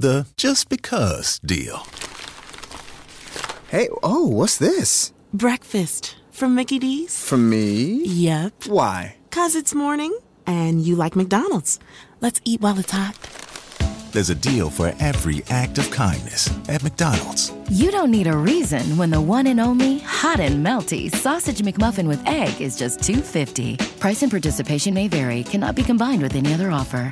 The 0.00 0.28
just 0.36 0.68
because 0.68 1.40
deal. 1.40 1.84
Hey, 3.68 3.88
oh, 4.02 4.28
what's 4.28 4.56
this? 4.56 5.12
Breakfast 5.34 6.16
from 6.30 6.54
Mickey 6.54 6.78
D's. 6.78 7.18
From 7.18 7.50
me? 7.50 8.04
Yep. 8.04 8.66
Why? 8.66 9.16
Cause 9.32 9.56
it's 9.56 9.74
morning 9.74 10.16
and 10.46 10.80
you 10.80 10.94
like 10.94 11.16
McDonald's. 11.16 11.80
Let's 12.20 12.40
eat 12.44 12.60
while 12.60 12.78
it's 12.78 12.92
hot. 12.92 13.18
There's 14.12 14.30
a 14.30 14.36
deal 14.36 14.70
for 14.70 14.94
every 15.00 15.42
act 15.50 15.78
of 15.78 15.90
kindness 15.90 16.48
at 16.68 16.82
McDonald's. 16.84 17.52
You 17.68 17.90
don't 17.90 18.12
need 18.12 18.28
a 18.28 18.36
reason 18.36 18.96
when 18.96 19.10
the 19.10 19.20
one 19.20 19.48
and 19.48 19.60
only 19.60 19.98
hot 19.98 20.38
and 20.38 20.64
melty 20.64 21.12
sausage 21.12 21.58
McMuffin 21.58 22.06
with 22.06 22.24
egg 22.24 22.60
is 22.60 22.78
just 22.78 23.02
250. 23.02 23.76
Price 23.98 24.22
and 24.22 24.30
participation 24.30 24.94
may 24.94 25.08
vary. 25.08 25.42
Cannot 25.42 25.74
be 25.74 25.82
combined 25.82 26.22
with 26.22 26.36
any 26.36 26.54
other 26.54 26.70
offer. 26.70 27.10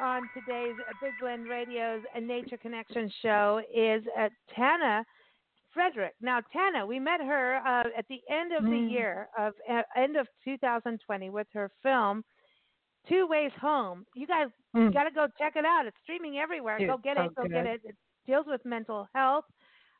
On 0.00 0.22
today's 0.32 0.72
Big 1.02 1.12
Blend 1.20 1.46
Radio's 1.50 2.00
Nature 2.22 2.56
Connection 2.56 3.12
show 3.20 3.60
is 3.74 4.02
uh, 4.18 4.30
Tana 4.54 5.04
Frederick. 5.74 6.14
Now, 6.22 6.40
Tana, 6.50 6.86
we 6.86 6.98
met 6.98 7.20
her 7.20 7.56
uh, 7.56 7.84
at 7.98 8.06
the 8.08 8.20
end 8.30 8.52
of 8.52 8.62
the 8.64 8.70
Mm. 8.70 8.90
year 8.90 9.28
of 9.38 9.52
uh, 9.70 9.82
end 9.94 10.16
of 10.16 10.26
2020 10.46 11.28
with 11.28 11.46
her 11.52 11.70
film 11.82 12.24
Two 13.06 13.26
Ways 13.26 13.52
Home. 13.60 14.06
You 14.14 14.26
guys 14.26 14.46
Mm. 14.74 14.94
got 14.94 15.04
to 15.04 15.10
go 15.10 15.26
check 15.38 15.56
it 15.56 15.66
out. 15.66 15.84
It's 15.86 15.96
streaming 16.02 16.38
everywhere. 16.38 16.78
Dude, 16.78 16.88
go 16.88 16.96
get 16.96 17.18
it. 17.18 17.34
Go 17.34 17.42
good. 17.42 17.52
get 17.52 17.66
it. 17.66 17.80
It 17.84 17.96
deals 18.26 18.46
with 18.46 18.64
mental 18.64 19.06
health. 19.14 19.44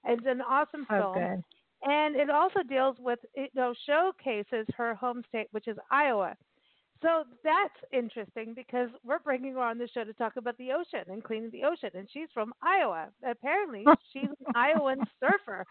It's 0.07 0.25
an 0.27 0.41
awesome 0.41 0.87
So 0.89 1.13
film 1.13 1.15
good. 1.15 1.45
and 1.83 2.17
it 2.17 2.31
also 2.31 2.63
deals 2.63 2.97
with 2.99 3.19
you 3.35 3.49
know 3.55 3.75
showcases 3.85 4.67
her 4.79 4.95
home 4.95 5.23
state 5.29 5.49
which 5.51 5.69
is 5.69 5.77
iowa 5.91 6.35
so 7.03 7.25
that's 7.45 7.75
interesting 7.93 8.55
because 8.55 8.89
we're 9.05 9.19
bringing 9.19 9.55
her 9.55 9.61
on 9.61 9.79
the 9.79 9.89
show 9.93 10.05
to 10.05 10.13
talk 10.15 10.37
about 10.37 10.57
the 10.59 10.73
ocean 10.73 11.05
and 11.09 11.23
cleaning 11.23 11.51
the 11.51 11.65
ocean 11.65 11.91
and 11.95 12.09
she's 12.13 12.29
from 12.33 12.53
iowa. 12.63 13.09
Apparently 13.29 13.85
she's 14.13 14.29
an 14.29 14.55
iowan 14.55 14.99
surfer. 15.21 15.65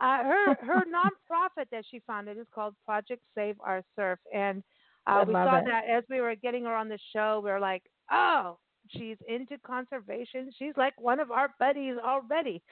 Uh, 0.00 0.22
her 0.24 0.54
her 0.60 0.82
nonprofit 0.94 1.66
that 1.70 1.84
she 1.90 2.00
founded 2.06 2.38
is 2.38 2.46
called 2.54 2.74
project 2.84 3.22
save 3.34 3.56
our 3.60 3.82
surf 3.94 4.18
and 4.34 4.62
uh, 5.06 5.24
we 5.26 5.32
saw 5.32 5.58
it. 5.58 5.64
that 5.66 5.84
as 5.88 6.02
we 6.10 6.20
were 6.20 6.34
getting 6.34 6.64
her 6.64 6.74
on 6.74 6.88
the 6.88 6.98
show 7.14 7.40
we 7.44 7.50
were 7.50 7.60
like 7.60 7.82
oh 8.10 8.58
she's 8.90 9.16
into 9.28 9.58
conservation. 9.58 10.50
She's 10.58 10.74
like 10.76 10.94
one 11.00 11.20
of 11.20 11.30
our 11.30 11.50
buddies 11.58 11.96
already. 12.02 12.62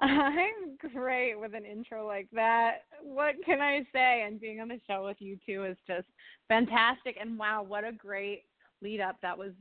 I'm 0.00 0.76
great 0.92 1.38
with 1.38 1.54
an 1.54 1.64
intro 1.64 2.04
like 2.06 2.28
that. 2.32 2.82
What 3.02 3.34
can 3.44 3.60
I 3.60 3.86
say? 3.92 4.24
And 4.26 4.40
being 4.40 4.60
on 4.60 4.68
the 4.68 4.80
show 4.88 5.04
with 5.04 5.18
you 5.20 5.38
two 5.46 5.64
is 5.64 5.76
just 5.86 6.06
fantastic. 6.48 7.16
And 7.20 7.38
wow, 7.38 7.64
what 7.66 7.84
a 7.84 7.92
great 7.92 8.42
lead 8.82 9.00
up. 9.00 9.16
That 9.22 9.38
was 9.38 9.52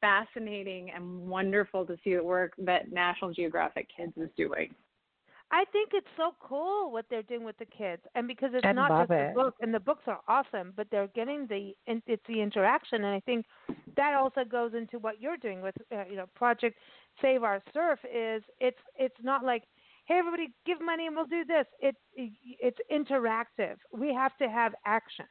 fascinating 0.00 0.90
and 0.94 1.28
wonderful 1.28 1.84
to 1.86 1.96
see 2.02 2.14
the 2.14 2.24
work 2.24 2.54
that 2.58 2.90
National 2.90 3.32
Geographic 3.32 3.86
Kids 3.94 4.14
is 4.16 4.30
doing. 4.36 4.74
I 5.52 5.64
think 5.70 5.90
it's 5.92 6.08
so 6.16 6.34
cool 6.40 6.90
what 6.90 7.04
they're 7.10 7.22
doing 7.22 7.44
with 7.44 7.58
the 7.58 7.66
kids, 7.66 8.00
and 8.14 8.26
because 8.26 8.50
it's 8.54 8.64
I 8.64 8.72
not 8.72 9.02
just 9.02 9.10
it. 9.10 9.34
the 9.34 9.40
book, 9.42 9.54
and 9.60 9.72
the 9.72 9.80
books 9.80 10.04
are 10.06 10.20
awesome, 10.26 10.72
but 10.74 10.86
they're 10.90 11.08
getting 11.08 11.46
the 11.46 11.74
it's 11.86 12.22
the 12.26 12.40
interaction, 12.40 13.04
and 13.04 13.14
I 13.14 13.20
think 13.20 13.44
that 13.96 14.14
also 14.14 14.44
goes 14.44 14.72
into 14.74 14.98
what 14.98 15.20
you're 15.20 15.36
doing 15.36 15.60
with 15.60 15.74
uh, 15.92 16.04
you 16.08 16.16
know 16.16 16.26
Project 16.34 16.78
Save 17.20 17.42
Our 17.42 17.62
Surf. 17.74 17.98
Is 18.04 18.42
it's 18.60 18.78
it's 18.96 19.14
not 19.22 19.44
like 19.44 19.64
hey 20.06 20.14
everybody 20.18 20.48
give 20.64 20.80
money 20.80 21.06
and 21.06 21.14
we'll 21.14 21.26
do 21.26 21.44
this. 21.44 21.66
It's 21.80 21.98
it's 22.16 22.78
interactive. 22.90 23.76
We 23.92 24.14
have 24.14 24.34
to 24.38 24.48
have 24.48 24.72
action. 24.86 25.26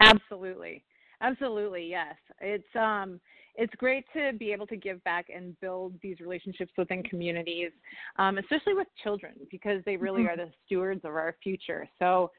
Absolutely. 0.00 0.84
Absolutely, 1.22 1.86
yes. 1.86 2.16
It's 2.40 2.76
um 2.76 3.18
it's 3.54 3.74
great 3.76 4.04
to 4.14 4.32
be 4.32 4.52
able 4.52 4.66
to 4.66 4.76
give 4.76 5.02
back 5.04 5.26
and 5.34 5.58
build 5.60 5.94
these 6.02 6.20
relationships 6.20 6.72
within 6.78 7.02
communities, 7.02 7.70
um, 8.18 8.38
especially 8.38 8.74
with 8.74 8.86
children, 9.02 9.32
because 9.50 9.82
they 9.84 9.96
really 9.96 10.26
are 10.26 10.36
the 10.36 10.50
stewards 10.64 11.02
of 11.04 11.10
our 11.10 11.36
future. 11.42 11.86
So 11.98 12.30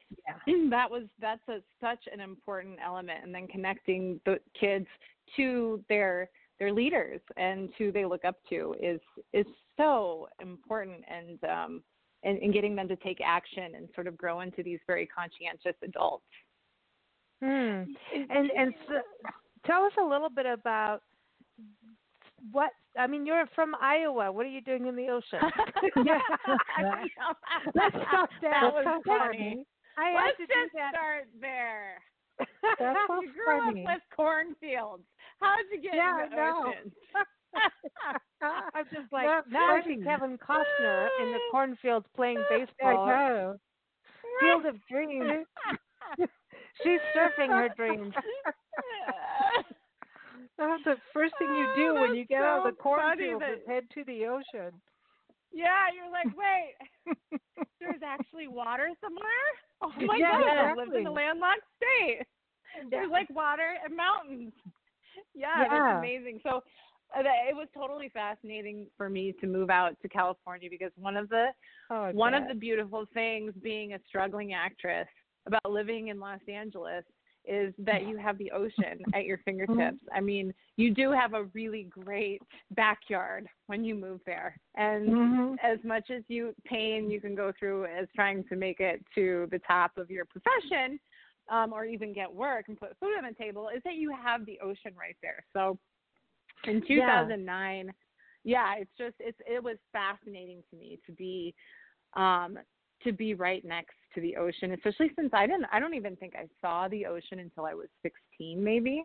that 0.70 0.90
was 0.90 1.04
that's 1.22 1.48
a, 1.50 1.60
such 1.80 2.00
an 2.12 2.20
important 2.20 2.80
element, 2.84 3.20
and 3.24 3.34
then 3.34 3.48
connecting 3.48 4.20
the 4.26 4.40
kids 4.60 4.88
to 5.36 5.84
their 5.88 6.30
their 6.60 6.72
leaders 6.72 7.20
and 7.38 7.70
who 7.78 7.92
they 7.92 8.06
look 8.06 8.26
up 8.26 8.38
to 8.50 8.76
is 8.82 9.02
is 9.34 9.46
so 9.78 10.28
important, 10.42 11.04
and 11.08 11.44
um, 11.44 11.84
and, 12.24 12.40
and 12.40 12.54
getting 12.54 12.76
them 12.76 12.88
to 12.88 12.96
take 12.98 13.20
action 13.24 13.76
and 13.76 13.88
sort 13.94 14.08
of 14.08 14.18
grow 14.18 14.42
into 14.42 14.64
these 14.64 14.80
very 14.88 15.06
conscientious 15.08 15.76
adults. 15.84 16.26
Hmm. 17.42 17.84
And 18.30 18.50
and 18.58 18.74
so, 18.88 19.02
tell 19.66 19.84
us 19.86 19.94
a 20.00 20.04
little 20.04 20.30
bit 20.30 20.46
about 20.46 21.02
what 22.52 22.72
I 22.98 23.08
mean. 23.08 23.26
You're 23.26 23.46
from 23.56 23.76
Iowa. 23.82 24.32
What 24.32 24.46
are 24.46 24.50
you 24.50 24.62
doing 24.62 24.88
in 24.88 24.96
the 24.96 25.08
ocean? 25.10 25.40
Let's 27.76 27.96
stop 28.08 28.30
there. 28.42 28.52
That 28.52 28.74
was 28.74 28.84
Let's- 28.86 29.04
funny. 29.06 29.66
I 29.98 30.10
had 30.10 30.26
Let's 30.26 30.38
to 30.38 30.46
do 30.48 30.54
just 30.64 30.74
that. 30.74 30.92
start 30.94 31.26
there. 31.40 32.02
That's 32.80 32.98
you 33.22 33.32
grew 33.34 33.60
funny. 33.60 33.86
up 33.86 33.94
with 33.94 34.02
cornfields. 34.16 35.04
How'd 35.40 35.66
you 35.72 35.82
get 35.82 35.94
Yeah, 35.94 36.24
in 36.24 36.30
the 36.32 36.36
I 36.36 36.40
know. 36.50 36.66
ocean? 36.68 36.92
I'm 38.42 38.86
just 38.92 39.14
like 39.14 39.28
That's 39.28 39.48
now 39.52 39.76
I 39.76 39.82
see. 39.86 40.02
Kevin 40.04 40.38
Costner 40.40 41.08
in 41.22 41.32
the 41.32 41.38
cornfields 41.52 42.08
playing 42.16 42.40
I 42.50 42.66
baseball. 42.66 43.06
know. 43.06 43.56
Field 44.42 44.66
of 44.66 44.76
Dreams. 44.90 45.46
She's 46.84 47.00
surfing 47.16 47.50
her 47.50 47.70
dreams. 47.78 48.14
That's 50.58 50.84
the 50.84 50.96
first 51.14 51.34
thing 51.40 51.48
you 51.56 51.66
do 51.76 51.96
Oh, 51.98 52.02
when 52.02 52.16
you 52.16 52.26
get 52.26 52.42
out 52.44 52.60
of 52.60 52.64
the 52.76 52.78
so 52.78 52.84
cornfield 52.84 53.42
that- 53.42 53.54
is 53.54 53.66
head 53.68 53.90
to 53.92 54.04
the 54.06 54.28
ocean. 54.28 54.72
yeah, 55.52 55.88
you're 55.94 56.10
like, 56.10 56.32
wait, 56.36 56.76
there's 57.80 58.02
actually 58.04 58.48
water 58.48 58.90
somewhere? 59.02 59.50
Oh 59.82 59.92
my 60.06 60.18
Yeah, 60.20 60.32
god, 60.32 60.58
I 60.58 60.74
lived 60.76 60.96
in 60.96 61.08
a 61.08 61.12
landlocked 61.12 61.62
state. 61.78 62.22
There's 62.90 63.12
like 63.12 63.30
water 63.30 63.76
and 63.84 63.96
mountains. 63.96 64.54
Yeah, 65.36 65.48
Yeah. 65.64 65.68
that's 65.70 65.98
amazing. 66.00 66.40
So 66.44 66.64
uh, 67.16 67.20
it 67.50 67.56
was 67.56 67.68
totally 67.76 68.10
fascinating 68.10 68.88
for 68.98 69.10
me 69.10 69.34
to 69.42 69.48
move 69.48 69.70
out 69.70 70.00
to 70.02 70.10
California 70.10 70.70
because 70.70 70.92
one 70.96 71.18
of 71.18 71.30
the 71.30 71.48
Oh, 71.92 72.12
one 72.14 72.34
of 72.34 72.48
the 72.48 72.56
beautiful 72.56 73.06
things 73.14 73.54
being 73.62 73.94
a 73.94 74.00
struggling 74.08 74.54
actress 74.54 75.08
about 75.46 75.70
living 75.70 76.08
in 76.08 76.20
Los 76.20 76.40
Angeles 76.48 77.04
is 77.46 77.74
that 77.78 78.08
you 78.08 78.18
have 78.18 78.38
the 78.38 78.52
ocean 78.52 79.04
at 79.14 79.26
your 79.26 79.40
fingertips. 79.40 80.00
I 80.14 80.20
mean, 80.22 80.54
you 80.78 80.94
do 80.94 81.12
have 81.12 81.34
a 81.34 81.44
really 81.54 81.84
great 81.84 82.42
backyard 82.72 83.48
when 83.68 83.84
you 83.84 83.96
move 83.96 84.22
there. 84.26 84.60
And 84.76 85.10
Mhm. 85.14 85.58
as 85.62 85.84
much 85.84 86.10
as 86.10 86.24
you 86.28 86.56
pain 86.66 87.10
you 87.10 87.20
can 87.22 87.36
go 87.36 87.52
through 87.58 87.86
as 87.86 88.08
trying 88.16 88.44
to 88.46 88.56
make 88.56 88.80
it 88.80 89.04
to 89.16 89.48
the 89.52 89.60
top 89.60 89.98
of 89.98 90.10
your 90.10 90.26
profession, 90.26 91.00
um, 91.50 91.74
or 91.74 91.86
even 91.86 92.14
get 92.14 92.34
work 92.34 92.70
and 92.70 92.80
put 92.80 92.98
food 93.00 93.18
on 93.18 93.26
the 93.26 93.34
table, 93.34 93.70
is 93.76 93.84
that 93.84 93.96
you 93.96 94.12
have 94.12 94.46
the 94.46 94.60
ocean 94.62 94.94
right 94.98 95.18
there. 95.22 95.44
So 95.54 95.78
in 96.66 96.82
Yeah. 96.88 97.22
2009, 97.22 97.94
yeah, 98.44 98.76
it's 98.78 98.92
just 98.98 99.16
it's 99.20 99.40
it 99.46 99.64
was 99.64 99.78
fascinating 99.92 100.64
to 100.70 100.76
me 100.78 101.00
to 101.06 101.12
be 101.14 101.54
um 102.16 102.58
to 103.04 103.12
be 103.12 103.34
right 103.34 103.64
next 103.66 103.96
to 104.16 104.22
the 104.22 104.36
ocean, 104.36 104.72
especially 104.72 105.12
since 105.16 105.32
I 105.34 105.48
didn't 105.48 105.66
I 105.72 105.80
don't 105.80 105.94
even 105.94 106.16
think 106.16 106.34
I 106.36 106.48
saw 106.62 106.88
the 106.88 107.06
ocean 107.06 107.40
until 107.40 107.66
I 107.66 107.74
was 107.74 107.88
16 108.02 108.64
maybe. 108.64 109.04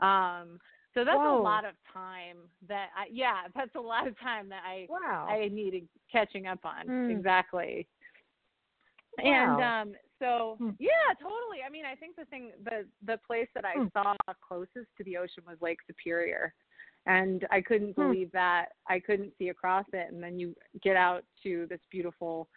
Um 0.00 0.58
so 0.92 1.04
that's 1.04 1.18
Whoa. 1.18 1.40
a 1.40 1.42
lot 1.42 1.64
of 1.64 1.74
time 1.92 2.38
that 2.68 2.88
I 2.96 3.06
yeah, 3.12 3.42
that's 3.54 3.74
a 3.76 3.80
lot 3.80 4.06
of 4.06 4.18
time 4.20 4.48
that 4.48 4.62
I 4.66 4.86
Wow. 4.88 5.28
I 5.28 5.48
needed 5.48 5.88
catching 6.10 6.46
up 6.46 6.60
on. 6.64 6.88
Mm. 6.88 7.10
Exactly. 7.10 7.86
And 9.18 9.60
um 9.60 9.92
so 10.18 10.56
Hmm. 10.58 10.70
yeah, 10.78 11.14
totally. 11.20 11.58
I 11.66 11.70
mean, 11.70 11.84
I 11.84 11.94
think 11.94 12.16
the 12.16 12.24
thing 12.26 12.52
the 12.64 12.86
the 13.06 13.18
place 13.26 13.48
that 13.54 13.64
I 13.64 13.74
Hmm. 13.74 13.86
saw 13.92 14.14
closest 14.46 14.88
to 14.98 15.04
the 15.04 15.16
ocean 15.16 15.44
was 15.46 15.56
Lake 15.60 15.78
Superior. 15.86 16.54
And 17.06 17.46
I 17.50 17.60
couldn't 17.62 17.94
Hmm. 17.94 18.02
believe 18.02 18.30
that 18.32 18.66
I 18.88 19.00
couldn't 19.00 19.32
see 19.38 19.48
across 19.48 19.86
it 19.92 20.12
and 20.12 20.22
then 20.22 20.38
you 20.38 20.54
get 20.82 20.96
out 20.96 21.24
to 21.44 21.66
this 21.70 21.80
beautiful 21.90 22.48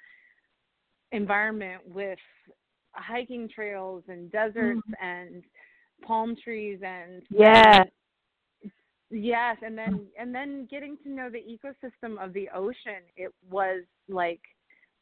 environment 1.13 1.81
with 1.87 2.19
hiking 2.91 3.47
trails 3.49 4.03
and 4.07 4.31
deserts 4.31 4.81
and 5.01 5.43
palm 6.05 6.35
trees 6.43 6.79
and 6.83 7.23
yeah 7.29 7.83
Yes, 9.15 9.57
and 9.61 9.77
then 9.77 10.07
and 10.19 10.33
then 10.33 10.67
getting 10.71 10.97
to 11.03 11.09
know 11.09 11.29
the 11.29 11.37
ecosystem 11.37 12.23
of 12.23 12.33
the 12.33 12.49
ocean, 12.53 13.03
it 13.15 13.31
was 13.49 13.83
like 14.09 14.41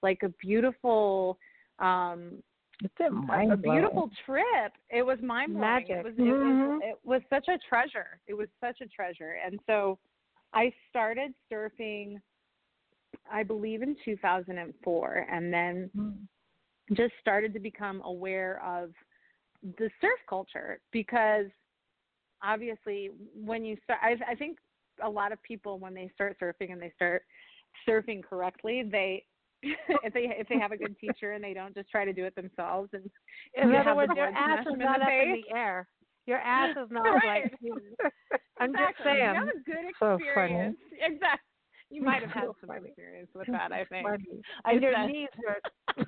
like 0.03 0.21
a 0.23 0.29
beautiful 0.41 1.37
um 1.79 2.43
It's 2.83 2.99
a 2.99 3.53
a 3.53 3.55
beautiful 3.55 4.09
trip. 4.25 4.73
It 4.89 5.03
was 5.03 5.17
mind 5.21 5.53
blowing. 5.53 5.85
It 5.87 6.03
Magic. 6.03 6.03
was 6.03 6.13
it 6.17 6.21
Mhm. 6.23 6.67
was 6.67 6.81
it 6.83 6.99
was 7.05 7.21
such 7.29 7.47
a 7.47 7.57
treasure. 7.69 8.19
It 8.27 8.33
was 8.33 8.49
such 8.59 8.81
a 8.81 8.87
treasure. 8.87 9.37
And 9.45 9.59
so 9.65 9.97
I 10.53 10.73
started 10.89 11.33
surfing 11.49 12.17
I 13.31 13.43
believe 13.43 13.81
in 13.81 13.95
2004 14.03 15.27
and 15.31 15.53
then 15.53 15.89
mm-hmm. 15.97 16.93
just 16.95 17.13
started 17.19 17.53
to 17.53 17.59
become 17.59 18.01
aware 18.03 18.61
of 18.65 18.91
the 19.77 19.89
surf 19.99 20.19
culture 20.27 20.79
because 20.91 21.45
obviously 22.43 23.11
when 23.35 23.63
you 23.63 23.77
start 23.83 23.99
I, 24.01 24.15
I 24.31 24.35
think 24.35 24.57
a 25.03 25.09
lot 25.09 25.31
of 25.31 25.41
people 25.43 25.79
when 25.79 25.93
they 25.93 26.09
start 26.13 26.37
surfing 26.41 26.71
and 26.71 26.81
they 26.81 26.91
start 26.95 27.23
surfing 27.87 28.23
correctly 28.23 28.83
they 28.89 29.23
if 29.63 30.13
they 30.13 30.33
if 30.37 30.47
they 30.49 30.57
have 30.57 30.71
a 30.71 30.77
good 30.77 30.97
teacher 30.99 31.33
and 31.33 31.43
they 31.43 31.53
don't 31.53 31.75
just 31.75 31.89
try 31.91 32.03
to 32.03 32.13
do 32.13 32.25
it 32.25 32.35
themselves 32.35 32.89
and 32.93 33.09
In 33.55 33.75
other 33.75 33.95
words, 33.95 34.13
your 34.15 34.27
ass 34.27 34.65
is 34.65 34.73
in 34.73 34.79
not 34.79 34.99
the 34.99 35.05
up 35.05 35.11
in 35.11 35.33
the 35.33 35.55
air. 35.55 35.87
Your 36.25 36.39
ass 36.39 36.75
is 36.77 36.87
not 36.91 37.03
Right. 37.25 37.25
like. 37.25 37.53
I'm 38.59 38.71
just 38.73 38.83
Exactly. 38.99 39.11
You 39.11 39.17
saying. 39.17 39.35
have 39.35 39.47
a 39.47 39.63
good 39.65 39.85
So 39.99 40.17
funny. 40.17 40.53
experience. 40.53 40.77
Exactly. 40.93 41.50
You 41.91 42.01
might 42.01 42.21
have 42.21 42.31
had 42.31 42.45
some 42.61 42.71
experience 42.85 43.29
with 43.35 43.47
that, 43.47 43.71
I 43.71 43.85
think. 43.85 44.07
I 44.65 44.71
And 44.71 44.81
your 44.81 45.07
knees 45.07 45.27
hurt. 45.45 46.07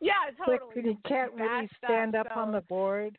yeah, 0.00 0.12
Like, 0.46 0.60
totally. 0.60 0.90
you 0.90 0.98
can't 1.06 1.32
really 1.34 1.68
stand 1.84 2.14
up 2.14 2.26
so- 2.34 2.40
on 2.40 2.52
the 2.52 2.60
board. 2.62 3.16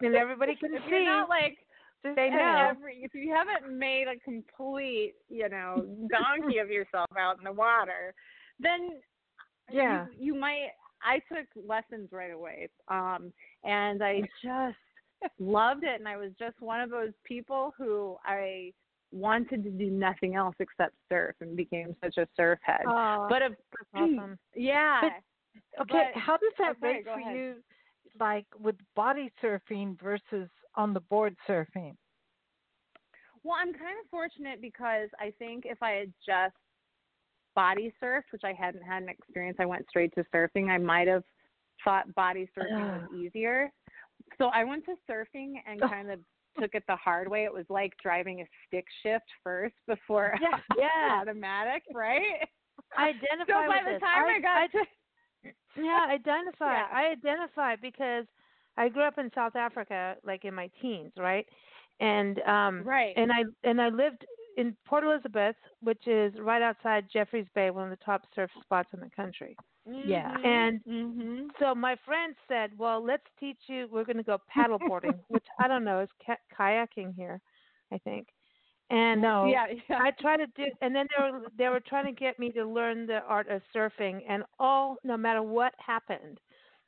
and 0.00 0.14
everybody 0.14 0.56
can 0.56 0.74
if 0.74 0.82
see. 0.84 0.90
you're 0.90 1.04
not 1.04 1.28
like 1.28 1.56
just 2.04 2.16
they 2.16 2.30
know. 2.30 2.68
every 2.70 2.98
if 3.02 3.14
you 3.14 3.32
haven't 3.32 3.78
made 3.78 4.06
a 4.08 4.18
complete, 4.20 5.14
you 5.28 5.48
know, 5.48 5.86
donkey 6.10 6.58
of 6.58 6.68
yourself 6.70 7.08
out 7.18 7.38
in 7.38 7.44
the 7.44 7.52
water, 7.52 8.12
then 8.58 8.90
Yeah. 9.70 10.06
you, 10.18 10.34
you 10.34 10.40
might 10.40 10.70
I 11.04 11.18
took 11.28 11.46
lessons 11.66 12.08
right 12.12 12.32
away. 12.32 12.68
Um 12.88 13.32
and 13.64 14.02
I 14.02 14.20
just 14.42 14.76
loved 15.38 15.84
it 15.84 15.98
and 15.98 16.08
I 16.08 16.16
was 16.16 16.30
just 16.38 16.60
one 16.60 16.80
of 16.80 16.90
those 16.90 17.12
people 17.24 17.74
who 17.76 18.16
I 18.24 18.72
wanted 19.12 19.62
to 19.64 19.70
do 19.70 19.90
nothing 19.90 20.34
else 20.34 20.54
except 20.58 20.94
surf 21.08 21.34
and 21.40 21.56
became 21.56 21.94
such 22.02 22.16
a 22.16 22.26
surf 22.36 22.58
head. 22.62 22.80
Oh, 22.86 23.26
but 23.28 23.42
of 23.42 23.52
awesome. 23.94 24.38
yeah. 24.54 25.00
Okay, 25.80 26.10
But- 26.14 26.20
how 26.20 26.36
does 26.38 26.52
that 26.58 26.76
oh, 26.76 26.80
sorry, 26.80 26.94
rate 26.94 27.04
for 27.04 27.20
ahead. 27.20 27.36
you, 27.36 27.54
like 28.18 28.46
with 28.58 28.76
body 28.96 29.30
surfing 29.42 30.00
versus 30.00 30.48
on 30.76 30.94
the 30.94 31.00
board 31.00 31.36
surfing? 31.48 31.94
Well, 33.44 33.56
I'm 33.60 33.72
kind 33.72 33.98
of 34.02 34.08
fortunate 34.10 34.60
because 34.60 35.08
I 35.18 35.32
think 35.38 35.64
if 35.66 35.82
I 35.82 35.90
had 35.92 36.12
just 36.24 36.54
body 37.54 37.92
surfed, 38.02 38.30
which 38.30 38.42
I 38.44 38.52
hadn't 38.52 38.82
had 38.82 39.02
an 39.02 39.08
experience, 39.08 39.58
I 39.60 39.66
went 39.66 39.84
straight 39.88 40.14
to 40.14 40.24
surfing, 40.34 40.70
I 40.70 40.78
might 40.78 41.08
have 41.08 41.24
thought 41.84 42.14
body 42.14 42.48
surfing 42.56 43.02
was 43.02 43.10
easier. 43.18 43.70
So 44.38 44.46
I 44.46 44.64
went 44.64 44.84
to 44.86 44.94
surfing 45.10 45.54
and 45.66 45.80
kind 45.80 46.10
of 46.10 46.20
took 46.58 46.74
it 46.74 46.84
the 46.88 46.96
hard 46.96 47.28
way. 47.28 47.44
It 47.44 47.52
was 47.52 47.64
like 47.68 47.92
driving 48.02 48.40
a 48.40 48.44
stick 48.66 48.86
shift 49.02 49.24
first 49.42 49.74
before 49.86 50.38
Yeah, 50.40 50.58
yeah. 50.78 51.18
automatic, 51.20 51.82
right? 51.94 52.46
I 52.96 53.08
identify 53.08 53.66
So 53.66 53.68
by 53.68 53.80
the 53.84 53.92
this. 53.92 54.00
time 54.00 54.24
I, 54.26 54.40
got 54.40 54.56
I, 54.58 54.66
to 54.66 54.84
Yeah, 55.76 56.06
identify. 56.10 56.74
Yeah. 56.74 56.86
I 56.92 57.06
identify 57.12 57.76
because 57.76 58.26
I 58.76 58.88
grew 58.88 59.02
up 59.02 59.18
in 59.18 59.30
South 59.34 59.56
Africa, 59.56 60.16
like 60.24 60.44
in 60.44 60.54
my 60.54 60.70
teens, 60.80 61.12
right? 61.16 61.46
And 62.00 62.40
um 62.42 62.82
Right. 62.84 63.14
and 63.16 63.32
I 63.32 63.44
and 63.64 63.80
I 63.80 63.88
lived 63.88 64.26
in 64.56 64.76
Port 64.86 65.04
Elizabeth, 65.04 65.56
which 65.82 66.06
is 66.06 66.34
right 66.38 66.62
outside 66.62 67.06
Jeffreys 67.12 67.46
Bay, 67.54 67.70
one 67.70 67.90
of 67.90 67.98
the 67.98 68.04
top 68.04 68.22
surf 68.34 68.50
spots 68.62 68.88
in 68.92 69.00
the 69.00 69.10
country. 69.14 69.56
Yeah. 69.86 70.34
And 70.44 70.80
mhm. 70.84 71.48
so 71.58 71.74
my 71.74 71.96
friend 72.04 72.34
said, 72.48 72.70
"Well, 72.78 73.04
let's 73.04 73.24
teach 73.38 73.58
you. 73.66 73.88
We're 73.90 74.04
going 74.04 74.16
to 74.16 74.22
go 74.22 74.38
paddleboarding, 74.54 75.18
which 75.28 75.44
I 75.58 75.68
don't 75.68 75.84
know 75.84 76.00
is 76.00 76.08
ka- 76.24 76.36
kayaking 76.58 77.14
here, 77.14 77.40
I 77.92 77.98
think." 77.98 78.28
And 78.90 79.20
No. 79.22 79.46
Yeah, 79.46 79.66
yeah. 79.88 79.98
I 80.00 80.10
tried 80.12 80.38
to 80.38 80.46
do, 80.48 80.66
and 80.82 80.94
then 80.94 81.06
they 81.16 81.22
were 81.22 81.40
they 81.56 81.68
were 81.68 81.80
trying 81.80 82.06
to 82.06 82.12
get 82.12 82.38
me 82.38 82.50
to 82.52 82.64
learn 82.64 83.06
the 83.06 83.20
art 83.26 83.48
of 83.48 83.62
surfing, 83.74 84.22
and 84.28 84.44
all 84.58 84.96
no 85.04 85.16
matter 85.16 85.42
what 85.42 85.74
happened, 85.78 86.40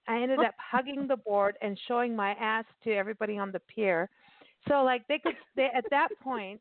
I 0.06 0.22
ended 0.22 0.42
up 0.42 0.54
hugging 0.58 1.06
the 1.06 1.16
board 1.16 1.56
and 1.62 1.78
showing 1.88 2.14
my 2.14 2.32
ass 2.34 2.64
to 2.84 2.92
everybody 2.94 3.38
on 3.38 3.50
the 3.52 3.60
pier. 3.60 4.08
So 4.68 4.82
like 4.84 5.06
they 5.08 5.18
could 5.18 5.36
they 5.56 5.68
at 5.74 5.84
that 5.90 6.08
point, 6.22 6.60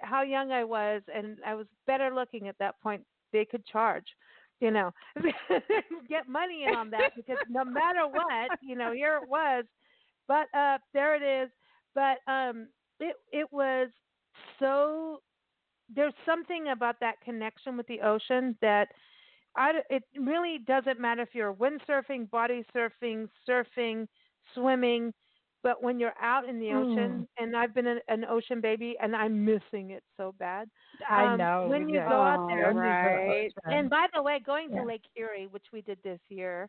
how 0.00 0.22
young 0.22 0.52
I 0.52 0.64
was, 0.64 1.02
and 1.14 1.38
I 1.44 1.54
was 1.54 1.66
better 1.86 2.14
looking 2.14 2.48
at 2.48 2.58
that 2.58 2.80
point. 2.80 3.04
They 3.32 3.44
could 3.44 3.64
charge, 3.66 4.06
you 4.60 4.70
know, 4.70 4.92
get 6.08 6.28
money 6.28 6.64
in 6.66 6.74
on 6.74 6.90
that 6.90 7.12
because 7.16 7.38
no 7.48 7.64
matter 7.64 8.06
what, 8.06 8.52
you 8.62 8.76
know, 8.76 8.92
here 8.92 9.18
it 9.22 9.28
was. 9.28 9.64
But 10.28 10.46
uh 10.56 10.78
there 10.94 11.14
it 11.16 11.44
is. 11.44 11.50
But 11.94 12.18
um 12.30 12.68
it 13.00 13.16
it 13.32 13.46
was 13.52 13.88
so 14.58 15.20
there's 15.94 16.14
something 16.24 16.68
about 16.68 16.96
that 17.00 17.20
connection 17.22 17.76
with 17.76 17.86
the 17.86 18.00
ocean 18.00 18.56
that 18.62 18.88
I, 19.56 19.72
it 19.90 20.04
really 20.16 20.58
doesn't 20.66 21.00
matter 21.00 21.22
if 21.22 21.30
you're 21.34 21.54
windsurfing, 21.54 22.30
body 22.30 22.64
surfing, 22.74 23.28
surfing, 23.48 24.06
swimming, 24.54 25.12
but 25.62 25.82
when 25.82 25.98
you're 26.00 26.14
out 26.20 26.48
in 26.48 26.58
the 26.60 26.70
ocean, 26.72 27.28
and 27.38 27.56
I've 27.56 27.74
been 27.74 27.86
an, 27.86 28.00
an 28.08 28.24
ocean 28.24 28.60
baby, 28.60 28.96
and 29.00 29.14
I'm 29.14 29.44
missing 29.44 29.90
it 29.90 30.02
so 30.16 30.32
bad. 30.38 30.68
I 31.08 31.24
Um, 31.26 31.38
know. 31.38 31.66
when 31.68 31.88
you 31.88 31.96
yeah. 31.96 32.08
go 32.08 32.20
out 32.22 32.48
there- 32.48 32.72
go 32.72 32.78
Right. 32.80 33.52
And 33.66 33.90
by 33.90 34.06
the 34.14 34.22
way, 34.22 34.38
going 34.40 34.70
Yeah. 34.70 34.80
to 34.80 34.86
Lake 34.86 35.04
Erie, 35.16 35.46
which 35.48 35.66
we 35.72 35.82
did 35.82 35.98
this 36.02 36.20
year, 36.28 36.68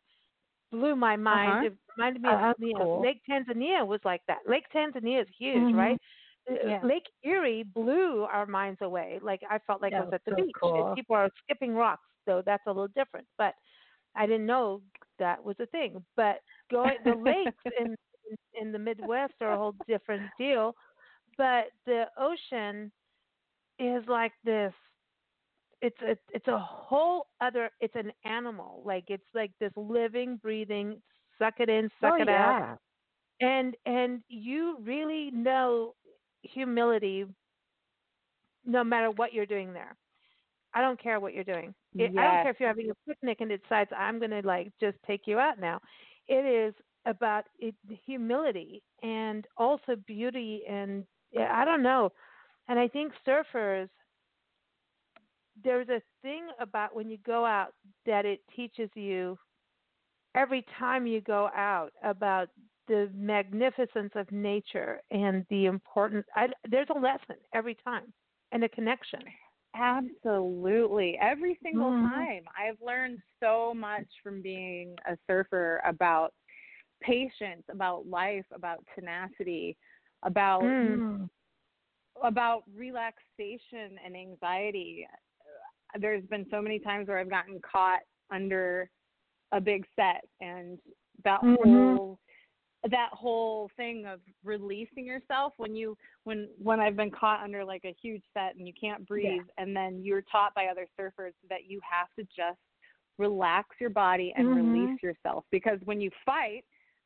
blew 0.71 0.95
my 0.95 1.15
mind. 1.15 1.51
Uh-huh. 1.51 1.65
It 1.67 1.73
reminded 1.97 2.21
me 2.21 2.29
Oh, 2.29 2.49
of 2.51 2.55
you 2.59 2.73
know, 2.73 2.79
cool. 2.85 3.01
Lake 3.01 3.21
Tanzania 3.29 3.85
was 3.85 3.99
like 4.05 4.21
that. 4.27 4.39
Lake 4.47 4.65
Tanzania 4.73 5.21
is 5.21 5.27
huge, 5.37 5.73
Mhm. 5.73 5.77
right? 5.77 6.01
Uh, 6.49 6.53
Yeah. 6.67 6.79
Lake 6.83 7.07
Erie 7.23 7.63
blew 7.63 8.23
our 8.23 8.45
minds 8.45 8.81
away. 8.81 9.19
Like 9.21 9.43
I 9.49 9.59
felt 9.59 9.81
like 9.81 9.93
I 9.93 9.97
Yeah, 9.97 10.03
was 10.05 10.13
at 10.13 10.23
the 10.25 10.31
so 10.31 10.35
beach. 10.37 10.51
cool. 10.59 10.87
And 10.87 10.95
people 10.95 11.15
are 11.15 11.29
skipping 11.43 11.75
rocks, 11.75 12.07
so 12.25 12.41
that's 12.41 12.65
a 12.67 12.69
little 12.71 12.87
different. 12.89 13.27
But 13.37 13.53
I 14.15 14.25
didn't 14.25 14.45
know 14.47 14.81
that 15.19 15.43
was 15.43 15.59
a 15.59 15.65
thing. 15.67 16.03
But 16.15 16.41
going 16.69 16.97
the 17.03 17.15
lakes 17.15 17.63
in 17.79 17.95
in, 18.59 18.71
the 18.71 18.79
Midwest 18.79 19.33
are 19.41 19.53
a 19.53 19.57
whole 19.57 19.75
different 19.87 20.23
deal. 20.37 20.75
But 21.37 21.65
the 21.85 22.05
ocean 22.17 22.91
is 23.79 24.03
like 24.07 24.33
this 24.43 24.73
it's 25.81 25.97
a 26.01 26.15
it's 26.31 26.47
a 26.47 26.57
whole 26.59 27.27
other 27.41 27.71
it's 27.79 27.95
an 27.95 28.11
animal 28.25 28.83
like 28.85 29.05
it's 29.07 29.23
like 29.33 29.51
this 29.59 29.71
living 29.75 30.37
breathing 30.37 31.01
suck 31.39 31.55
it 31.59 31.69
in 31.69 31.89
suck 31.99 32.13
oh, 32.19 32.21
it 32.21 32.29
out. 32.29 32.77
and 33.39 33.75
and 33.87 34.21
you 34.29 34.77
really 34.83 35.31
know 35.31 35.95
humility 36.43 37.25
no 38.65 38.83
matter 38.83 39.09
what 39.11 39.33
you're 39.33 39.45
doing 39.45 39.73
there. 39.73 39.95
I 40.73 40.81
don't 40.81 41.01
care 41.01 41.19
what 41.19 41.33
you're 41.33 41.43
doing. 41.43 41.73
It- 41.95 42.17
i 42.17 42.23
don't 42.23 42.43
care 42.43 42.49
if 42.51 42.59
you're 42.59 42.69
having 42.69 42.91
a 42.91 43.09
picnic 43.09 43.41
and 43.41 43.51
it 43.51 43.61
decides 43.63 43.89
i'm 43.97 44.19
going 44.19 44.31
to 44.31 44.41
like 44.45 44.71
just 44.79 44.97
take 45.05 45.21
you 45.25 45.39
out 45.39 45.59
now. 45.59 45.79
It 46.27 46.45
is 46.45 46.73
about 47.05 47.45
it, 47.59 47.75
humility 48.05 48.81
and 49.03 49.45
also 49.57 49.95
beauty 50.07 50.63
and 50.69 51.05
yeah, 51.31 51.49
i 51.55 51.65
don't 51.65 51.83
know 51.83 52.11
and 52.67 52.79
i 52.79 52.87
think 52.87 53.11
surfers 53.27 53.89
there's 55.63 55.89
a 55.89 56.01
thing 56.21 56.47
about 56.59 56.95
when 56.95 57.09
you 57.09 57.17
go 57.25 57.45
out 57.45 57.73
that 58.05 58.25
it 58.25 58.39
teaches 58.55 58.89
you 58.95 59.37
every 60.35 60.65
time 60.79 61.05
you 61.07 61.21
go 61.21 61.49
out 61.55 61.91
about 62.03 62.49
the 62.87 63.09
magnificence 63.15 64.11
of 64.15 64.31
nature 64.31 65.01
and 65.11 65.45
the 65.49 65.65
importance. 65.65 66.25
I, 66.35 66.47
there's 66.69 66.87
a 66.95 66.99
lesson 66.99 67.35
every 67.53 67.75
time 67.83 68.13
and 68.51 68.63
a 68.63 68.69
connection. 68.69 69.21
Absolutely. 69.75 71.17
Every 71.19 71.57
single 71.63 71.93
Mhm. 71.93 72.01
time. 72.01 72.43
I've 72.57 72.79
learned 72.81 73.19
so 73.39 73.73
much 73.73 74.07
from 74.23 74.41
being 74.41 74.95
a 75.07 75.17
surfer 75.27 75.81
about 75.85 76.33
patience, 77.01 77.63
about 77.69 78.07
life, 78.07 78.45
about 78.53 78.85
tenacity, 78.95 79.77
about 80.23 80.61
Mm. 80.61 81.29
about 82.23 82.63
relaxation 82.75 83.97
and 84.03 84.15
anxiety. 84.15 85.07
there's 85.99 86.23
been 86.25 86.45
so 86.49 86.61
many 86.61 86.79
times 86.79 87.07
where 87.07 87.17
I've 87.17 87.29
gotten 87.29 87.59
caught 87.61 88.01
under 88.31 88.89
a 89.51 89.59
big 89.59 89.85
set 89.95 90.23
and 90.39 90.79
that 91.23 91.41
Mhm. 91.41 91.59
whole 91.63 92.19
that 92.89 93.09
whole 93.11 93.69
thing 93.77 94.05
of 94.07 94.21
releasing 94.43 95.05
yourself 95.05 95.53
when 95.57 95.75
you 95.75 95.97
when 96.23 96.49
when 96.57 96.79
I've 96.79 96.95
been 96.95 97.11
caught 97.11 97.43
under 97.43 97.63
like 97.63 97.85
a 97.85 97.95
huge 98.01 98.23
set 98.33 98.55
and 98.55 98.65
you 98.67 98.73
can't 98.79 99.05
breathe 99.07 99.45
and 99.57 99.75
then 99.75 100.01
you're 100.03 100.23
taught 100.23 100.55
by 100.55 100.67
other 100.67 100.87
surfers 100.99 101.33
that 101.49 101.65
you 101.67 101.79
have 101.87 102.07
to 102.17 102.23
just 102.35 102.59
relax 103.17 103.69
your 103.79 103.91
body 103.91 104.33
and 104.35 104.47
Mhm. 104.47 104.55
release 104.55 105.03
yourself 105.03 105.45
because 105.51 105.79
when 105.83 106.01
you 106.01 106.09
fight 106.25 106.65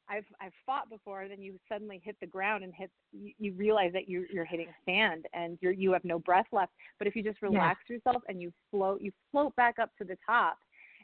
I've 0.09 0.25
I've 0.39 0.53
fought 0.65 0.89
before 0.89 1.27
then 1.27 1.41
you 1.41 1.59
suddenly 1.67 2.01
hit 2.03 2.15
the 2.19 2.27
ground 2.27 2.63
and 2.63 2.73
hit 2.73 2.91
you, 3.11 3.33
you 3.39 3.53
realize 3.53 3.91
that 3.93 4.07
you're 4.07 4.25
you're 4.31 4.45
hitting 4.45 4.67
sand 4.85 5.25
and 5.33 5.57
you're 5.61 5.71
you 5.71 5.91
have 5.93 6.05
no 6.05 6.19
breath 6.19 6.47
left 6.51 6.73
but 6.99 7.07
if 7.07 7.15
you 7.15 7.23
just 7.23 7.41
relax 7.41 7.79
yourself 7.89 8.21
and 8.27 8.41
you 8.41 8.51
float 8.71 9.01
you 9.01 9.11
float 9.31 9.55
back 9.55 9.79
up 9.79 9.89
to 9.97 10.03
the 10.03 10.17
top 10.25 10.57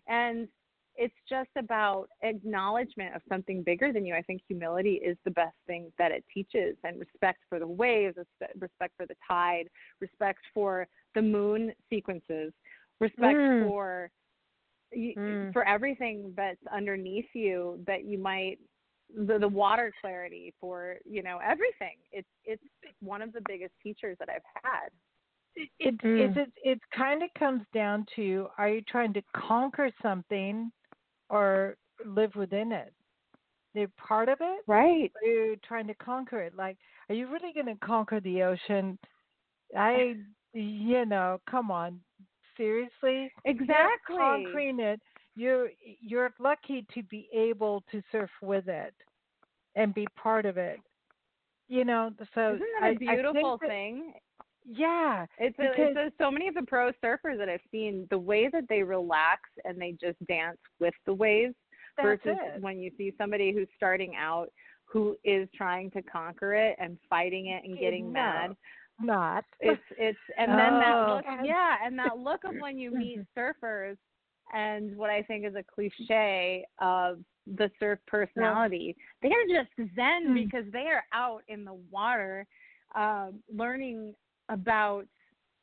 and 0.07 0.47
it's 0.95 1.15
just 1.29 1.49
about 1.57 2.09
acknowledgement 2.21 3.15
of 3.15 3.21
something 3.29 3.63
bigger 3.63 3.93
than 3.93 4.05
you. 4.05 4.13
I 4.13 4.21
think 4.21 4.41
humility 4.47 4.95
is 4.95 5.17
the 5.23 5.31
best 5.31 5.55
thing 5.65 5.91
that 5.97 6.11
it 6.11 6.23
teaches, 6.33 6.75
and 6.83 6.99
respect 6.99 7.39
for 7.47 7.59
the 7.59 7.67
waves, 7.67 8.17
respe- 8.17 8.61
respect 8.61 8.93
for 8.97 9.05
the 9.05 9.15
tide, 9.25 9.69
respect 9.99 10.39
for 10.53 10.87
the 11.15 11.21
moon 11.21 11.73
sequences, 11.89 12.53
respect 12.99 13.37
Mm. 13.37 13.67
for 13.67 14.11
you, 14.91 15.15
Mm. 15.15 15.53
for 15.53 15.63
everything 15.65 16.33
that's 16.35 16.65
underneath 16.67 17.33
you 17.33 17.81
that 17.87 18.03
you 18.03 18.17
might 18.17 18.59
the, 19.15 19.37
the 19.39 19.47
water 19.47 19.91
clarity 20.01 20.53
for 20.59 20.97
you 21.05 21.23
know 21.23 21.39
everything. 21.43 21.97
It's 22.11 22.27
it's 22.45 22.63
one 23.01 23.21
of 23.21 23.33
the 23.33 23.41
biggest 23.47 23.73
teachers 23.81 24.17
that 24.19 24.29
I've 24.29 24.41
had. 24.63 24.89
It 25.55 25.69
it 25.79 26.01
Mm. 26.01 26.37
it, 26.37 26.51
it 26.63 26.79
kind 26.95 27.23
of 27.23 27.29
comes 27.37 27.63
down 27.73 28.05
to 28.15 28.47
are 28.57 28.69
you 28.69 28.81
trying 28.81 29.13
to 29.13 29.21
conquer 29.35 29.91
something 30.01 30.71
or 31.29 31.77
live 32.05 32.35
within 32.35 32.71
it? 32.71 32.93
They're 33.73 33.91
part 33.97 34.29
of 34.29 34.37
it. 34.41 34.63
Right. 34.67 35.11
Or 35.23 35.29
are 35.29 35.33
you 35.33 35.55
trying 35.65 35.87
to 35.87 35.93
conquer 35.95 36.41
it? 36.41 36.55
Like, 36.55 36.77
are 37.09 37.15
you 37.15 37.27
really 37.27 37.53
going 37.53 37.67
to 37.67 37.85
conquer 37.85 38.19
the 38.19 38.43
ocean? 38.43 38.97
I, 39.77 40.15
you 40.53 41.05
know, 41.05 41.39
come 41.49 41.71
on, 41.71 42.01
seriously. 42.57 43.31
Exactly. 43.45 44.15
You're 44.15 44.17
conquering 44.17 44.79
it. 44.81 44.99
You're 45.41 45.69
you're 46.01 46.31
lucky 46.39 46.85
to 46.93 47.01
be 47.03 47.27
able 47.33 47.83
to 47.91 48.01
surf 48.11 48.29
with 48.41 48.67
it 48.67 48.93
and 49.75 49.93
be 49.93 50.05
part 50.15 50.45
of 50.45 50.57
it. 50.57 50.79
You 51.67 51.85
know, 51.85 52.11
so 52.35 52.55
Isn't 52.55 52.67
that 52.81 52.91
a 52.91 52.95
beautiful 52.99 53.57
that- 53.61 53.67
thing? 53.67 54.13
Yeah, 54.63 55.25
It's 55.39 55.57
a, 55.57 55.61
because- 55.63 55.95
it's 55.97 56.13
a, 56.19 56.23
so 56.23 56.29
many 56.29 56.47
of 56.47 56.53
the 56.53 56.61
pro 56.61 56.91
surfers 57.03 57.37
that 57.39 57.49
I've 57.49 57.67
seen, 57.71 58.05
the 58.11 58.19
way 58.19 58.47
that 58.49 58.65
they 58.69 58.83
relax 58.83 59.41
and 59.65 59.81
they 59.81 59.93
just 59.93 60.23
dance 60.27 60.59
with 60.79 60.93
the 61.07 61.13
waves 61.15 61.55
versus 61.99 62.37
it. 62.39 62.61
when 62.61 62.77
you 62.79 62.91
see 62.97 63.11
somebody 63.17 63.51
who's 63.51 63.67
starting 63.75 64.15
out 64.15 64.49
who 64.85 65.17
is 65.23 65.49
trying 65.55 65.89
to 65.91 66.01
conquer 66.03 66.53
it 66.53 66.75
and 66.79 66.97
fighting 67.09 67.47
it 67.47 67.63
and 67.63 67.79
getting 67.79 68.07
No, 68.07 68.21
mad. 68.21 68.55
Not. 69.01 69.45
It's 69.61 69.81
it's 69.97 70.19
and 70.37 70.51
then 70.51 70.73
that 70.79 70.93
Oh. 70.95 71.15
look 71.15 71.25
yeah, 71.43 71.77
and 71.83 71.97
that 71.97 72.19
look 72.19 72.43
of 72.43 72.53
when 72.59 72.77
you 72.77 72.91
meet 72.91 73.19
surfers 73.37 73.97
and 74.53 74.95
what 74.97 75.09
I 75.09 75.21
think 75.23 75.45
is 75.45 75.55
a 75.55 75.63
cliche 75.63 76.65
of 76.79 77.19
the 77.47 77.69
surf 77.79 77.99
personality. 78.07 78.95
They 79.21 79.29
are 79.29 79.47
just 79.47 79.95
zen 79.95 80.27
Mm. 80.27 80.33
because 80.45 80.71
they 80.71 80.87
are 80.87 81.03
out 81.13 81.43
in 81.47 81.65
the 81.65 81.73
water 81.89 82.45
um, 82.95 83.41
learning 83.53 84.13
about 84.49 85.05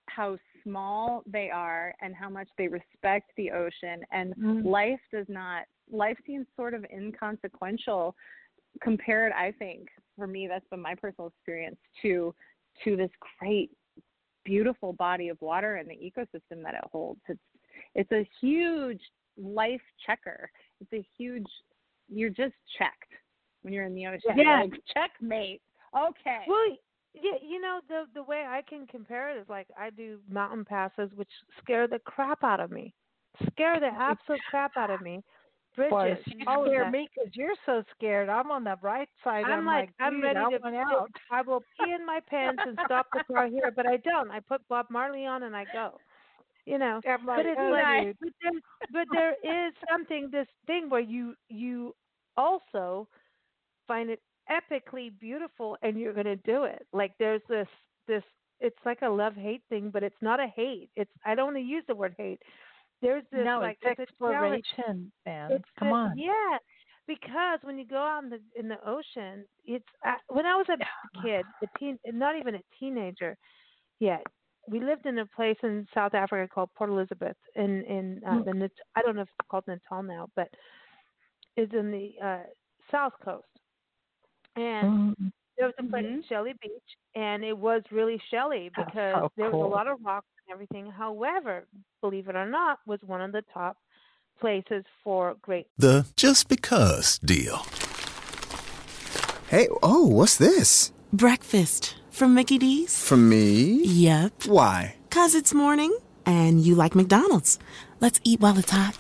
how 0.09 0.39
small 0.63 1.23
they 1.27 1.51
are 1.51 1.95
and 2.01 2.15
how 2.15 2.31
much 2.31 2.49
they 2.57 2.69
respect 2.69 3.31
the 3.37 3.51
ocean 3.51 4.05
and 4.11 4.35
Mm. 4.37 4.65
life 4.65 5.01
does 5.13 5.29
not 5.29 5.67
life 5.91 6.19
seems 6.27 6.47
sort 6.57 6.75
of 6.75 6.85
inconsequential 6.91 8.15
compared 8.81 9.33
i 9.33 9.53
think 9.53 9.89
for 10.17 10.27
me 10.27 10.47
that's 10.47 10.67
been 10.69 10.81
my 10.81 10.95
personal 10.95 11.29
experience 11.29 11.79
to 12.01 12.35
to 12.85 12.97
this 12.97 13.11
great 13.39 13.71
beautiful 14.45 14.93
body 14.95 15.29
of 15.29 15.41
water 15.43 15.77
and 15.77 15.89
the 15.89 15.95
ecosystem 15.95 16.63
that 16.63 16.75
it 16.75 16.85
holds 16.91 17.21
it's 17.29 17.41
it's 17.99 18.13
a 18.13 18.27
huge 18.41 19.01
life 19.37 19.81
checker 20.07 20.51
it's 20.81 20.93
a 20.93 21.05
huge 21.17 21.47
you're 22.09 22.31
just 22.31 22.55
checked 22.79 23.13
when 23.63 23.73
you're 23.75 23.85
in 23.85 23.95
the 23.95 24.07
ocean 24.07 24.37
Yeah. 24.37 24.61
like 24.63 24.73
checkmate 24.95 25.61
okay 25.97 26.43
Well, 26.47 26.77
yeah, 27.15 27.39
you 27.43 27.61
know 27.61 27.81
the 27.89 28.05
the 28.15 28.23
way 28.23 28.45
I 28.49 28.63
can 28.63 28.87
compare 28.87 29.31
it 29.37 29.41
is 29.41 29.49
like 29.49 29.67
I 29.79 29.91
do 29.91 30.19
mountain 30.31 30.65
passes, 30.65 31.11
which 31.17 31.29
scare 31.61 31.89
the 31.89 31.99
crap 32.01 32.45
out 32.45 32.61
of 32.61 32.71
me, 32.71 32.95
scare 33.51 33.81
the 33.81 33.87
absolute 33.99 34.41
crap 34.51 34.77
out 34.77 34.91
of 34.91 35.01
me. 35.01 35.23
Bridges, 35.75 36.19
you 36.27 36.43
scare 36.45 36.91
me 36.91 37.09
because 37.15 37.35
you're 37.37 37.55
so 37.65 37.83
scared. 37.97 38.29
I'm 38.29 38.51
on 38.51 38.65
the 38.65 38.77
right 38.83 39.09
side. 39.25 39.45
I'm 39.47 39.65
like, 39.65 39.91
I'm 40.01 40.15
"Dude, 40.15 40.25
ready 40.25 40.39
I 40.39 40.43
to. 40.51 40.59
want 40.63 40.75
to- 40.75 40.81
out. 40.81 41.11
I 41.31 41.43
will 41.43 41.63
pee 41.79 41.93
in 41.93 42.05
my 42.05 42.21
pants 42.29 42.63
and 42.67 42.77
stop 42.85 43.07
the 43.13 43.23
car 43.33 43.47
here, 43.47 43.73
but 43.75 43.87
I 43.87 43.97
don't. 43.99 44.31
I 44.31 44.41
put 44.41 44.67
Bob 44.69 44.87
Marley 44.91 45.25
on 45.25 45.45
and 45.45 45.57
I 45.57 45.65
go. 45.73 45.99
You 46.69 46.79
know, 46.79 47.01
but 47.03 47.47
it's 47.47 47.59
"Oh, 47.59 47.71
like, 47.71 48.05
dude." 48.05 48.17
but 48.21 48.33
there, 48.43 48.53
but 48.93 49.07
there 49.11 49.67
is 49.69 49.73
something 49.91 50.29
this 50.31 50.47
thing 50.67 50.91
where 50.91 51.01
you 51.01 51.35
you 51.49 51.95
also 52.37 53.09
find 53.87 54.11
it 54.11 54.21
epically 54.51 55.19
beautiful 55.19 55.79
and 55.83 55.99
you're 55.99 56.13
going 56.13 56.27
to 56.27 56.37
do 56.37 56.65
it. 56.65 56.87
Like 56.93 57.13
there's 57.19 57.41
this 57.49 57.69
this 58.07 58.23
it's 58.61 58.77
like 58.85 59.01
a 59.01 59.09
love 59.09 59.35
hate 59.35 59.63
thing, 59.71 59.89
but 59.91 60.03
it's 60.03 60.21
not 60.21 60.41
a 60.41 60.49
hate. 60.55 60.91
It's 60.95 61.11
I 61.25 61.35
don't 61.35 61.47
want 61.47 61.57
to 61.57 61.63
use 61.63 61.85
the 61.89 61.95
word 61.95 62.15
hate. 62.19 62.41
There's 63.01 63.25
this 63.33 63.47
no, 63.47 63.61
like 63.61 63.79
it's 63.81 63.99
it's 63.99 64.11
a 64.11 64.31
challenge. 64.31 64.65
exploration, 64.67 65.13
man. 65.25 65.53
It's 65.53 65.69
Come 65.79 65.93
on. 65.93 66.19
Yeah, 66.19 66.59
because 67.07 67.61
when 67.63 67.79
you 67.79 67.87
go 67.87 67.97
out 67.97 68.25
in 68.25 68.31
the 68.31 68.41
in 68.57 68.69
the 68.69 68.79
ocean, 68.87 69.47
it's 69.65 69.85
uh, 70.07 70.17
when 70.29 70.45
I 70.45 70.55
was 70.55 70.67
a 70.69 71.23
kid, 71.23 71.47
a 71.63 71.79
teen, 71.79 71.99
not 72.13 72.37
even 72.37 72.57
a 72.57 72.63
teenager 72.79 73.39
yet. 74.01 74.23
We 74.69 74.81
lived 74.81 75.07
in 75.07 75.19
a 75.19 75.27
place 75.27 75.57
in 75.63 75.87
South 75.95 76.15
Africa 76.15 76.49
called 76.53 76.71
Port 76.77 76.91
Elizabeth, 76.91 77.37
in 77.57 77.83
in 77.85 78.23
uh, 78.27 78.43
the 78.45 78.53
Nat- 78.53 78.71
I 78.97 79.03
don't 79.03 79.17
know 79.17 79.23
if 79.23 79.29
it's 79.29 79.49
called 79.51 79.65
Natal 79.67 80.03
now, 80.03 80.29
but 80.37 80.49
it's 81.57 81.73
in 81.73 81.91
the 81.91 82.13
uh, 82.25 82.43
south 82.91 83.15
coast. 83.25 83.47
And 84.57 85.17
Mm. 85.19 85.33
there 85.57 85.67
was 85.67 85.75
a 85.79 85.83
place 85.85 86.05
Mhm. 86.07 86.29
Shelly 86.29 86.55
Beach, 86.61 86.97
and 87.15 87.45
it 87.45 87.57
was 87.57 87.83
really 87.91 88.19
shelly 88.31 88.71
That's 88.77 88.91
because 88.91 89.23
so 89.23 89.33
there 89.37 89.51
was 89.51 89.61
a 89.61 89.67
lot 89.67 89.87
of 89.87 89.99
rocks 90.05 90.27
and 90.47 90.53
everything. 90.53 90.91
However, 90.91 91.67
believe 92.01 92.29
it 92.29 92.37
or 92.37 92.47
not, 92.47 92.79
was 92.87 93.01
one 93.03 93.21
of 93.23 93.33
the 93.33 93.43
top 93.55 93.77
places 94.41 94.85
for 95.03 95.35
great 95.43 95.67
The 95.79 96.07
just 96.17 96.49
because 96.49 97.19
deal. 97.19 97.59
Hey, 99.49 99.69
oh, 99.83 100.07
what's 100.07 100.37
this? 100.37 100.93
Breakfast 101.13 101.97
from 102.19 102.35
Mickey 102.35 102.59
D's? 102.59 103.01
From 103.01 103.29
me? 103.29 103.81
Yep. 103.85 104.47
Why? 104.47 104.97
Cause 105.11 105.37
it's 105.37 105.55
morning 105.55 105.97
and 106.27 106.61
you 106.61 106.75
like 106.75 106.97
McDonald's. 106.97 107.61
Let's 108.01 108.21
eat 108.25 108.41
while 108.41 108.59
it's 108.59 108.73
hot. 108.73 108.97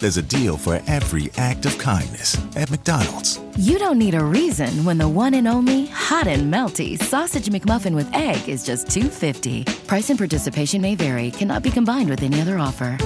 There's 0.00 0.16
a 0.16 0.22
deal 0.22 0.56
for 0.56 0.82
every 0.88 1.30
act 1.36 1.66
of 1.66 1.78
kindness 1.78 2.36
at 2.56 2.68
McDonald's. 2.68 3.40
You 3.56 3.78
don't 3.78 3.98
need 3.98 4.14
a 4.14 4.24
reason 4.24 4.84
when 4.84 4.98
the 4.98 5.08
one 5.08 5.34
and 5.34 5.46
only 5.46 5.86
hot 5.86 6.26
and 6.26 6.52
melty 6.52 7.00
sausage 7.00 7.46
McMuffin 7.46 7.94
with 7.94 8.12
egg 8.12 8.48
is 8.48 8.66
just 8.66 8.90
250. 8.90 9.64
Price 9.86 10.10
and 10.10 10.18
participation 10.18 10.82
may 10.82 10.96
vary. 10.96 11.30
Cannot 11.30 11.62
be 11.62 11.70
combined 11.70 12.10
with 12.10 12.24
any 12.24 12.40
other 12.40 12.58
offer. 12.58 12.98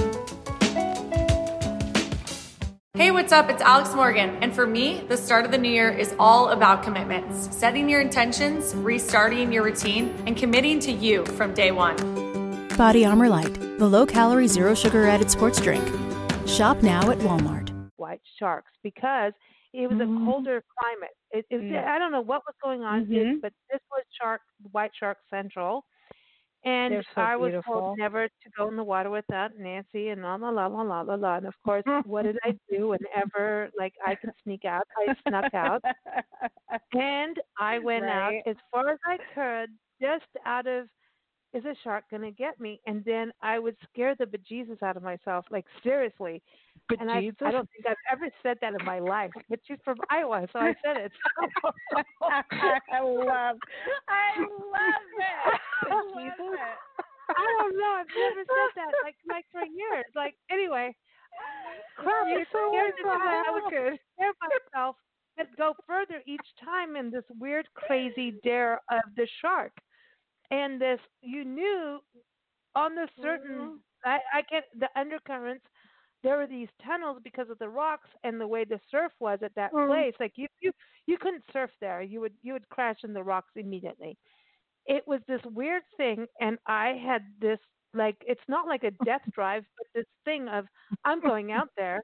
Hey, 3.01 3.09
what's 3.09 3.31
up? 3.31 3.49
It's 3.49 3.63
Alex 3.63 3.95
Morgan. 3.95 4.29
And 4.43 4.53
for 4.53 4.67
me, 4.67 5.03
the 5.07 5.17
start 5.17 5.43
of 5.43 5.49
the 5.49 5.57
new 5.57 5.71
year 5.71 5.89
is 5.89 6.13
all 6.19 6.49
about 6.49 6.83
commitments 6.83 7.49
setting 7.49 7.89
your 7.89 7.99
intentions, 7.99 8.75
restarting 8.75 9.51
your 9.51 9.63
routine, 9.63 10.13
and 10.27 10.37
committing 10.37 10.79
to 10.81 10.91
you 10.91 11.25
from 11.25 11.51
day 11.55 11.71
one. 11.71 11.95
Body 12.77 13.03
Armor 13.03 13.27
Lyte, 13.27 13.55
the 13.79 13.87
low 13.89 14.05
calorie, 14.05 14.45
zero 14.45 14.75
sugar 14.75 15.07
added 15.07 15.31
sports 15.31 15.59
drink. 15.59 15.83
Shop 16.47 16.83
now 16.83 17.09
at 17.09 17.17
Walmart. 17.17 17.71
white 17.95 18.21
sharks 18.37 18.71
because 18.83 19.33
it 19.73 19.89
was 19.89 19.97
Mhm. 19.97 20.21
a 20.21 20.25
colder 20.25 20.63
climate. 20.79 21.15
It, 21.31 21.47
it, 21.49 21.59
Mm. 21.59 21.83
I 21.87 21.97
don't 21.97 22.11
know 22.11 22.21
what 22.21 22.43
was 22.45 22.53
going 22.61 22.83
on, 22.83 23.01
it- 23.01 23.09
Mhm. 23.09 23.41
but 23.41 23.51
this 23.71 23.81
was 23.89 24.03
shark, 24.21 24.41
white 24.73 24.91
shark 24.93 25.17
central. 25.27 25.85
And 26.63 27.01
so 27.15 27.27
I 27.27 27.35
was 27.37 27.53
beautiful. 27.63 27.63
told 27.65 27.85
never 27.97 28.27
to 28.27 28.49
go 28.57 28.67
in 28.69 28.75
the 28.75 28.83
water 28.83 29.09
without 29.09 29.55
Nancy 29.57 30.09
and 30.09 30.21
la 30.21 30.35
la 30.35 30.49
la 30.49 30.67
la 30.67 30.81
la 30.81 31.01
la 31.01 31.15
la. 31.15 31.37
And 31.37 31.47
of 31.47 31.55
course, 31.65 31.85
what 32.03 32.23
did 32.23 32.37
I 32.43 32.53
do 32.69 32.89
whenever 32.89 33.69
like 33.77 33.93
I 34.05 34.15
could 34.15 34.31
sneak 34.43 34.65
out? 34.65 34.87
I 34.97 35.09
snuck 35.27 35.47
out 35.53 35.83
and 36.93 37.39
I 37.59 37.79
went 37.79 38.05
Right. 38.05 38.09
out 38.09 38.35
as 38.45 38.55
far 38.71 38.89
as 38.89 38.99
I 39.05 39.19
could, 39.33 39.77
just 40.01 40.25
out 40.45 40.67
of 40.67 40.89
is 41.53 41.65
a 41.65 41.75
shark 41.83 42.05
gonna 42.09 42.31
get 42.31 42.59
me? 42.59 42.79
And 42.85 43.03
then 43.05 43.31
I 43.41 43.59
would 43.59 43.75
scare 43.91 44.15
the 44.15 44.25
bejesus 44.25 44.81
out 44.81 44.97
of 44.97 45.03
myself, 45.03 45.45
like 45.51 45.65
seriously. 45.83 46.41
But 46.87 47.01
and 47.01 47.11
I, 47.11 47.17
I 47.17 47.51
don't 47.51 47.69
think 47.71 47.85
I've 47.87 47.95
ever 48.11 48.29
said 48.43 48.57
that 48.61 48.73
in 48.79 48.85
my 48.85 48.99
life. 48.99 49.31
But 49.49 49.59
she's 49.67 49.77
from 49.83 49.97
Iowa, 50.09 50.47
so 50.51 50.59
I 50.59 50.75
said 50.83 50.97
it. 50.97 51.11
I 52.21 53.01
love, 53.01 53.57
I 54.07 54.39
love 54.39 55.07
it. 55.17 55.59
I 55.89 55.95
love 55.95 56.05
Jesus. 56.15 56.35
it. 56.39 57.05
I 57.29 57.55
don't 57.59 57.77
know. 57.77 57.95
I've 57.99 58.07
never 58.15 58.43
said 58.43 58.71
that 58.75 58.91
like 59.03 59.15
like 59.29 59.45
for 59.51 59.63
years. 59.65 60.05
Like 60.15 60.35
anyway, 60.51 60.95
crap. 61.97 62.27
You're 62.27 62.45
so 62.51 62.71
scared 62.71 62.93
me. 62.97 63.09
I 63.09 63.43
would 63.51 63.63
scare 63.71 64.33
myself 64.41 64.95
and 65.37 65.47
go 65.57 65.73
further 65.87 66.21
each 66.27 66.45
time 66.63 66.95
in 66.95 67.09
this 67.09 67.23
weird, 67.39 67.67
crazy 67.73 68.35
dare 68.43 68.81
of 68.91 69.03
the 69.15 69.27
shark. 69.41 69.71
And 70.51 70.81
this, 70.81 70.99
you 71.21 71.45
knew 71.45 71.99
on 72.75 72.95
the 72.95 73.07
certain, 73.21 73.71
I, 74.05 74.19
I 74.33 74.41
get 74.49 74.65
the 74.79 74.89
undercurrents. 74.99 75.65
There 76.23 76.37
were 76.37 76.47
these 76.47 76.69
tunnels 76.85 77.19
because 77.23 77.49
of 77.49 77.59
the 77.59 77.69
rocks 77.69 78.09
and 78.23 78.39
the 78.39 78.47
way 78.47 78.65
the 78.65 78.79
surf 78.91 79.11
was 79.19 79.39
at 79.43 79.55
that 79.55 79.73
Mm. 79.73 79.87
place. 79.87 80.13
Like 80.19 80.33
you, 80.35 80.47
you, 80.61 80.71
you 81.07 81.17
couldn't 81.17 81.43
surf 81.51 81.71
there. 81.81 82.01
You 82.01 82.21
would, 82.21 82.33
you 82.41 82.53
would 82.53 82.69
crash 82.69 82.97
in 83.03 83.13
the 83.13 83.23
rocks 83.23 83.51
immediately. 83.55 84.17
It 84.85 85.03
was 85.07 85.21
this 85.27 85.41
weird 85.45 85.83
thing, 85.97 86.27
and 86.39 86.57
I 86.67 86.93
had 87.05 87.23
this 87.39 87.59
like 87.93 88.17
it's 88.25 88.41
not 88.47 88.67
like 88.67 88.83
a 88.83 88.91
death 88.91 89.21
drive, 89.33 89.63
but 89.77 89.87
this 89.93 90.05
thing 90.25 90.47
of 90.47 90.65
I'm 91.05 91.21
going 91.21 91.51
out 91.51 91.69
there, 91.77 92.01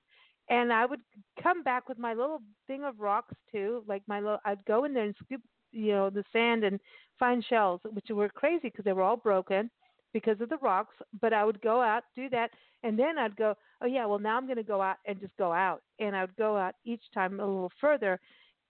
and 0.49 0.71
I 0.71 0.85
would 0.85 1.01
come 1.41 1.63
back 1.63 1.87
with 1.89 1.97
my 1.97 2.13
little 2.13 2.39
thing 2.67 2.83
of 2.83 2.99
rocks 2.99 3.33
too. 3.51 3.83
Like 3.87 4.03
my 4.07 4.19
little, 4.19 4.39
I'd 4.45 4.63
go 4.65 4.83
in 4.85 4.93
there 4.93 5.05
and 5.05 5.15
scoop, 5.23 5.41
you 5.71 5.91
know, 5.93 6.09
the 6.09 6.24
sand 6.33 6.63
and 6.63 6.79
find 7.19 7.43
shells, 7.43 7.81
which 7.91 8.05
were 8.09 8.29
crazy 8.29 8.69
because 8.69 8.86
they 8.86 8.93
were 8.93 9.01
all 9.03 9.17
broken 9.17 9.69
because 10.13 10.39
of 10.41 10.50
the 10.50 10.57
rocks. 10.57 10.95
But 11.21 11.33
I 11.33 11.43
would 11.43 11.62
go 11.62 11.81
out, 11.81 12.03
do 12.15 12.29
that, 12.29 12.51
and 12.83 12.97
then 12.97 13.17
I'd 13.17 13.36
go, 13.36 13.55
oh 13.81 13.86
yeah, 13.88 14.05
well 14.05 14.19
now 14.19 14.38
I'm 14.38 14.45
going 14.45 14.57
to 14.57 14.63
go 14.63 14.81
out 14.81 14.97
and 15.05 15.19
just 15.19 15.36
go 15.38 15.51
out, 15.51 15.81
and 16.00 16.15
I 16.15 16.21
would 16.21 16.36
go 16.38 16.57
out 16.57 16.75
each 16.86 17.03
time 17.13 17.39
a 17.39 17.45
little 17.45 17.71
further. 17.81 18.19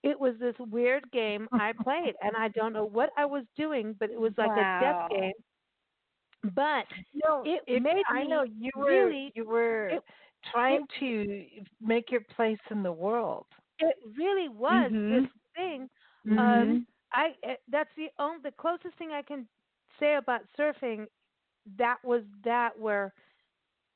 It 0.04 0.20
was 0.20 0.36
this 0.40 0.56
weird 0.60 1.10
game 1.12 1.48
I 1.52 1.74
played, 1.84 2.16
and 2.22 2.36
I 2.38 2.48
don't 2.50 2.74
know 2.74 2.86
what 2.86 3.10
I 3.18 3.26
was 3.26 3.44
doing, 3.58 3.96
but 4.00 4.10
it 4.10 4.20
was 4.20 4.34
like 4.38 4.50
Wow. 4.56 4.78
a 4.78 4.82
death 4.82 5.10
game. 5.20 5.34
But 6.56 6.86
No, 7.26 7.44
it 7.46 7.62
it, 7.68 7.82
made 7.82 8.04
I 8.10 8.24
me 8.24 8.28
know 8.30 8.44
you 8.44 8.72
were 8.76 8.86
really- 8.86 9.32
you 9.36 9.46
were 9.46 9.90
it- 9.90 10.04
trying 10.52 10.86
to 11.00 11.46
make 11.82 12.12
your 12.12 12.22
place 12.36 12.60
in 12.70 12.84
the 12.84 12.92
world. 12.92 13.46
it 13.80 13.96
really 14.18 14.48
was 14.50 14.92
Mhm. 14.92 15.22
this 15.24 15.32
thing 15.56 15.90
Mm-hmm. 16.28 16.40
Um, 16.40 16.88
I 17.14 17.30
eh, 17.44 17.56
that's 17.72 17.90
the 17.96 18.08
only 18.20 18.40
the 18.44 18.52
closest 18.52 18.98
thing 18.98 19.12
I 19.12 19.22
can 19.22 19.48
say 20.00 20.16
about 20.16 20.42
surfing. 20.60 21.06
That 21.78 21.98
was 22.04 22.24
that 22.44 22.78
where 22.78 23.14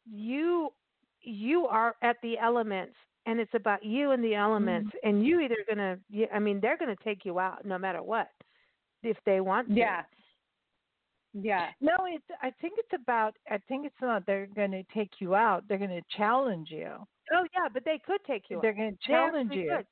you 0.09 0.69
you 1.21 1.67
are 1.67 1.95
at 2.01 2.17
the 2.23 2.37
elements, 2.37 2.95
and 3.25 3.39
it's 3.39 3.53
about 3.53 3.83
you 3.83 4.11
and 4.11 4.23
the 4.23 4.35
elements, 4.35 4.91
and 5.03 5.25
you 5.25 5.39
either 5.39 5.57
gonna. 5.67 5.97
I 6.33 6.39
mean, 6.39 6.59
they're 6.61 6.77
gonna 6.77 6.95
take 7.03 7.25
you 7.25 7.39
out 7.39 7.65
no 7.65 7.77
matter 7.77 8.01
what 8.01 8.29
if 9.03 9.17
they 9.25 9.41
want 9.41 9.69
to. 9.69 9.73
Yeah. 9.75 10.03
Yeah. 11.33 11.67
No, 11.79 11.93
it's. 12.07 12.25
I 12.41 12.51
think 12.61 12.73
it's 12.77 13.01
about. 13.01 13.35
I 13.49 13.57
think 13.67 13.85
it's 13.85 13.95
not. 14.01 14.25
They're 14.25 14.47
to 14.47 14.83
take 14.93 15.11
you 15.19 15.35
out. 15.35 15.63
They're 15.67 15.77
to 15.77 16.01
challenge 16.17 16.69
you. 16.69 16.91
Oh 17.33 17.45
yeah, 17.53 17.69
but 17.73 17.85
they 17.85 17.99
could 18.05 18.19
take 18.27 18.45
you. 18.49 18.59
They're 18.61 18.71
out. 18.71 18.99
to 19.01 19.07
challenge 19.07 19.51
actually 19.51 19.63
you, 19.63 19.75
could. 19.77 19.85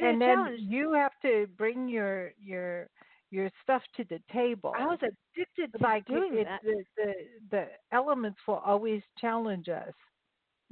And 0.00 0.20
then 0.20 0.36
challenged. 0.36 0.62
you 0.62 0.92
have 0.94 1.12
to 1.22 1.46
bring 1.56 1.88
your 1.88 2.32
your 2.40 2.88
your 3.30 3.50
stuff 3.62 3.82
to 3.96 4.04
the 4.04 4.20
table. 4.32 4.72
I 4.78 4.86
was 4.86 4.98
addicted 5.02 5.76
to 5.78 5.82
like 5.82 6.06
doing 6.06 6.38
it, 6.38 6.44
that. 6.44 6.60
The, 6.62 6.84
the 6.96 7.12
the 7.50 7.66
elements 7.92 8.38
will 8.46 8.62
always 8.64 9.02
challenge 9.20 9.68
us. 9.68 9.92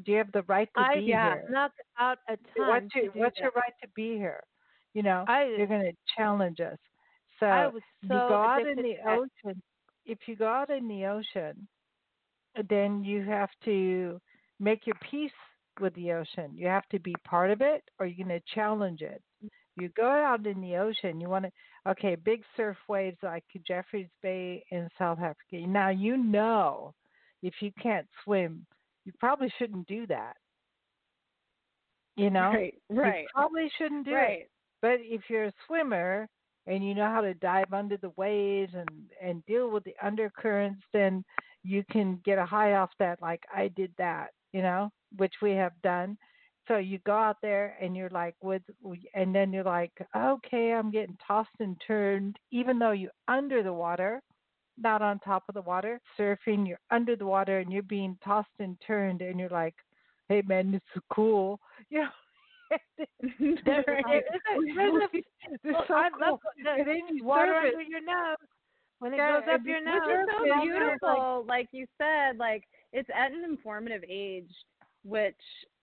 Do 0.04 0.12
you 0.12 0.18
have 0.18 0.32
the 0.32 0.42
right 0.42 0.68
to 0.76 0.80
I 0.80 0.94
be 0.96 1.06
here? 1.06 1.44
snuck 1.48 1.72
out 1.98 2.18
a 2.28 2.36
ton. 2.56 2.68
What's 2.68 2.92
to 2.94 3.02
your 3.02 3.12
What's 3.12 3.38
your 3.38 3.52
right 3.54 3.72
to 3.82 3.88
be 3.94 4.16
here? 4.16 4.42
You 4.94 5.02
know, 5.02 5.24
I 5.28 5.54
they're 5.56 5.66
going 5.66 5.82
to 5.82 5.92
challenge 6.16 6.60
us. 6.60 6.78
So 7.38 7.46
I 7.46 7.66
was 7.66 7.82
you 8.02 8.08
go 8.08 8.34
out 8.34 8.66
in 8.66 8.76
the 8.76 8.96
ocean. 9.06 9.62
If 10.04 10.18
you 10.26 10.36
go 10.36 10.46
out 10.46 10.70
in 10.70 10.88
the 10.88 11.06
ocean, 11.06 11.68
then 12.68 13.04
you 13.04 13.22
have 13.24 13.50
to 13.64 14.20
make 14.58 14.86
your 14.86 14.96
peace 15.10 15.30
with 15.80 15.94
the 15.94 16.12
ocean. 16.12 16.50
You 16.54 16.66
have 16.66 16.88
to 16.90 16.99
be 16.99 17.14
part 17.25 17.50
of 17.50 17.60
it, 17.60 17.82
or 17.99 18.06
you're 18.06 18.26
going 18.26 18.38
to 18.38 18.54
challenge 18.54 19.02
it. 19.02 19.22
You 19.76 19.88
go 19.96 20.11
out 20.11 20.46
in 20.46 20.61
the 20.61 20.76
ocean. 20.76 21.20
You 21.20 21.28
want 21.28 21.46
to 21.46 21.52
okay, 21.90 22.14
big 22.14 22.42
surf 22.57 22.76
waves 22.88 23.16
like 23.22 23.44
Jeffreys 23.66 24.09
Bay 24.22 24.64
in 24.70 24.88
South 24.98 25.18
Africa. 25.18 25.66
Now 25.66 25.88
you 25.88 26.16
know 26.16 26.92
if 27.42 27.55
you 27.61 27.70
can't 27.81 28.07
swim, 28.24 28.66
you 29.05 29.12
probably 29.18 29.50
shouldn't 29.59 29.87
do 29.87 30.07
that. 30.09 30.37
You 32.16 32.31
know, 32.31 32.50
Right. 32.52 32.74
you 32.90 32.96
Right. 33.00 33.26
probably 33.33 33.70
shouldn't 33.78 34.05
do 34.05 34.11
it. 34.11 34.14
Right. 34.14 34.50
But 34.83 35.00
if 35.00 35.22
you're 35.31 35.44
a 35.44 35.52
swimmer 35.66 36.28
and 36.66 36.87
you 36.87 36.94
know 36.94 37.09
how 37.09 37.22
to 37.22 37.35
dive 37.35 37.72
under 37.72 37.96
the 37.96 38.11
waves 38.16 38.74
and 38.74 38.88
and 39.22 39.44
deal 39.46 39.70
with 39.70 39.85
the 39.85 39.94
undercurrents, 40.02 40.83
then 40.92 41.24
you 41.62 41.85
can 41.90 42.20
get 42.24 42.38
a 42.38 42.44
high 42.44 42.74
off 42.74 42.90
that. 42.98 43.22
Like 43.22 43.42
I 43.55 43.68
did 43.68 43.92
that, 43.98 44.31
you 44.52 44.62
know, 44.62 44.90
which 45.16 45.34
we 45.42 45.52
have 45.52 45.72
done. 45.82 46.16
So 46.68 46.76
you 46.76 46.98
go 47.04 47.16
out 47.16 47.38
there 47.42 47.76
and 47.80 47.96
you're 47.96 48.10
like 48.10 48.34
with, 48.42 48.62
and 49.14 49.34
then 49.34 49.52
you're 49.52 49.64
like, 49.64 49.92
okay, 50.16 50.72
I'm 50.72 50.90
getting 50.90 51.16
tossed 51.26 51.48
and 51.58 51.76
turned, 51.86 52.36
even 52.52 52.78
though 52.78 52.92
you're 52.92 53.10
under 53.26 53.62
the 53.62 53.72
water, 53.72 54.20
not 54.78 55.02
on 55.02 55.18
top 55.18 55.42
of 55.48 55.54
the 55.54 55.62
water, 55.62 56.00
surfing. 56.18 56.66
You're 56.68 56.78
under 56.90 57.16
the 57.16 57.26
water 57.26 57.58
and 57.58 57.72
you're 57.72 57.82
being 57.82 58.16
tossed 58.24 58.48
and 58.60 58.76
turned, 58.86 59.20
and 59.20 59.38
you're 59.40 59.48
like, 59.48 59.74
hey 60.28 60.42
man, 60.46 60.70
this 60.70 60.80
is 60.94 61.02
cool, 61.12 61.58
you 61.90 62.00
know. 62.00 62.08
There- 63.64 63.84
Right. 63.88 64.04
there 64.06 64.18
is 64.20 64.42
a- 64.52 64.74
there's 64.76 65.02
a- 65.02 65.08
This 65.50 65.58
is 65.64 65.72
Well, 65.72 65.84
so 65.88 65.94
I 65.94 66.08
cool. 66.10 66.20
love 66.20 66.38
the 66.62 66.70
And 66.70 66.86
then 66.86 67.16
you 67.16 67.24
water 67.24 67.52
serve 67.52 67.64
it. 67.64 67.74
under 67.74 67.82
your 67.82 68.00
nose 68.04 68.36
when 69.00 69.14
it 69.14 69.16
Yeah, 69.16 69.40
goes 69.40 69.48
up 69.52 69.60
your 69.66 69.82
nose. 69.82 70.00
Which 70.06 70.16
is 70.16 70.28
so 70.38 70.60
beautiful. 70.62 71.44
Like 71.48 71.68
you 71.72 71.86
said, 71.98 72.36
like 72.38 72.64
it's 72.92 73.08
at 73.14 73.32
an 73.32 73.44
informative 73.44 74.04
age, 74.08 74.50
which 75.02 75.34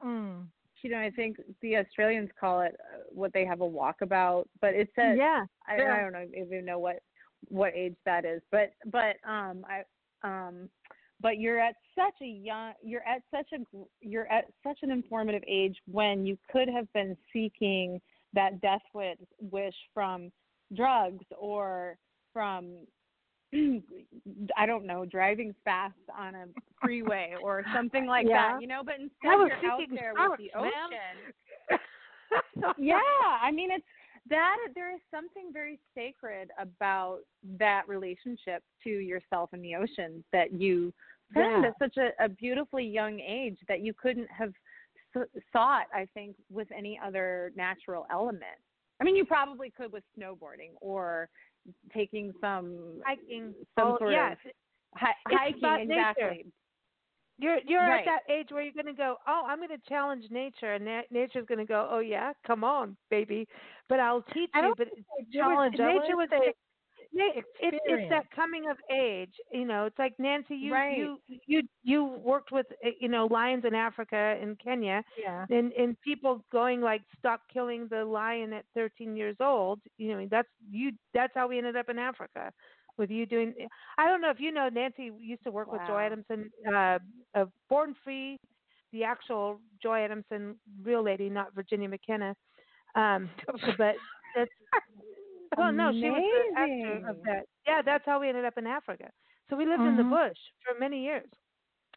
Mm. 0.03 0.47
you 0.84 0.89
know 0.91 0.99
I 0.99 1.10
think 1.12 1.38
the 1.62 1.77
Australians 1.77 2.30
call 2.39 2.62
it 2.62 2.75
uh, 2.80 2.99
what 3.12 3.34
they 3.34 3.45
have 3.45 3.62
a 3.62 3.67
walkabout, 3.67 4.45
but 4.62 4.73
it's 4.73 4.91
at 4.97 5.17
yeah, 5.17 5.45
I, 5.67 5.77
Yeah. 5.77 5.95
I 5.95 6.01
don't 6.01 6.13
know 6.13 6.25
even 6.38 6.65
know 6.65 6.80
what 6.80 7.01
what 7.49 7.73
age 7.75 7.95
that 8.06 8.25
is, 8.25 8.41
but 8.51 8.73
but 8.86 9.17
um 9.27 9.65
I 9.67 9.84
um 10.23 10.69
but 11.19 11.39
you're 11.39 11.60
at 11.60 11.75
such 11.95 12.13
a 12.21 12.25
young 12.27 12.73
you're 12.84 13.06
at 13.08 13.23
such 13.32 13.51
a 13.53 13.58
you're 14.01 14.32
at 14.32 14.45
such 14.63 14.80
an 14.84 14.91
informative 14.91 15.43
age 15.47 15.77
when 15.91 16.25
you 16.25 16.38
could 16.51 16.69
have 16.69 16.91
been 16.93 17.17
seeking 17.34 17.99
that 18.34 18.62
death 18.62 18.82
wish, 18.93 19.17
wish 19.39 19.75
from 19.93 20.32
drugs 20.75 21.25
or 21.38 21.97
from 22.34 22.86
I 23.54 24.66
don't 24.66 24.86
know 24.86 25.06
driving 25.06 25.56
fast 25.64 25.94
on 26.18 26.36
a 26.36 26.46
freeway 26.82 27.34
or 27.42 27.64
something 27.74 28.06
like 28.16 28.28
Yeah. 28.28 28.54
that 28.54 28.62
you 28.62 28.68
know 28.68 28.82
but 28.84 28.96
instead 28.96 29.12
you're 29.24 29.72
out 29.72 29.82
there 29.96 30.14
with 30.14 30.38
the 30.38 30.52
ocean 30.58 31.80
yeah 32.78 33.00
i 33.42 33.52
mean 33.52 33.72
it's 33.72 33.86
that 34.30 34.58
there 34.76 34.94
is 34.94 35.00
something 35.10 35.52
very 35.54 35.80
sacred 35.96 36.50
about 36.60 37.20
that 37.58 37.88
relationship 37.88 38.62
to 38.84 38.90
yourself 38.90 39.50
and 39.54 39.64
the 39.64 39.76
ocean 39.76 40.24
that 40.34 40.52
you 40.54 40.94
found 41.34 41.64
Yeah. 41.64 41.70
at 41.70 41.80
such 41.80 41.98
a, 41.98 42.10
a 42.24 42.28
beautifully 42.28 42.84
young 42.86 43.20
age 43.22 43.58
that 43.70 43.80
you 43.82 43.94
couldn't 43.94 44.30
have 44.30 44.54
s- 45.16 45.28
sought 45.54 45.86
i 45.94 46.06
think 46.14 46.36
with 46.52 46.68
any 46.78 47.00
other 47.04 47.52
natural 47.56 48.06
element 48.12 48.60
i 49.00 49.04
mean 49.06 49.16
you 49.16 49.24
probably 49.26 49.70
could 49.70 49.92
with 49.94 50.04
snowboarding 50.20 50.72
or 50.82 51.30
taking 51.93 52.34
some 52.41 53.01
hiking. 53.06 53.53
some 53.77 53.88
oh, 53.93 53.97
sort 53.99 54.12
yeah. 54.12 54.32
of 54.34 54.38
hi- 54.95 55.13
hiking 55.27 55.58
about 55.60 55.80
nature. 55.80 55.93
exactly 56.30 56.45
You're 57.39 57.60
you're 57.65 57.82
Right. 57.82 57.99
at 57.99 58.06
that 58.06 58.34
age 58.34 58.47
where 58.49 58.63
you're 58.63 58.73
going 58.73 58.88
to 58.88 58.93
go, 58.93 59.17
oh, 59.27 59.43
I'm 59.47 59.58
going 59.58 59.69
to 59.69 59.77
challenge 59.88 60.23
nature, 60.32 60.73
and 60.73 60.84
na- 60.86 61.01
nature's 61.12 61.45
going 61.45 61.60
to 61.60 61.65
go, 61.65 61.88
oh 61.89 61.99
yeah, 61.99 62.34
come 62.45 62.63
on, 62.63 62.97
baby, 63.10 63.47
but 63.89 63.99
I'll 63.99 64.23
teach 64.34 64.49
you. 64.56 64.73
But 64.77 64.88
was- 64.89 65.25
challenge, 65.32 65.75
nature 65.77 66.17
would 66.17 66.30
was 66.32 66.53
Na- 67.17 67.41
it's 67.62 67.80
it's 67.86 68.10
that 68.10 68.25
coming 68.36 68.69
of 68.69 68.77
age. 68.93 69.34
You 69.51 69.65
know, 69.65 69.86
it's 69.86 69.97
like 69.99 70.13
Nancy, 70.19 70.56
you 70.56 70.73
Right. 70.73 70.97
you 70.97 71.19
you 71.45 71.62
you 71.84 72.06
worked 72.06 72.51
with 72.51 72.67
uh, 72.86 72.89
you 72.99 73.10
know 73.10 73.27
lions 73.27 73.65
in 73.65 73.73
Africa 73.75 74.38
and 74.41 74.58
Kenya, 74.60 75.03
Yeah. 75.17 75.45
and 75.49 75.71
and 75.73 75.99
people 76.01 76.43
going 76.51 76.82
like 76.82 77.01
stop 77.19 77.41
killing 77.53 77.88
the 77.89 78.06
lion 78.06 78.53
at 78.53 78.65
13 78.75 79.15
years 79.15 79.38
old. 79.39 79.80
You 79.97 80.10
know, 80.15 80.27
that's 80.30 80.49
you. 80.69 80.91
That's 81.13 81.34
how 81.36 81.47
we 81.47 81.58
ended 81.58 81.75
up 81.77 81.89
in 81.89 81.97
Africa, 81.99 82.51
with 82.97 83.10
you 83.10 83.25
doing. 83.25 83.53
I 83.97 84.08
don't 84.08 84.21
know 84.21 84.32
if 84.32 84.39
you 84.39 84.51
know 84.51 84.69
Nancy 84.69 85.12
used 85.19 85.43
to 85.43 85.51
work 85.51 85.71
with 85.71 85.82
Joy 85.88 86.01
Adamson 86.03 86.51
uh, 86.73 86.99
of 87.36 87.51
Born 87.69 87.95
Free, 88.03 88.38
the 88.91 89.03
actual 89.03 89.60
Joy 89.82 90.03
Adamson 90.03 90.56
real 90.84 91.03
lady, 91.03 91.30
not 91.30 91.53
Virginia 91.56 91.89
McKenna. 91.89 92.36
Um, 92.95 93.30
but 93.77 93.95
that's 94.36 94.51
well, 95.58 95.72
no, 95.72 95.92
she 96.02 96.10
was 96.10 96.24
the 96.24 96.60
actor 96.60 97.10
of 97.10 97.18
that. 97.26 97.46
Yeah, 97.66 97.82
that's 97.82 98.06
how 98.06 98.20
we 98.20 98.30
ended 98.30 98.46
up 98.46 98.58
in 98.58 98.66
Africa. 98.68 99.10
So 99.50 99.56
we 99.56 99.66
lived 99.66 99.84
in 99.86 99.96
the 99.96 100.04
Mhm. 100.04 100.10
bush 100.10 100.38
for 100.66 100.74
many 100.80 101.04
years. 101.04 101.30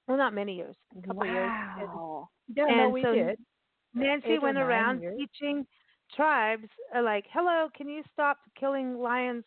Well, 0.07 0.17
not 0.19 0.35
many 0.35 0.55
years, 0.55 0.77
a 1.03 1.07
couple 1.07 1.27
years. 1.27 1.51
wow. 1.77 2.29
Yeah, 2.55 2.65
no, 2.67 2.89
we 2.91 3.03
so 3.03 3.15
did. 3.15 3.39
Nancy 3.95 4.31
Eight 4.35 4.43
went 4.43 4.59
around 4.59 5.01
years. 5.01 5.19
teaching 5.19 5.67
tribes, 6.15 6.69
uh, 6.95 7.03
like, 7.03 7.27
"Hello, 7.33 7.69
can 7.75 7.89
you 7.89 8.03
stop 8.13 8.39
killing 8.59 8.99
lions 8.99 9.45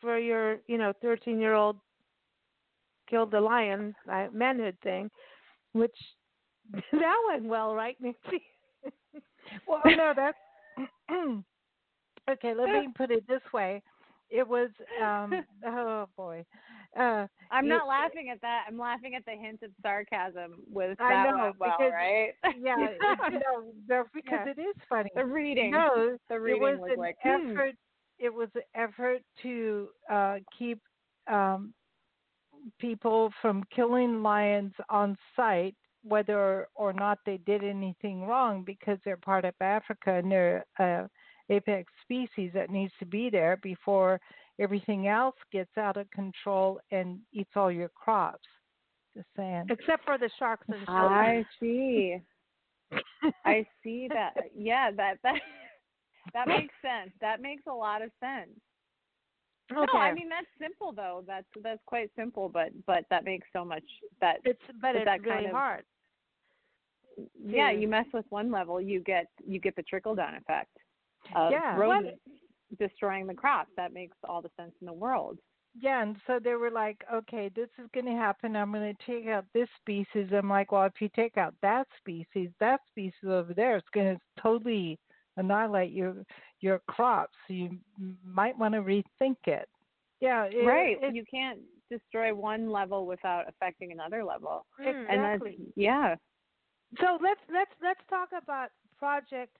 for 0.00 0.18
your, 0.18 0.60
you 0.66 0.78
know, 0.78 0.92
13-year-old 1.02 1.78
killed 3.08 3.30
the 3.30 3.40
lion, 3.40 3.94
uh, 4.10 4.28
manhood 4.32 4.78
thing, 4.82 5.10
which 5.72 5.96
that 6.92 7.24
went 7.28 7.44
well, 7.44 7.74
right, 7.74 7.96
Nancy? 8.00 8.42
well, 9.66 9.82
no, 9.84 10.12
that's 10.14 10.38
okay. 12.28 12.54
Let 12.54 12.68
me 12.70 12.88
put 12.96 13.10
it 13.10 13.26
this 13.28 13.42
way: 13.52 13.82
it 14.30 14.46
was, 14.46 14.70
um, 15.02 15.44
oh 15.66 16.08
boy, 16.16 16.44
uh, 16.98 17.26
I'm 17.50 17.66
it- 17.66 17.68
not 17.68 17.86
laughing 17.86 18.30
at 18.30 18.40
that. 18.42 18.64
I'm 18.68 18.78
laughing 18.78 19.14
at 19.14 19.24
the 19.24 19.32
hint 19.32 19.62
of 19.62 19.70
sarcasm 19.82 20.56
with 20.70 20.98
that 20.98 21.04
I 21.04 21.30
know 21.30 21.44
went 21.44 21.58
well, 21.58 21.76
because 21.78 21.92
right? 21.92 22.32
yeah, 22.60 22.76
no, 23.30 23.72
no, 23.88 24.04
because 24.14 24.46
Yeah. 24.46 24.52
it 24.52 24.58
is 24.60 24.76
funny. 24.88 25.10
the 25.14 25.24
reading. 25.24 25.70
No, 25.70 26.16
the 26.28 26.34
it 26.34 26.38
reading 26.38 26.62
was, 26.62 26.78
was, 26.80 26.90
an 26.92 26.98
like 26.98 27.16
hmm. 27.22 27.50
effort. 27.52 27.74
It 28.18 28.32
was 28.32 28.48
an 28.54 28.62
effort 28.74 29.22
to 29.42 29.88
uh, 30.10 30.36
keep 30.56 30.80
um, 31.26 31.72
people 32.78 33.32
from 33.40 33.64
killing 33.74 34.22
lions 34.22 34.72
on 34.88 35.16
site, 35.34 35.74
whether 36.02 36.68
or 36.74 36.92
not 36.92 37.18
they 37.24 37.38
did 37.38 37.64
anything 37.64 38.26
wrong, 38.26 38.62
because 38.62 38.98
they're 39.04 39.16
part 39.16 39.44
of 39.44 39.54
Africa 39.60 40.14
and 40.14 40.30
they're 40.30 40.64
uh, 40.78 41.06
apex 41.50 41.92
species 42.02 42.50
that 42.54 42.70
needs 42.70 42.92
to 42.98 43.06
be 43.06 43.28
there 43.30 43.58
before 43.62 44.20
everything 44.58 45.08
else 45.08 45.34
gets 45.52 45.76
out 45.76 45.96
of 45.96 46.10
control 46.10 46.80
and 46.90 47.18
eats 47.32 47.50
all 47.56 47.70
your 47.72 47.88
crops. 47.88 48.46
Just 49.16 49.26
saying. 49.36 49.66
Except 49.70 50.04
for 50.04 50.18
the 50.18 50.30
sharks 50.38 50.66
and 50.68 50.84
sharks. 50.86 51.12
I 51.12 51.44
see. 51.58 52.16
I 53.44 53.66
see 53.82 54.08
that. 54.12 54.34
Yeah, 54.56 54.90
that 54.96 55.16
that 55.22 55.40
that 56.32 56.48
makes 56.56 56.74
sense. 56.82 57.12
That 57.20 57.40
makes 57.40 57.62
a 57.68 57.72
lot 57.72 58.02
of 58.02 58.10
sense. 58.20 58.50
No, 59.72 59.86
I 59.94 60.12
mean 60.12 60.28
that's 60.28 60.46
simple 60.60 60.92
though. 60.92 61.22
That's 61.26 61.46
that's 61.62 61.80
quite 61.86 62.10
simple, 62.16 62.48
but 62.48 62.70
but 62.86 63.04
that 63.10 63.24
makes 63.24 63.46
so 63.52 63.64
much 63.64 63.84
that 64.20 64.38
it's 64.44 64.60
but 64.66 64.80
but 64.82 64.96
it's 64.96 65.04
that 65.06 65.20
really 65.22 65.34
kind 65.34 65.46
of- 65.46 65.52
hard. 65.52 65.84
yeah, 67.44 67.70
you 67.70 67.86
mess 67.88 68.06
with 68.12 68.24
one 68.30 68.50
level, 68.50 68.80
you 68.80 69.00
get 69.00 69.26
you 69.46 69.60
get 69.60 69.76
the 69.76 69.82
trickle 69.82 70.14
down 70.14 70.34
effect 70.34 70.76
of 71.34 71.52
Yeah. 71.52 71.76
rodents 71.76 72.20
destroying 72.78 73.26
the 73.26 73.34
crops. 73.34 73.70
That 73.76 73.92
makes 73.92 74.16
all 74.28 74.40
the 74.42 74.50
sense 74.56 74.74
in 74.80 74.86
the 74.86 74.92
world. 74.92 75.38
Yeah, 75.78 76.02
and 76.02 76.16
so 76.26 76.40
they 76.42 76.54
were 76.54 76.70
like, 76.70 77.04
okay, 77.12 77.48
this 77.54 77.68
is 77.78 77.86
going 77.94 78.06
to 78.06 78.12
happen. 78.12 78.56
I'm 78.56 78.72
going 78.72 78.94
to 78.94 79.06
take 79.06 79.28
out 79.28 79.44
this 79.54 79.68
species. 79.80 80.28
I'm 80.32 80.48
like, 80.50 80.72
well, 80.72 80.84
if 80.84 81.00
you 81.00 81.08
take 81.14 81.36
out 81.36 81.54
that 81.62 81.86
species, 81.98 82.50
that 82.58 82.80
species 82.88 83.28
over 83.28 83.54
there, 83.54 83.76
it's 83.76 83.88
going 83.94 84.16
to 84.16 84.20
totally 84.42 84.98
annihilate 85.36 85.92
your 85.92 86.24
your 86.60 86.80
crops. 86.88 87.36
So 87.46 87.54
you 87.54 87.78
might 88.24 88.58
want 88.58 88.74
to 88.74 88.82
rethink 88.82 89.36
it. 89.46 89.68
Yeah, 90.20 90.44
it, 90.50 90.66
right. 90.66 90.96
It, 91.00 91.14
you 91.14 91.24
can't 91.30 91.60
destroy 91.88 92.34
one 92.34 92.68
level 92.70 93.06
without 93.06 93.44
affecting 93.48 93.92
another 93.92 94.24
level. 94.24 94.66
Mm, 94.80 95.06
And 95.08 95.22
that's 95.22 95.42
exactly. 95.42 95.72
yeah. 95.76 96.16
So 96.98 97.16
let's 97.22 97.40
let's 97.52 97.70
let's 97.80 98.00
talk 98.10 98.30
about 98.36 98.70
Project 98.98 99.56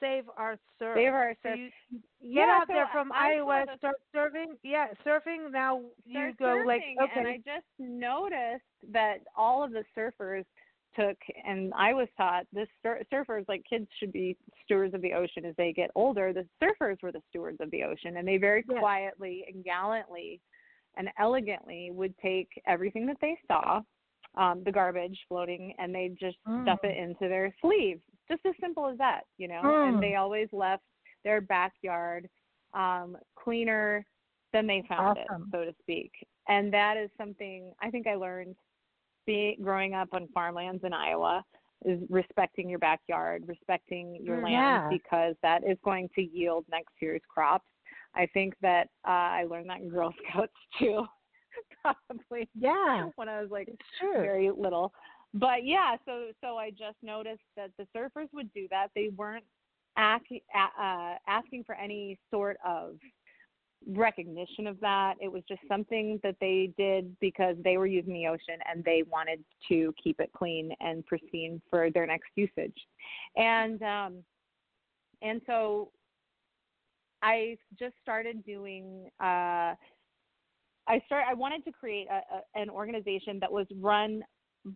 Save 0.00 0.24
Our 0.36 0.56
Surf. 0.78 0.96
Save 0.96 1.12
Our 1.12 1.34
So 1.42 1.48
Surf. 1.50 1.58
you 1.58 1.70
get 1.90 2.02
Yeah, 2.20 2.58
out 2.60 2.68
there 2.68 2.88
from 2.92 3.12
I 3.12 3.34
Iowa, 3.34 3.64
the- 3.66 3.76
start 3.78 3.96
surfing. 4.14 4.56
Yeah, 4.62 4.88
surfing. 5.04 5.50
Now 5.50 5.82
you 6.04 6.32
go 6.38 6.62
like 6.66 6.82
okay. 7.02 7.12
and 7.18 7.26
I 7.28 7.36
just 7.38 7.66
noticed 7.78 8.64
that 8.92 9.18
all 9.36 9.62
of 9.62 9.72
the 9.72 9.84
surfers 9.96 10.44
took, 10.94 11.16
and 11.46 11.74
I 11.76 11.92
was 11.92 12.08
taught 12.16 12.46
this 12.52 12.68
sur- 12.82 13.02
surfers 13.12 13.44
like 13.48 13.62
kids 13.68 13.86
should 13.98 14.12
be 14.12 14.36
stewards 14.64 14.94
of 14.94 15.02
the 15.02 15.12
ocean 15.12 15.44
as 15.44 15.54
they 15.56 15.72
get 15.72 15.90
older. 15.94 16.32
The 16.32 16.46
surfers 16.62 17.02
were 17.02 17.12
the 17.12 17.22
stewards 17.28 17.60
of 17.60 17.70
the 17.70 17.82
ocean, 17.84 18.16
and 18.16 18.26
they 18.26 18.38
very 18.38 18.64
Yes. 18.68 18.78
quietly 18.78 19.44
and 19.52 19.62
gallantly 19.62 20.40
and 20.96 21.10
elegantly 21.18 21.90
would 21.90 22.16
take 22.18 22.48
everything 22.66 23.04
that 23.06 23.20
they 23.20 23.38
saw, 23.46 23.82
um, 24.36 24.62
the 24.64 24.72
garbage 24.72 25.18
floating, 25.28 25.74
and 25.78 25.94
they 25.94 26.10
just 26.18 26.36
stuff 26.62 26.80
it 26.82 26.96
into 26.96 27.28
their 27.28 27.54
sleeve. 27.60 28.00
Just 28.28 28.44
as 28.46 28.54
simple 28.60 28.88
as 28.88 28.98
that, 28.98 29.22
you 29.38 29.48
know. 29.48 29.62
Mm. 29.64 29.88
And 29.88 30.02
they 30.02 30.16
always 30.16 30.48
left 30.52 30.82
their 31.24 31.40
backyard 31.40 32.28
um, 32.74 33.16
cleaner 33.36 34.04
than 34.52 34.66
they 34.66 34.82
found 34.88 35.18
Awesome. 35.18 35.42
it, 35.42 35.48
so 35.52 35.64
to 35.64 35.74
speak. 35.80 36.12
And 36.48 36.72
that 36.72 36.96
is 36.96 37.10
something 37.18 37.72
I 37.82 37.90
think 37.90 38.06
I 38.06 38.14
learned 38.14 38.56
being 39.26 39.56
growing 39.60 39.94
up 39.94 40.08
on 40.12 40.28
farmlands 40.32 40.84
in 40.84 40.92
Iowa 40.92 41.44
is 41.84 42.00
respecting 42.08 42.70
your 42.70 42.78
backyard, 42.78 43.44
respecting 43.46 44.18
your 44.22 44.38
Mm, 44.38 44.44
land 44.44 44.52
yeah. 44.52 44.88
because 44.88 45.34
that 45.42 45.62
is 45.64 45.78
going 45.84 46.08
to 46.14 46.22
yield 46.22 46.64
next 46.70 46.94
year's 47.00 47.20
crops. 47.28 47.66
I 48.14 48.26
think 48.26 48.54
that 48.62 48.88
uh, 49.06 49.10
I 49.10 49.44
learned 49.44 49.68
that 49.68 49.80
in 49.80 49.88
Girl 49.88 50.14
Scouts 50.30 50.52
too, 50.78 51.06
probably 51.82 52.48
yeah, 52.58 53.08
when 53.16 53.28
I 53.28 53.40
was 53.40 53.50
like 53.50 53.68
very 54.02 54.50
little. 54.50 54.92
But 55.34 55.64
yeah, 55.64 55.96
so 56.04 56.28
so 56.40 56.56
I 56.56 56.70
just 56.70 56.96
noticed 57.02 57.42
that 57.56 57.70
the 57.78 57.86
surfers 57.96 58.28
would 58.32 58.52
do 58.52 58.66
that. 58.70 58.88
They 58.94 59.10
weren't 59.16 59.44
ac- 59.98 60.44
a- 60.54 60.82
uh, 60.82 61.14
asking 61.26 61.64
for 61.64 61.74
any 61.74 62.18
sort 62.30 62.58
of 62.64 62.96
recognition 63.86 64.66
of 64.66 64.80
that. 64.80 65.14
It 65.20 65.30
was 65.30 65.42
just 65.48 65.60
something 65.68 66.18
that 66.22 66.36
they 66.40 66.72
did 66.76 67.14
because 67.20 67.56
they 67.62 67.76
were 67.76 67.86
using 67.86 68.14
the 68.14 68.26
ocean 68.26 68.58
and 68.68 68.82
they 68.84 69.04
wanted 69.10 69.44
to 69.68 69.92
keep 70.02 70.20
it 70.20 70.30
clean 70.36 70.72
and 70.80 71.04
pristine 71.06 71.60
for 71.70 71.90
their 71.90 72.06
next 72.06 72.30
usage. 72.34 72.76
And 73.36 73.82
um 73.82 74.24
and 75.22 75.40
so 75.46 75.90
I 77.22 77.56
just 77.78 77.94
started 78.02 78.44
doing 78.44 79.08
uh 79.20 79.74
I 80.88 81.00
start 81.06 81.24
I 81.28 81.34
wanted 81.34 81.64
to 81.64 81.72
create 81.72 82.08
a, 82.10 82.20
a, 82.36 82.60
an 82.60 82.70
organization 82.70 83.38
that 83.40 83.50
was 83.50 83.66
run 83.80 84.22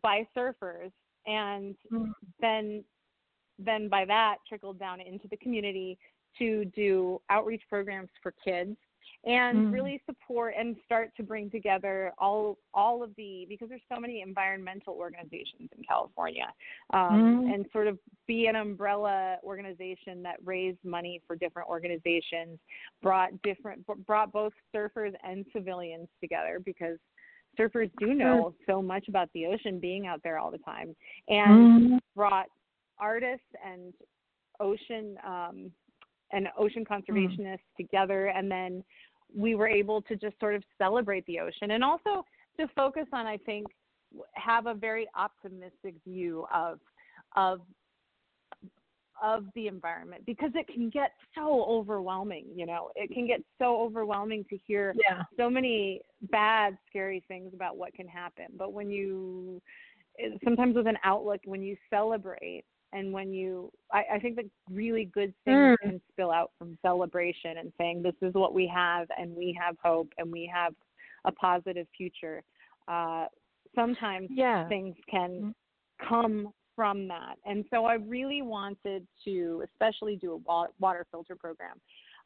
by 0.03 0.27
surfers 0.37 0.93
and 1.27 1.77
Mm. 1.93 2.13
then 2.41 2.85
then 3.59 3.89
by 3.89 4.05
that 4.07 4.37
trickled 4.49 4.79
down 4.79 5.01
into 5.01 5.29
the 5.29 5.37
community 5.37 5.99
to 6.39 6.65
do 6.67 7.21
outreach 7.29 7.63
programs 7.69 8.09
for 8.23 8.33
kids 8.43 8.77
and 9.25 9.67
Mm. 9.67 9.73
really 9.73 10.03
support 10.07 10.55
and 10.59 10.77
start 10.85 11.15
to 11.17 11.23
bring 11.23 11.51
together 11.51 12.13
all 12.19 12.57
all 12.73 13.03
of 13.03 13.15
the 13.17 13.45
because 13.49 13.69
there's 13.69 13.83
so 13.93 14.01
many 14.01 14.23
environmental 14.23 14.95
organizations 14.95 15.69
in 15.77 15.85
California 15.85 16.53
um, 16.95 17.21
Mm. 17.21 17.55
and 17.55 17.67
sort 17.71 17.87
of 17.87 17.99
be 18.27 18.47
an 18.47 18.57
umbrella 18.57 19.39
organization 19.43 20.23
that 20.23 20.37
raised 20.45 20.83
money 20.85 21.21
for 21.27 21.37
different 21.37 21.69
organizations 21.69 22.59
brought 23.03 23.31
different 23.43 23.85
brought 24.07 24.33
both 24.33 24.55
surfers 24.75 25.15
and 25.23 25.45
civilians 25.53 26.09
together 26.21 26.59
because 26.65 26.99
surfers 27.59 27.91
do 27.99 28.15
know 28.15 28.55
so 28.67 28.81
much 28.81 29.09
about 29.09 29.29
the 29.35 29.45
ocean 29.47 29.79
being 29.79 30.07
out 30.07 30.23
there 30.23 30.39
all 30.39 30.51
the 30.51 30.59
time 30.59 30.97
and 31.29 31.93
Mhm. 31.95 31.99
brought 32.17 32.47
artists 32.99 33.45
and 33.63 33.93
ocean 34.61 35.19
um, 35.27 35.71
and 36.33 36.49
ocean 36.57 36.85
conservationists 36.85 37.59
together 37.77 38.27
and 38.29 38.51
then 38.51 38.85
we 39.35 39.55
were 39.55 39.69
able 39.69 40.03
to 40.03 40.17
just 40.17 40.39
sort 40.41 40.55
of 40.55 40.63
celebrate 40.79 41.25
the 41.27 41.39
ocean 41.39 41.73
and 41.73 41.85
also 41.85 42.25
to 42.59 42.67
focus 42.75 43.07
on 43.13 43.27
i 43.27 43.37
think 43.39 43.67
have 44.35 44.67
a 44.67 44.75
very 44.75 45.09
optimistic 45.15 45.95
view 46.05 46.47
of 46.53 46.79
of 47.37 47.61
of 49.23 49.45
the 49.55 49.67
environment 49.67 50.25
because 50.25 50.51
it 50.55 50.67
can 50.67 50.89
get 50.89 51.13
so 51.35 51.65
overwhelming 51.69 52.47
you 52.55 52.67
know 52.67 52.91
it 52.97 53.13
can 53.13 53.27
get 53.27 53.41
so 53.59 53.81
overwhelming 53.81 54.45
to 54.49 54.57
hear 54.67 54.95
Yeah. 55.09 55.23
so 55.37 55.51
many 55.51 56.01
bad 56.31 56.77
scary 56.89 57.23
things 57.29 57.53
about 57.55 57.77
what 57.77 57.93
can 57.95 58.09
happen 58.09 58.47
but 58.57 58.73
when 58.73 58.91
you 58.91 59.61
eh, 60.19 60.31
sometimes 60.43 60.75
with 60.75 60.87
an 60.87 60.99
outlook 61.05 61.41
when 61.45 61.63
you 61.63 61.77
celebrate 61.91 62.65
and 62.93 63.13
when 63.13 63.33
you 63.33 63.71
i, 63.93 64.03
I 64.15 64.19
think 64.19 64.37
that 64.37 64.47
really 64.71 65.05
good 65.07 65.33
things 65.45 65.57
Mm. 65.57 65.77
can 65.83 66.01
spill 66.13 66.31
out 66.31 66.53
from 66.59 66.79
celebration 66.83 67.59
and 67.59 67.73
saying 67.79 68.03
this 68.03 68.15
is 68.23 68.35
what 68.35 68.55
we 68.55 68.67
have 68.67 69.09
and 69.19 69.35
we 69.35 69.57
have 69.61 69.77
hope 69.83 70.09
and 70.19 70.31
we 70.31 70.51
have 70.53 70.75
a 71.25 71.33
positive 71.33 71.87
future 71.97 72.43
uh 72.89 73.27
sometimes 73.75 74.29
Yeah. 74.31 74.69
things 74.69 74.97
can 75.09 75.55
come 76.09 76.53
from 76.77 77.09
that. 77.09 77.37
And 77.45 77.65
so 77.71 77.85
I 77.85 77.95
really 77.95 78.41
wanted 78.43 79.07
to, 79.25 79.63
especially 79.71 80.17
do 80.17 80.33
a 80.33 80.37
wa- 80.39 80.69
water 80.79 81.07
filter 81.11 81.37
program 81.37 81.77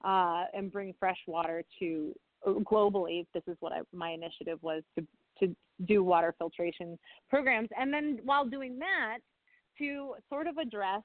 uh, 0.05 0.45
and 0.55 0.71
bring 0.71 0.95
fresh 0.99 1.19
water 1.27 1.65
to 1.81 2.15
uh, 2.47 2.51
globally. 2.61 3.27
This 3.35 3.43
is 3.49 3.57
what 3.61 3.73
I, 3.73 3.81
my 3.93 4.11
initiative 4.11 4.59
was 4.63 4.83
to 4.97 5.07
to 5.41 5.57
do 5.87 6.05
water 6.05 6.33
filtration 6.39 6.97
programs, 7.29 7.69
and 7.77 7.93
then 7.93 8.21
while 8.25 8.47
doing 8.47 8.79
that, 8.79 9.19
to 9.79 10.15
sort 10.29 10.47
of 10.47 10.59
address 10.59 11.03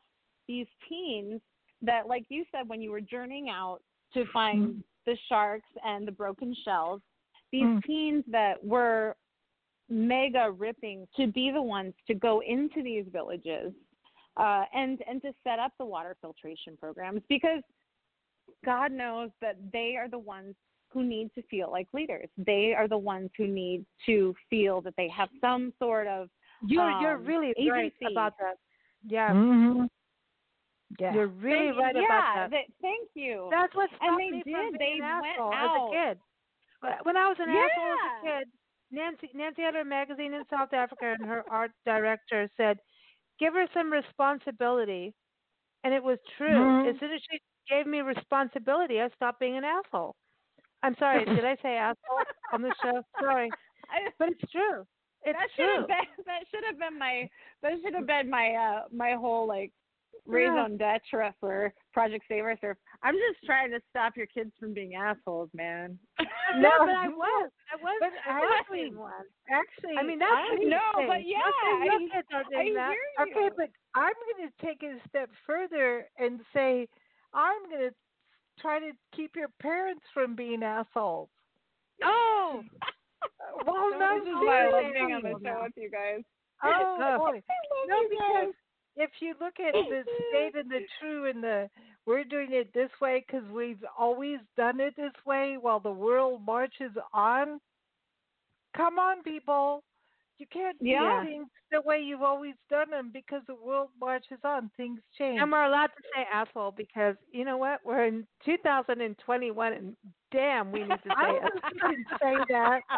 these 0.48 0.68
teens 0.88 1.42
that, 1.82 2.08
like 2.08 2.26
you 2.30 2.46
said, 2.52 2.68
when 2.68 2.82
you 2.82 2.92
were 2.92 3.02
journeying 3.02 3.50
out 3.50 3.80
to 4.14 4.26
find 4.34 4.84
the 5.06 5.18
sharks 5.28 5.70
and 5.86 6.08
the 6.08 6.12
broken 6.12 6.56
shells, 6.66 7.02
these 7.52 7.64
Mm. 7.64 7.84
teens 7.84 8.24
that 8.28 8.64
were 8.64 9.16
mega 9.90 10.52
ripping 10.52 11.08
to 11.16 11.28
be 11.28 11.52
the 11.52 11.62
ones 11.62 11.94
to 12.06 12.14
go 12.14 12.42
into 12.42 12.84
these 12.84 13.06
villages 13.08 13.74
uh, 14.38 14.66
and 14.74 15.02
and 15.08 15.22
to 15.22 15.34
set 15.44 15.58
up 15.58 15.74
the 15.80 15.86
water 15.86 16.16
filtration 16.22 16.78
programs 16.78 17.22
because 17.28 17.64
God 18.64 18.92
knows 18.92 19.32
that 19.42 19.58
they 19.72 19.96
are 19.96 20.08
the 20.08 20.20
ones 20.20 20.56
who 20.90 21.04
need 21.04 21.34
to 21.36 21.42
feel 21.44 21.72
like 21.72 21.88
leaders. 21.94 22.30
They 22.38 22.74
are 22.76 22.88
the 22.88 22.98
ones 22.98 23.30
who 23.38 23.48
need 23.48 23.86
to 24.06 24.36
feel 24.50 24.82
that 24.82 24.96
they 24.98 25.08
have 25.10 25.30
some 25.40 25.74
sort 25.80 26.08
of 26.08 26.30
You're 26.68 26.92
um, 26.92 27.02
you're 27.02 27.18
really 27.18 27.54
right 27.70 27.94
about 28.12 28.34
that. 28.40 28.58
Yeah. 29.06 29.30
Mm-hmm. 29.32 29.86
Yeah. 31.00 31.14
You're 31.14 31.28
really 31.28 31.68
Thank- 31.70 31.78
right 31.80 31.96
yeah, 31.96 32.06
about 32.06 32.36
that. 32.36 32.52
that- 32.52 32.74
Thank 32.82 33.10
you. 33.14 33.48
That's 33.52 33.74
what 33.76 33.90
and 33.92 33.98
stopped 33.98 34.18
they 34.20 34.30
me 34.32 34.44
did. 34.44 34.54
from 34.56 34.72
They 34.74 34.78
being 34.78 35.02
an 35.04 35.22
went 35.22 35.26
asshole 35.38 35.54
out. 35.54 35.76
as 35.76 35.82
a 35.82 36.16
kid. 36.16 36.20
When 37.04 37.18
I 37.18 37.28
was 37.28 37.38
an 37.40 37.50
asshole 37.50 37.94
as 37.94 38.00
a 38.12 38.26
kid, 38.26 38.48
Nancy 38.92 39.30
Nancy 39.34 39.62
had 39.62 39.76
a 39.76 39.86
magazine 39.86 40.34
in 40.34 40.44
South 40.50 40.74
Africa, 40.74 41.16
and 41.20 41.28
her 41.30 41.44
art 41.50 41.72
director 41.86 42.50
said, 42.58 42.80
"Give 43.40 43.54
her 43.54 43.68
some 43.74 43.92
responsibility," 43.92 45.14
and 45.84 45.94
it 45.94 46.04
was 46.04 46.18
true. 46.38 46.50
Mhm. 46.50 46.90
As 46.94 47.00
soon 47.00 47.12
as 47.12 47.22
she 47.30 47.40
gave 47.70 47.86
me 47.86 48.02
responsibility, 48.02 49.00
I 49.02 49.10
stopped 49.10 49.40
being 49.40 49.58
an 49.58 49.64
asshole. 49.64 50.16
I'm 50.82 50.96
sorry. 50.98 51.24
did 51.26 51.46
I 51.46 51.56
say 51.58 51.76
asshole 51.78 52.24
on 52.54 52.62
the 52.64 52.74
show? 52.82 53.04
Sorry, 53.20 53.52
I- 53.92 54.12
but 54.18 54.30
it's 54.30 54.52
true. 54.52 54.88
It's 55.26 55.38
that 55.38 55.50
should 55.56 55.70
have 55.80 55.88
been 55.88 56.26
that 56.26 56.42
should 56.52 56.64
have 56.66 56.80
been 56.80 56.98
my 57.00 57.30
that 57.62 57.74
should 57.84 57.94
have 57.94 58.08
been 58.08 58.30
my 58.30 58.52
uh 58.54 58.82
my 58.94 59.14
whole 59.14 59.48
like 59.48 59.72
raison 60.26 60.78
d'etre 60.78 61.34
for 61.40 61.74
Project 61.94 62.26
Save 62.28 62.44
Our 62.44 62.58
Surf. 62.62 62.78
I'm 63.04 63.16
just 63.16 63.44
trying 63.46 63.72
to 63.72 63.80
stop 63.90 64.16
your 64.16 64.28
kids 64.28 64.52
from 64.60 64.74
being 64.74 64.94
assholes, 64.96 65.50
man. 65.56 65.98
No, 66.60 66.70
but 66.80 66.90
I 66.90 67.08
was. 67.08 67.52
I 67.74 67.82
was. 67.82 67.98
But 68.00 68.12
I 68.32 68.42
actually- 68.60 68.96
one. 68.96 69.12
Actually, 69.50 69.98
I 69.98 70.04
mean, 70.04 70.20
that's 70.20 70.32
I 70.32 70.56
say. 70.58 71.08
but 71.08 71.26
yeah, 71.26 71.40
of 71.74 71.84
your 71.84 71.94
I- 71.94 72.08
kids 72.14 72.28
are 72.34 72.44
I 72.56 72.74
that. 72.76 72.94
hear 72.94 73.26
Okay, 73.28 73.50
but 73.58 73.70
I'm 73.96 74.14
going 74.38 74.50
to 74.50 74.66
take 74.66 74.84
it 74.84 75.00
a 75.04 75.10
step 75.10 75.30
further 75.48 76.08
and 76.20 76.40
say 76.54 76.88
I'm 77.34 77.68
going 77.70 77.90
to 77.90 77.96
try 78.60 78.80
to 78.80 78.92
keep 79.16 79.36
your 79.36 79.50
parents 79.62 80.04
from 80.14 80.36
being 80.36 80.62
assholes. 80.62 81.30
Oh, 82.04 82.62
Well, 83.66 83.90
no, 84.00 84.20
this 84.20 84.30
is 84.30 84.36
why 84.36 84.66
I 84.66 84.72
love 84.72 84.94
being 84.94 85.14
on 85.14 85.24
the 85.24 85.36
show 85.44 85.62
with 85.64 85.74
you 85.76 85.90
guys. 85.92 86.22
Oh, 86.64 86.98
Oh. 87.00 87.18
boy. 87.18 87.36
Love 87.36 87.88
No, 87.88 87.96
you 88.02 88.10
guys. 88.10 88.48
because 88.48 88.54
if 88.98 89.10
you 89.22 89.34
look 89.40 89.60
at 89.60 89.74
the 89.74 90.04
state 90.30 90.56
and 90.60 90.70
the 90.70 90.82
true 91.00 91.30
and 91.30 91.44
the 91.44 91.70
we're 92.06 92.24
doing 92.24 92.50
it 92.54 92.74
this 92.74 92.90
way 93.02 93.24
because 93.26 93.48
we've 93.52 93.84
always 93.98 94.40
done 94.58 94.80
it 94.80 94.96
this 94.96 95.14
way 95.26 95.58
while 95.60 95.80
the 95.80 95.92
world 95.92 96.42
marches 96.46 96.92
on. 97.14 97.60
Come 98.76 99.00
on, 99.00 99.24
people. 99.24 99.84
You 100.38 100.48
can't 100.52 100.78
Yeah. 100.80 101.22
do 101.24 101.28
things 101.30 101.48
the 101.72 101.82
way 101.82 102.00
you've 102.02 102.22
always 102.24 102.56
done 102.70 102.90
them 102.90 103.12
because 103.12 103.42
the 103.48 103.56
world 103.56 103.90
marches 104.00 104.40
on. 104.44 104.70
Things 104.78 105.02
change. 105.18 105.40
and 105.42 105.52
we're 105.52 105.64
allowed 105.66 105.88
to 105.88 106.04
say 106.16 106.24
asshole 106.32 106.72
because 106.72 107.16
you 107.32 107.46
know 107.46 107.58
what? 107.58 107.84
We're 107.86 108.06
in 108.06 108.26
2021, 108.46 109.74
and 109.74 109.98
damn, 110.32 110.72
we 110.72 110.80
need 110.80 110.90
to 110.90 110.98
say 111.04 111.32
it. 111.32 111.52
think 111.54 111.74
you 111.74 111.80
can 111.80 112.06
say 112.22 112.36
that. 112.50 112.82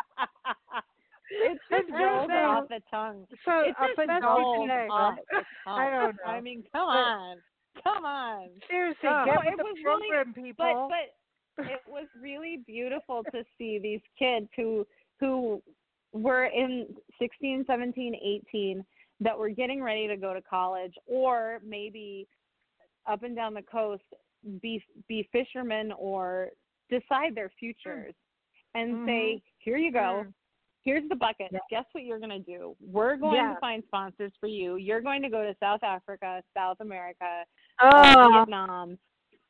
It's 1.33 1.61
just 1.69 1.89
rolls 1.89 2.29
off 2.29 2.67
the 2.67 2.81
tongue. 2.91 3.25
So 3.45 3.61
It 3.61 3.69
up 3.79 3.87
just 3.95 4.21
rolls 4.21 4.69
off 4.91 5.15
the 5.31 5.35
tongue. 5.63 5.79
I 5.79 5.89
don't 5.89 6.15
know. 6.17 6.23
I 6.29 6.41
mean, 6.41 6.61
come 6.73 6.89
on, 6.89 7.37
come 7.81 8.03
on. 8.03 8.49
Seriously, 8.69 9.07
Oh. 9.07 9.23
get 9.25 9.37
with 9.39 9.53
it 9.53 9.57
the 9.57 9.63
was 9.63 9.75
really- 9.85 10.09
program, 10.09 10.33
But 10.35 10.43
people. 10.43 10.89
but 11.57 11.65
it 11.71 11.79
was 11.87 12.07
really 12.21 12.57
beautiful 12.67 13.23
to 13.31 13.45
see 13.57 13.79
these 13.79 14.01
kids 14.19 14.49
who 14.57 14.85
who 15.21 15.61
were 16.11 16.45
in 16.47 16.93
16, 17.17 17.63
17, 17.65 18.13
18 18.13 18.85
that 19.21 19.37
were 19.37 19.47
getting 19.49 19.81
ready 19.81 20.07
to 20.09 20.17
go 20.17 20.33
to 20.33 20.41
college 20.41 20.93
or 21.05 21.61
maybe 21.63 22.27
up 23.05 23.23
and 23.23 23.37
down 23.37 23.53
the 23.53 23.61
coast 23.61 24.03
be 24.61 24.83
be 25.07 25.29
fishermen 25.31 25.93
or 25.93 26.49
decide 26.91 27.33
their 27.33 27.49
futures 27.59 28.13
and 28.75 29.07
say, 29.07 29.41
here 29.59 29.77
you 29.77 29.91
go. 29.91 30.23
Mm. 30.27 30.33
Here's 30.83 31.07
the 31.09 31.15
bucket. 31.15 31.47
Yeah. 31.51 31.59
Guess 31.69 31.85
what 31.91 32.03
you're 32.03 32.17
going 32.19 32.31
to 32.31 32.39
do? 32.39 32.75
We're 32.81 33.15
going 33.15 33.35
Yeah. 33.35 33.53
to 33.53 33.59
find 33.59 33.83
sponsors 33.87 34.31
for 34.39 34.47
you. 34.47 34.77
You're 34.77 35.01
going 35.01 35.21
to 35.21 35.29
go 35.29 35.43
to 35.43 35.55
South 35.59 35.83
Africa, 35.83 36.41
South 36.57 36.77
America, 36.81 37.43
Oh, 37.81 38.29
Vietnam, 38.33 38.97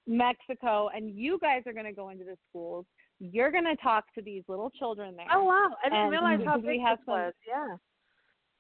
Mexico, 0.08 0.90
and 0.94 1.10
you 1.18 1.40
guys 1.40 1.62
are 1.68 1.74
going 1.74 1.86
to 1.86 1.94
go 1.94 2.10
into 2.10 2.26
the 2.26 2.36
schools. 2.50 2.86
You're 3.20 3.52
going 3.52 3.64
to 3.66 3.76
talk 3.78 4.06
to 4.16 4.22
these 4.22 4.44
little 4.48 4.70
children 4.72 5.16
there. 5.16 5.28
oh 5.32 5.44
wow! 5.44 5.70
I 5.86 5.90
didn't 5.90 6.00
And 6.06 6.12
realize 6.12 6.40
how 6.44 6.58
because 6.58 6.62
we 6.68 6.74
big 6.78 6.82
have 6.82 6.98
this 6.98 7.06
some- 7.06 7.14
was. 7.14 7.34
Yeah. 7.48 7.76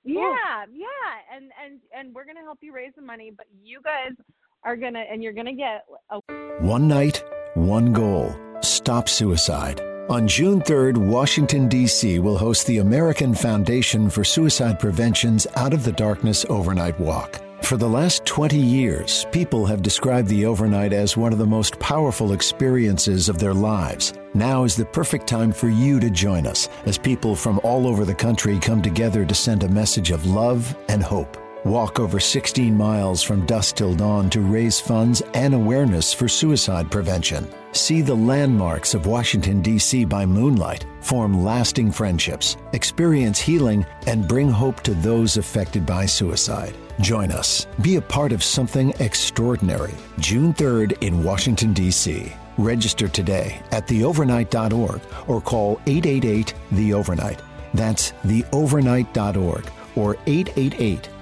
Yeah, 0.04 0.65
yeah, 0.72 1.36
and 1.36 1.52
and 1.63 1.80
and 1.96 2.13
we're 2.15 2.26
going 2.26 2.36
to 2.38 2.41
help 2.41 2.60
you 2.62 2.74
raise 2.74 2.91
the 2.96 3.02
money, 3.04 3.32
but 3.36 3.46
you 3.63 3.82
guys 3.84 4.12
are 4.63 4.76
going 4.76 4.94
to 4.94 5.00
and 5.00 5.22
you're 5.22 5.34
going 5.34 5.46
to 5.46 5.54
get 5.54 5.86
a 6.10 6.20
One 6.63 6.88
night, 6.88 7.24
one 7.67 7.93
goal 7.93 8.36
stop 8.62 9.08
suicide. 9.08 9.82
On 10.10 10.28
June 10.28 10.62
3rd, 10.62 10.97
Washington, 10.97 11.67
D.C. 11.67 12.19
will 12.19 12.38
host 12.38 12.67
the 12.67 12.80
American 12.80 13.34
Foundation 13.34 14.10
for 14.10 14.24
Suicide 14.24 14.80
Prevention's 14.80 15.47
Out 15.56 15.74
of 15.74 15.84
the 15.84 15.91
Darkness 15.93 16.45
Overnight 16.50 17.00
Walk. 17.00 17.39
For 17.63 17.78
the 17.78 17.88
last 17.88 18.26
20 18.26 18.58
years, 18.58 19.26
people 19.32 19.65
have 19.65 19.82
described 19.82 20.28
the 20.28 20.45
overnight 20.45 20.91
as 20.91 21.15
one 21.15 21.32
of 21.32 21.39
the 21.39 21.45
most 21.45 21.80
powerful 21.80 22.34
experiences 22.34 23.30
of 23.30 23.38
their 23.38 23.54
lives. 23.54 24.13
Now 24.34 24.63
is 24.63 24.76
the 24.76 24.86
perfect 24.86 25.28
time 25.28 25.52
for 25.52 25.69
you 25.69 26.00
to 26.02 26.10
join 26.10 26.45
us 26.45 26.67
as 26.86 26.97
people 26.97 27.36
from 27.36 27.62
all 27.63 27.88
over 27.88 28.04
the 28.04 28.15
country 28.15 28.60
come 28.60 28.82
together 28.82 29.26
to 29.26 29.36
send 29.36 29.63
a 29.63 29.69
message 29.69 30.12
of 30.12 30.26
love 30.26 30.76
and 30.89 31.02
hope. 31.02 31.38
Walk 31.63 32.00
over 32.00 32.19
16 32.19 32.76
miles 32.76 33.21
from 33.21 33.45
dusk 33.45 33.76
till 33.76 33.93
dawn 33.93 34.32
to 34.32 34.41
raise 34.41 34.80
funds 34.80 35.21
and 35.36 35.54
awareness 35.54 36.12
for 36.12 36.28
suicide 36.28 36.89
prevention. 36.89 37.47
See 37.74 38.02
the 38.02 38.15
landmarks 38.15 38.95
of 38.95 39.06
Washington, 39.06 39.62
D.C. 39.62 40.06
by 40.06 40.26
moonlight, 40.26 40.86
form 41.02 41.43
lasting 41.43 41.91
friendships, 41.91 42.58
experience 42.74 43.39
healing, 43.39 43.86
and 44.08 44.28
bring 44.28 44.50
hope 44.50 44.82
to 44.82 44.95
those 44.95 45.38
affected 45.38 45.86
by 45.86 46.08
suicide. 46.08 46.76
Join 47.00 47.32
us. 47.32 47.67
Be 47.82 47.97
a 47.97 48.02
part 48.02 48.32
of 48.32 48.43
something 48.43 48.91
extraordinary. 49.00 49.93
June 50.17 50.56
3rd 50.56 51.00
in 51.04 51.24
Washington, 51.24 51.74
D.C. 51.74 52.34
Register 52.58 53.08
today 53.08 53.62
at 53.71 53.88
theovernight.org 53.88 55.02
or 55.28 55.39
call 55.39 55.80
888 55.86 56.56
The 56.71 56.93
Overnight. 56.95 57.39
That's 57.76 58.13
theovernight.org 58.26 59.71
or 59.95 60.17
888 60.26 61.10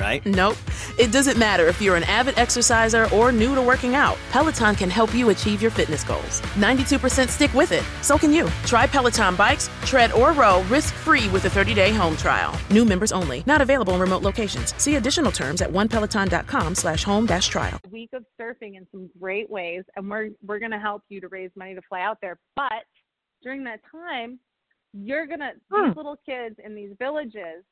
right? 0.00 0.24
Nope. 0.26 0.56
It 0.98 1.12
doesn't 1.12 1.38
matter 1.38 1.66
if 1.66 1.80
you're 1.80 1.96
an 1.96 2.04
avid 2.04 2.38
exerciser 2.38 3.08
or 3.14 3.32
new 3.32 3.54
to 3.54 3.62
working 3.62 3.94
out. 3.94 4.16
Peloton 4.30 4.74
can 4.74 4.90
help 4.90 5.14
you 5.14 5.30
achieve 5.30 5.60
your 5.62 5.70
fitness 5.70 6.04
goals. 6.04 6.40
92% 6.54 7.28
stick 7.28 7.52
with 7.54 7.72
it. 7.72 7.84
So 8.02 8.16
can 8.18 8.32
you. 8.32 8.48
Try 8.64 8.86
Peloton 8.86 9.36
bikes, 9.36 9.68
tread, 9.82 10.12
or 10.12 10.32
row 10.32 10.62
risk-free 10.64 11.28
with 11.30 11.44
a 11.44 11.48
30-day 11.48 11.92
home 11.92 12.16
trial. 12.16 12.58
New 12.70 12.84
members 12.84 13.12
only. 13.12 13.42
Not 13.46 13.60
available 13.60 13.94
in 13.94 14.00
remote 14.00 14.22
locations. 14.22 14.74
See 14.82 14.96
additional 14.96 15.32
terms 15.32 15.62
at 15.62 15.70
onepeloton.com 15.70 16.74
slash 16.74 17.04
home 17.04 17.26
dash 17.26 17.48
trial. 17.48 17.78
week 17.90 18.10
of 18.12 18.24
surfing 18.40 18.76
in 18.76 18.86
some 18.90 19.10
great 19.20 19.48
ways, 19.50 19.84
and 19.96 20.08
we're 20.10 20.30
we're 20.44 20.58
going 20.58 20.70
to 20.70 20.78
help 20.78 21.02
you 21.08 21.20
to 21.20 21.28
raise 21.28 21.50
money 21.56 21.74
to 21.74 21.82
fly 21.88 22.00
out 22.02 22.18
there. 22.20 22.38
But 22.54 22.84
during 23.42 23.64
that 23.64 23.80
time, 23.90 24.38
you're 24.92 25.26
gonna 25.26 25.52
Hmm. 25.70 25.88
these 25.88 25.96
little 25.96 26.16
kids 26.24 26.56
in 26.64 26.74
these 26.74 26.90
villages 26.98 27.64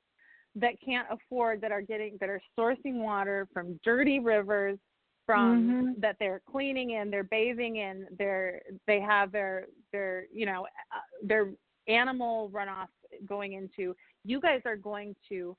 that 0.57 0.75
can't 0.85 1.07
afford 1.11 1.61
that 1.61 1.73
are 1.73 1.83
getting 1.83 2.17
that 2.21 2.29
are 2.29 2.41
sourcing 2.59 3.03
water 3.03 3.49
from 3.53 3.79
dirty 3.85 4.19
rivers 4.19 4.79
from 5.27 5.69
Mhm. 5.69 6.01
that 6.01 6.17
they're 6.19 6.41
cleaning 6.41 6.91
in 6.91 7.11
they're 7.11 7.25
bathing 7.25 7.77
in 7.77 8.07
they're 8.19 8.63
they 8.87 9.01
have 9.01 9.33
their 9.33 9.67
their 9.91 10.27
you 10.33 10.47
know 10.47 10.67
uh, 10.93 11.01
their 11.23 11.53
animal 11.89 12.51
runoff 12.51 12.89
going 13.27 13.55
into 13.55 13.95
you 14.25 14.41
guys 14.41 14.61
are 14.65 14.77
going 14.77 15.15
to 15.29 15.57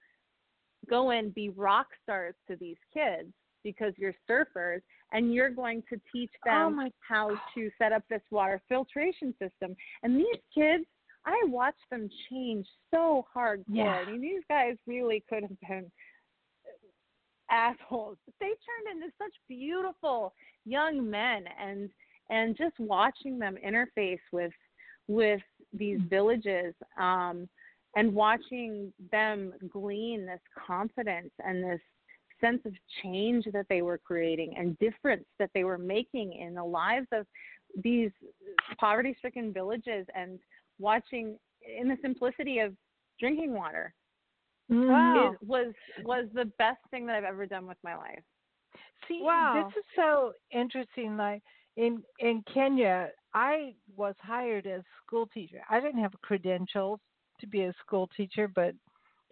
go 0.90 1.12
and 1.12 1.34
be 1.34 1.50
rock 1.50 1.88
stars 2.04 2.36
to 2.48 2.56
these 2.58 2.78
kids 2.94 3.32
because 3.64 3.94
you're 3.98 4.14
surfers 4.30 4.82
and 5.12 5.34
you're 5.34 5.50
going 5.50 5.82
to 5.90 6.00
teach 6.12 6.32
Oh 6.46 6.68
them 6.68 6.76
my 6.76 6.92
how 7.00 7.32
to 7.56 7.72
set 7.78 7.92
up 7.92 8.04
this 8.10 8.22
water 8.30 8.62
filtration 8.70 9.34
system. 9.42 9.76
And 10.04 10.18
these 10.18 10.42
kids, 10.54 10.86
I 11.26 11.42
watched 11.48 11.90
them 11.90 12.10
change 12.30 12.68
so 12.92 13.26
hardcore. 13.36 13.64
Yeah. 13.68 14.04
I 14.06 14.12
mean, 14.12 14.22
these 14.22 14.44
guys 14.48 14.76
really 14.86 15.24
could 15.28 15.44
have 15.44 15.60
been 15.68 15.92
assholes. 17.50 18.18
But 18.26 18.36
they 18.40 18.48
turned 18.48 18.98
into 18.98 19.12
such 19.18 19.34
beautiful 19.48 20.34
young 20.66 21.10
men 21.10 21.46
and 21.60 21.90
and 22.30 22.58
just 22.58 22.78
watching 22.80 23.38
them 23.38 23.56
interface 23.66 24.20
with 24.32 24.54
with 25.08 25.42
these 25.74 26.00
villages 26.10 26.74
um 27.00 27.48
and 27.96 28.14
watching 28.14 28.92
them 29.12 29.54
glean 29.72 30.26
this 30.26 30.42
confidence 30.68 31.32
and 31.46 31.64
this 31.64 31.80
sense 32.42 32.62
of 32.66 32.74
change 33.04 33.46
that 33.54 33.66
they 33.70 33.82
were 33.82 33.98
creating 33.98 34.56
and 34.58 34.78
difference 34.80 35.26
that 35.40 35.50
they 35.54 35.64
were 35.64 35.78
making 35.78 36.34
in 36.34 36.54
the 36.56 36.64
lives 36.64 37.08
of 37.12 37.26
these 37.84 38.12
poverty 38.80 39.16
stricken 39.18 39.54
villages 39.54 40.06
and 40.16 40.40
watching 40.80 41.38
in 41.80 41.88
the 41.88 41.98
simplicity 42.02 42.60
of 42.60 42.76
drinking 43.20 43.54
water 43.54 43.94
Wow. 44.70 45.34
it 45.42 45.48
was 45.48 45.74
was 46.04 46.26
the 46.34 46.46
best 46.58 46.80
thing 46.92 47.06
that 47.08 47.16
I've 47.16 47.24
ever 47.24 47.46
done 47.46 47.68
with 47.68 47.78
my 47.84 47.96
life. 47.96 48.24
See, 49.08 49.20
Wow. 49.24 49.68
this 49.74 49.82
is 49.82 49.86
so 49.96 50.34
interesting. 50.52 51.18
Like 51.18 51.42
in 51.78 52.04
in 52.20 52.44
Kenya, 52.54 53.10
I 53.34 53.76
was 53.96 54.16
hired 54.20 54.66
as 54.66 54.82
school 55.06 55.28
teacher. 55.28 55.62
I 55.70 55.80
didn't 55.80 56.02
have 56.02 56.14
credentials 56.22 57.00
to 57.40 57.48
be 57.48 57.64
a 57.64 57.74
school 57.86 58.10
teacher, 58.16 58.48
but 58.48 58.74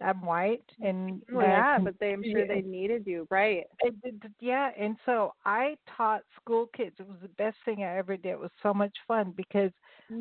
I'm 0.00 0.22
white 0.24 0.64
and 0.80 1.22
Well, 1.32 1.46
yeah, 1.46 1.78
but 1.78 1.98
they, 2.00 2.12
I'm 2.12 2.24
sure 2.24 2.44
they 2.46 2.62
needed 2.62 3.06
you, 3.06 3.26
right? 3.30 3.66
it- 3.80 3.94
it- 4.04 4.32
yeah, 4.40 4.70
and 4.76 4.96
so 5.04 5.34
I 5.44 5.76
taught 5.86 6.22
school 6.36 6.66
kids. 6.68 6.96
It 6.98 7.06
was 7.06 7.20
the 7.20 7.28
best 7.30 7.56
thing 7.64 7.82
I 7.84 7.96
ever 7.96 8.16
did. 8.16 8.30
It 8.32 8.38
was 8.38 8.50
so 8.62 8.72
much 8.74 8.96
fun 9.06 9.32
because 9.32 9.72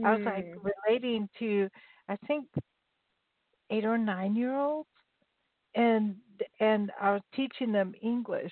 I 0.04 0.12
was 0.12 0.22
like 0.26 0.48
Mm. 0.48 0.62
relating 0.88 1.30
to 1.40 1.70
I 2.08 2.16
think 2.28 2.48
eight 3.70 3.86
or 3.86 3.98
nine 3.98 4.36
year 4.36 4.56
olds 4.56 4.90
and 5.76 6.16
and 6.60 6.92
I 7.00 7.12
was 7.14 7.22
teaching 7.34 7.72
them 7.72 7.94
English. 8.02 8.52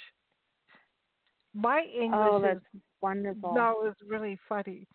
My 1.53 1.81
English 1.83 2.35
oh, 2.35 2.39
is 2.41 2.61
that's 2.63 2.83
wonderful. 3.01 3.51
no, 3.51 3.81
it 3.81 3.87
was 3.87 3.95
really 4.07 4.37
funny. 4.47 4.87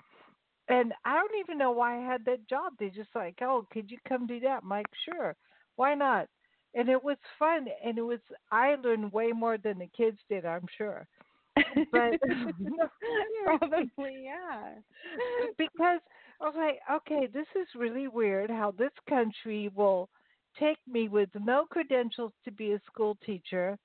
And 0.68 0.92
I 1.04 1.14
don't 1.14 1.38
even 1.40 1.58
know 1.58 1.72
why 1.72 1.98
I 1.98 2.04
had 2.06 2.24
that 2.26 2.48
job. 2.48 2.74
They 2.78 2.90
just 2.90 3.14
like, 3.14 3.38
oh, 3.42 3.66
could 3.72 3.90
you 3.90 3.98
come 4.08 4.26
do 4.26 4.40
that? 4.40 4.62
I'm 4.62 4.68
like, 4.68 4.86
sure, 5.04 5.36
why 5.76 5.94
not? 5.94 6.28
And 6.74 6.88
it 6.88 7.02
was 7.02 7.16
fun, 7.38 7.66
and 7.84 7.96
it 7.96 8.02
was 8.02 8.20
I 8.52 8.74
learned 8.74 9.12
way 9.12 9.32
more 9.32 9.56
than 9.56 9.78
the 9.78 9.88
kids 9.96 10.18
did, 10.28 10.44
I'm 10.44 10.66
sure. 10.76 11.06
But 11.54 12.20
probably 13.44 14.24
yeah. 14.24 14.74
because 15.58 16.00
I 16.40 16.44
was 16.44 16.54
like, 16.56 16.80
okay, 16.96 17.28
this 17.32 17.46
is 17.54 17.66
really 17.74 18.08
weird 18.08 18.50
how 18.50 18.72
this 18.72 18.92
country 19.08 19.70
will 19.74 20.10
take 20.58 20.78
me 20.86 21.08
with 21.08 21.30
no 21.34 21.64
credentials 21.70 22.32
to 22.44 22.50
be 22.50 22.72
a 22.72 22.80
school 22.86 23.16
teacher, 23.24 23.78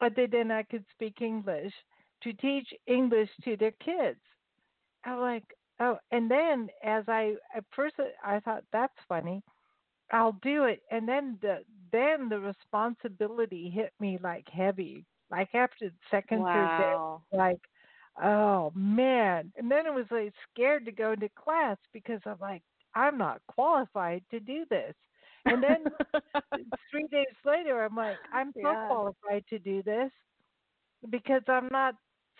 but 0.00 0.14
they, 0.16 0.26
then 0.26 0.50
I 0.50 0.62
could 0.62 0.84
speak 0.94 1.20
English 1.20 1.72
to 2.22 2.32
teach 2.34 2.68
English 2.86 3.28
to 3.44 3.56
their 3.56 3.72
kids. 3.84 4.20
I'm 5.04 5.20
like, 5.20 5.44
oh, 5.80 5.98
and 6.10 6.30
then 6.30 6.68
as 6.82 7.04
I 7.08 7.34
at 7.54 7.64
first 7.74 7.96
I 8.24 8.40
thought 8.40 8.64
that's 8.72 8.94
funny, 9.08 9.42
I'll 10.14 10.38
do 10.42 10.64
it, 10.64 10.82
and 10.92 11.08
then 11.08 11.38
the 11.42 11.64
then 11.92 12.28
the 12.30 12.40
responsibility 12.40 13.70
hit 13.70 13.92
me 14.00 14.18
like 14.22 14.48
heavy. 14.48 15.06
Like 15.30 15.54
after 15.54 15.90
the 15.90 15.96
second 16.10 16.48
third 16.52 16.74
day, 16.76 16.96
like 17.32 17.60
oh 18.22 18.72
man. 18.74 19.52
And 19.56 19.70
then 19.70 19.86
it 19.86 19.94
was 19.94 20.06
like 20.10 20.34
scared 20.52 20.86
to 20.86 20.92
go 20.92 21.12
into 21.12 21.28
class 21.30 21.78
because 21.92 22.20
i'm 22.26 22.38
like 22.40 22.62
i'm 22.94 23.18
not 23.18 23.42
qualified 23.48 24.24
to 24.30 24.40
do 24.40 24.64
this. 24.70 24.94
And 25.46 25.62
then 25.62 25.92
three 26.90 27.08
days 27.10 27.36
later 27.44 27.84
i'm 27.84 27.96
like 27.96 28.20
i'm 28.32 28.52
so 28.62 28.76
Yeah. 28.76 28.86
qualified 28.86 29.44
to 29.50 29.58
do 29.58 29.82
this 29.82 30.10
because 31.10 31.42
i'm 31.48 31.68
not 31.70 31.94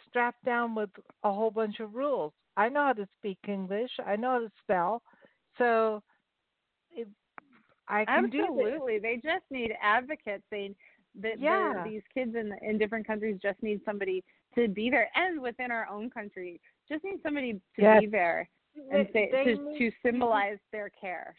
strapped 0.09 0.45
down 0.45 0.75
with 0.75 0.91
a 1.25 1.33
whole 1.33 1.51
bunch 1.51 1.81
of 1.81 1.95
rules. 1.95 2.33
I 2.57 2.69
know 2.69 2.87
how 2.87 2.93
to 2.95 3.09
speak 3.19 3.39
english. 3.49 3.91
I 4.07 4.17
know 4.17 4.31
how 4.33 4.41
to 4.41 4.53
spell. 4.63 5.03
So 5.59 6.03
i 7.89 8.05
can 8.05 8.31
do 8.31 8.39
this 8.39 8.47
Absolutely. 8.51 8.99
They 8.99 9.17
just 9.17 9.45
need 9.51 9.73
advocates. 9.83 10.45
They 10.51 10.75
the, 11.21 11.33
the- 11.39 11.83
these 11.85 12.03
kids 12.13 12.35
in 12.35 12.53
in 12.63 12.79
different 12.79 13.07
countries 13.07 13.39
just 13.41 13.63
need 13.63 13.81
somebody 13.85 14.25
to 14.57 14.69
be 14.69 14.91
there 14.91 15.09
and 15.15 15.41
within 15.41 15.71
our 15.71 15.87
own 15.89 16.11
country 16.11 16.61
just 16.89 17.05
need 17.05 17.21
somebody 17.23 17.53
to 17.77 17.83
Yes. 17.83 18.01
be 18.01 18.07
there 18.07 18.49
and 18.91 19.07
They- 19.07 19.13
say, 19.13 19.29
they 19.33 19.45
to 19.45 19.63
need- 19.63 19.79
to 19.79 19.91
symbolize 20.03 20.59
their 20.73 20.91
care. 20.91 21.35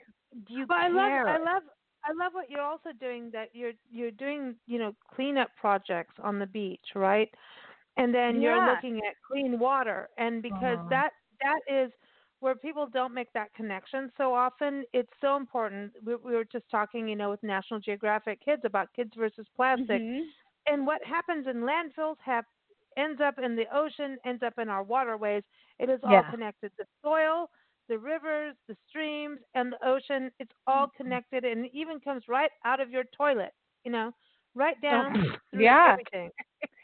you 0.48 0.66
But 0.66 0.78
I 0.78 0.88
love 0.88 1.12
I 1.28 1.38
love 1.38 1.64
I 2.08 2.12
love 2.24 2.34
what 2.34 2.50
you're 2.52 2.62
also 2.62 2.92
doing 3.00 3.32
that 3.32 3.50
you're 3.54 3.74
you're 3.92 4.12
doing, 4.12 4.56
you 4.68 4.78
know, 4.80 4.96
cleanup 5.14 5.50
projects 5.60 6.14
on 6.22 6.38
the 6.40 6.46
beach, 6.46 6.88
right? 6.96 7.30
And 7.98 8.14
then 8.14 8.42
you're 8.42 8.66
looking 8.72 8.98
at 9.08 9.16
clean 9.28 9.58
water 9.60 10.10
and 10.18 10.42
because 10.42 10.78
Uh-huh. 10.80 10.90
that 10.90 11.12
that 11.42 11.60
is 11.68 11.92
where 12.46 12.56
people 12.56 12.86
don't 12.86 13.14
make 13.16 13.34
that 13.34 13.52
connection 13.56 14.12
so 14.18 14.32
often, 14.32 14.84
it's 14.94 15.10
so 15.20 15.36
important. 15.36 15.92
We, 16.06 16.16
we 16.16 16.36
were 16.36 16.46
just 16.46 16.70
talking, 16.70 17.08
you 17.08 17.16
know, 17.16 17.32
with 17.32 17.42
National 17.42 17.80
Geographic 17.80 18.40
Kids 18.46 18.62
about 18.66 18.94
kids 18.96 19.10
versus 19.18 19.48
plastic. 19.56 20.04
Mhm. 20.04 20.32
And 20.68 20.86
what 20.86 21.04
happens 21.04 21.48
in 21.48 21.62
landfills 21.62 22.18
have 22.24 22.46
ends 22.98 23.20
up 23.20 23.40
in 23.40 23.56
the 23.56 23.66
ocean, 23.76 24.18
ends 24.26 24.44
up 24.44 24.54
in 24.60 24.70
our 24.70 24.84
waterways. 24.84 25.44
It 25.80 25.90
is 25.90 26.00
all 26.04 26.22
Yeah. 26.22 26.30
connected. 26.30 26.72
The 26.78 26.86
soil, 27.04 27.50
the 27.90 27.98
rivers, 27.98 28.56
the 28.68 28.78
streams, 28.88 29.40
and 29.56 29.72
the 29.74 29.88
ocean, 29.88 30.30
it's 30.40 30.54
all 30.68 30.88
Mm-hmm. 30.88 30.96
connected 30.96 31.46
and 31.46 31.66
it 31.66 31.72
even 31.74 32.00
comes 32.00 32.24
right 32.28 32.52
out 32.64 32.80
of 32.80 32.92
your 32.92 33.06
toilet, 33.18 33.54
you 33.84 33.92
know, 33.92 34.12
right 34.54 34.80
down 34.82 35.18
through 35.52 35.62
Yeah. 35.62 35.88
everything. 35.88 36.30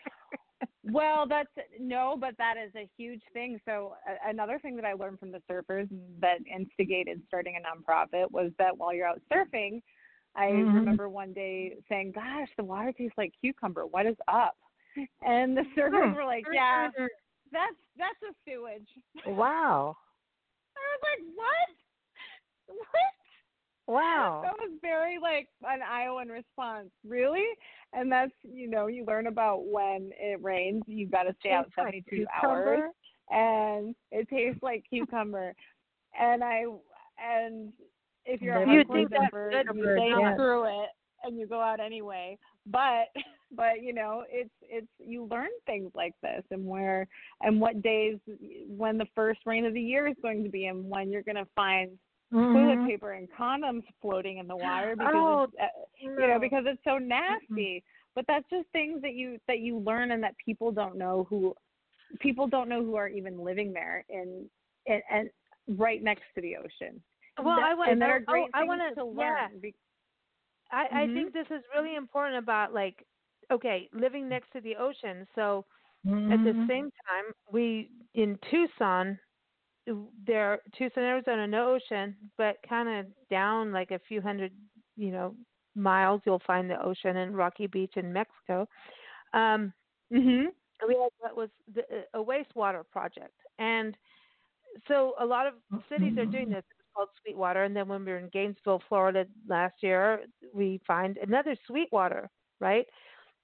Well, 0.83 1.27
that's 1.27 1.49
no, 1.79 2.17
but 2.19 2.35
that 2.37 2.55
is 2.57 2.71
a 2.75 2.89
huge 2.97 3.21
thing. 3.33 3.59
So 3.65 3.93
a, 4.07 4.29
another 4.29 4.57
thing 4.59 4.75
that 4.77 4.85
I 4.85 4.93
learned 4.93 5.19
from 5.19 5.31
the 5.31 5.41
surfers 5.49 5.87
that 6.19 6.39
instigated 6.51 7.21
starting 7.27 7.55
a 7.55 7.59
nonprofit 7.59 8.31
was 8.31 8.51
that 8.57 8.75
while 8.75 8.93
you're 8.93 9.07
out 9.07 9.21
surfing, 9.31 9.81
I 10.35 10.45
Mhm. 10.47 10.73
remember 10.73 11.07
one 11.07 11.33
day 11.33 11.77
saying, 11.87 12.13
"Gosh, 12.13 12.49
the 12.57 12.63
water 12.63 12.91
tastes 12.91 13.17
like 13.17 13.31
cucumber. 13.39 13.85
What 13.85 14.07
is 14.07 14.15
up?" 14.27 14.57
And 15.21 15.55
the 15.55 15.63
surfers 15.77 16.09
Hmm. 16.09 16.15
were 16.15 16.25
like, 16.25 16.45
"Yeah, 16.51 16.89
that's 17.51 17.75
that's 17.97 18.21
a 18.23 18.33
sewage." 18.43 18.89
wow 19.25 19.95
I 20.75 20.79
was 20.79 21.01
like, 21.03 21.35
"What? 21.35 21.69
What?" 22.77 23.13
Wow 23.87 24.41
That 24.43 24.53
was 24.59 24.71
very 24.81 25.17
like 25.19 25.47
an 25.63 25.81
Iowan 25.81 26.29
response. 26.29 26.89
Really? 27.07 27.45
And 27.93 28.11
that's 28.11 28.31
you 28.43 28.69
know, 28.69 28.87
you 28.87 29.05
learn 29.05 29.27
about 29.27 29.65
when 29.67 30.11
it 30.19 30.41
rains, 30.41 30.83
you've 30.87 31.11
gotta 31.11 31.35
stay 31.39 31.51
out 31.51 31.65
Tastes 31.65 31.77
like 31.77 31.85
seventy 31.85 32.03
two 32.09 32.25
hours 32.43 32.91
and 33.29 33.95
it 34.11 34.27
tastes 34.29 34.61
like 34.61 34.83
cucumber. 34.89 35.53
and 36.19 36.43
I 36.43 36.65
and 37.23 37.71
if 38.25 38.41
you're 38.41 38.57
a 38.57 38.71
You 38.71 38.83
think 38.85 39.09
that's 39.09 39.33
you 39.33 39.95
say 39.97 40.09
yes. 40.19 40.35
screw 40.35 40.63
it 40.65 40.89
and 41.23 41.37
you 41.37 41.47
go 41.47 41.61
out 41.61 41.79
anyway. 41.79 42.37
But 42.65 43.07
but 43.55 43.81
you 43.81 43.93
know, 43.93 44.23
it's 44.29 44.49
it's 44.61 44.87
you 44.99 45.27
learn 45.29 45.49
things 45.65 45.91
like 45.95 46.13
this 46.21 46.43
and 46.51 46.65
where 46.65 47.07
and 47.41 47.59
what 47.59 47.81
days 47.81 48.17
when 48.67 48.97
the 48.97 49.07
first 49.15 49.39
rain 49.45 49.65
of 49.65 49.73
the 49.73 49.81
year 49.81 50.07
is 50.07 50.15
going 50.21 50.43
to 50.43 50.49
be 50.49 50.65
and 50.67 50.87
when 50.89 51.09
you're 51.11 51.23
gonna 51.23 51.47
find 51.55 51.89
Mhm. 52.33 52.53
toilet 52.53 52.85
paper 52.85 53.11
and 53.13 53.27
condoms 53.31 53.83
floating 54.01 54.37
in 54.37 54.47
the 54.47 54.55
water 54.55 54.95
because 54.95 55.13
Oh, 55.15 55.43
it's, 55.43 55.53
uh, 55.61 55.67
you 55.99 56.27
know 56.27 56.39
because 56.39 56.63
it's 56.67 56.83
so 56.83 56.97
nasty. 56.97 57.83
But 58.15 58.25
that's 58.27 58.47
just 58.49 58.67
things 58.69 59.01
that 59.01 59.13
you 59.13 59.39
that 59.47 59.59
you 59.59 59.77
learn 59.79 60.11
and 60.11 60.23
that 60.23 60.35
people 60.43 60.71
don't 60.71 60.97
know 60.97 61.25
who 61.29 61.55
people 62.19 62.47
don't 62.47 62.67
know 62.69 62.83
who 62.83 62.95
are 62.95 63.07
even 63.07 63.39
living 63.43 63.71
there 63.73 64.05
in 64.09 64.49
and, 64.87 65.01
and 65.09 65.29
right 65.77 66.01
next 66.03 66.23
to 66.35 66.41
the 66.41 66.55
ocean. 66.57 67.01
Well, 67.41 67.55
That- 67.55 67.65
I 67.65 67.73
want 67.73 67.91
and 67.91 68.01
that 68.01 68.09
are 68.09 68.19
great 68.19 68.47
oh, 68.53 68.59
I 68.59 68.63
wanna, 68.63 68.95
to 68.95 69.15
yeah. 69.17 69.47
be- 69.61 69.75
I, 70.71 70.87
I 71.03 71.05
Mhm. 71.07 71.13
think 71.13 71.33
this 71.33 71.47
is 71.51 71.63
really 71.75 71.95
important 71.95 72.37
about 72.37 72.73
like 72.73 73.05
okay, 73.51 73.89
living 73.93 74.29
next 74.29 74.51
to 74.53 74.61
the 74.61 74.75
ocean. 74.77 75.27
So 75.35 75.65
at 76.05 76.41
the 76.43 76.53
Mhm. 76.53 76.67
same 76.67 76.91
time, 77.07 77.33
we 77.51 77.91
in 78.13 78.37
Tucson, 78.49 79.19
there 80.25 80.61
Tucson, 80.77 81.03
Arizona, 81.03 81.47
no 81.47 81.73
ocean, 81.75 82.31
but 82.37 82.57
kind 82.67 82.89
of 82.89 83.13
down 83.29 83.71
like 83.71 83.91
a 83.91 83.99
few 84.07 84.21
hundred, 84.21 84.53
you 84.95 85.11
know, 85.11 85.35
miles, 85.75 86.21
you'll 86.25 86.41
find 86.45 86.69
the 86.69 86.81
ocean 86.83 87.17
in 87.17 87.33
Rocky 87.33 87.67
Beach 87.67 87.93
in 87.95 88.13
Mexico. 88.13 88.67
Um, 89.33 89.73
Mhm. 90.11 90.51
we 90.87 90.95
had 90.95 91.09
what 91.19 91.35
was 91.35 91.49
the, 91.73 91.83
a 92.13 92.19
wastewater 92.23 92.83
project, 92.89 93.35
and 93.59 93.95
so 94.87 95.15
a 95.19 95.25
lot 95.25 95.47
of 95.47 95.55
cities 95.89 96.13
are 96.17 96.25
doing 96.25 96.49
this. 96.49 96.63
It's 96.71 96.87
called 96.95 97.09
Sweetwater, 97.23 97.63
and 97.63 97.75
then 97.75 97.87
when 97.87 98.05
we 98.05 98.11
were 98.11 98.19
in 98.19 98.29
Gainesville, 98.29 98.81
Florida 98.89 99.25
last 99.47 99.75
year, 99.81 100.25
we 100.53 100.81
find 100.87 101.17
another 101.17 101.55
Sweetwater, 101.67 102.29
right? 102.59 102.85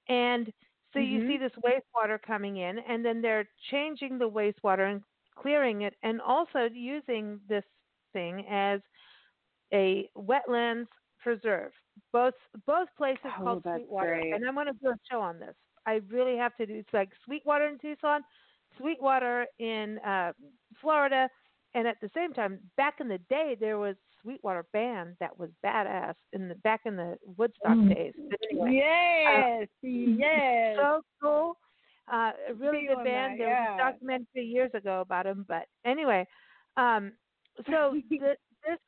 And 0.10 0.52
so 0.94 1.00
you 1.00 1.22
Mhm. 1.22 1.28
see 1.28 1.38
this 1.38 1.52
wastewater 1.66 2.22
coming 2.22 2.58
in, 2.58 2.80
and 2.80 3.06
then 3.06 3.22
they're 3.22 3.50
changing 3.72 4.18
the 4.18 4.30
wastewater 4.30 4.92
and 4.92 5.04
clearing 5.42 5.82
it, 5.82 5.96
and 6.04 6.22
also 6.22 6.68
using 6.74 7.40
this 7.48 7.64
thing 8.14 8.46
as 8.50 8.80
a 9.74 10.10
wetlands 10.18 10.88
preserve. 11.22 11.72
Both 12.14 12.36
both 12.66 12.88
places 12.98 13.20
Oh, 13.40 13.44
called 13.44 13.64
Sweetwater, 13.64 14.16
great. 14.16 14.34
and 14.34 14.46
I'm 14.48 14.54
going 14.56 14.68
to 14.68 14.74
do 14.74 14.90
a 14.90 14.98
show 15.10 15.20
on 15.22 15.40
this. 15.40 15.56
I 15.86 16.02
really 16.10 16.38
have 16.38 16.56
to 16.58 16.66
do. 16.66 16.76
It's 16.76 16.94
like 16.94 17.10
Sweetwater 17.26 17.68
in 17.68 17.78
Tucson, 17.80 18.22
Sweetwater 18.78 19.46
in 19.60 20.00
uh, 20.00 20.34
Florida, 20.82 21.30
and 21.74 21.88
at 21.88 21.98
the 22.02 22.10
same 22.16 22.34
time, 22.34 22.60
back 22.76 22.96
in 23.00 23.08
the 23.08 23.20
day, 23.30 23.56
there 23.60 23.78
was 23.78 23.96
Sweetwater 24.22 24.66
band 24.74 25.16
that 25.20 25.38
was 25.38 25.50
badass 25.64 26.16
in 26.34 26.48
the 26.50 26.56
back 26.56 26.82
in 26.86 26.96
the 26.96 27.18
Woodstock 27.38 27.78
Mm. 27.78 27.96
days. 27.96 28.14
Anyway, 28.52 28.76
Yes, 28.76 29.68
yes. 29.82 30.78
There 33.38 33.50
was 33.50 33.58
a 33.64 33.78
documentary 33.78 34.46
years 34.46 34.72
ago 34.74 35.02
about 35.02 35.26
them, 35.26 35.46
but 35.48 35.66
anyway, 35.86 36.26
um, 36.78 37.12
so 37.70 37.96
the, 38.10 38.36
this 38.66 38.80